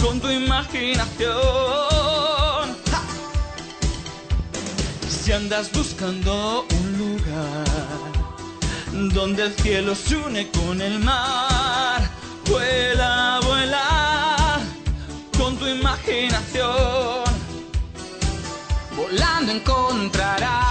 con 0.00 0.20
tu 0.20 0.28
imaginación. 0.28 1.34
Si 5.08 5.32
andas 5.32 5.70
buscando 5.72 6.66
un 6.70 6.98
lugar 6.98 7.66
donde 9.14 9.44
el 9.44 9.54
cielo 9.56 9.94
se 9.94 10.16
une 10.16 10.48
con 10.50 10.80
el 10.80 10.98
mar, 11.00 12.08
vuela, 12.48 13.40
vuela 13.44 14.58
con 15.36 15.56
tu 15.56 15.66
imaginación. 15.66 17.24
Volando 18.96 19.52
encontrarás 19.52 20.65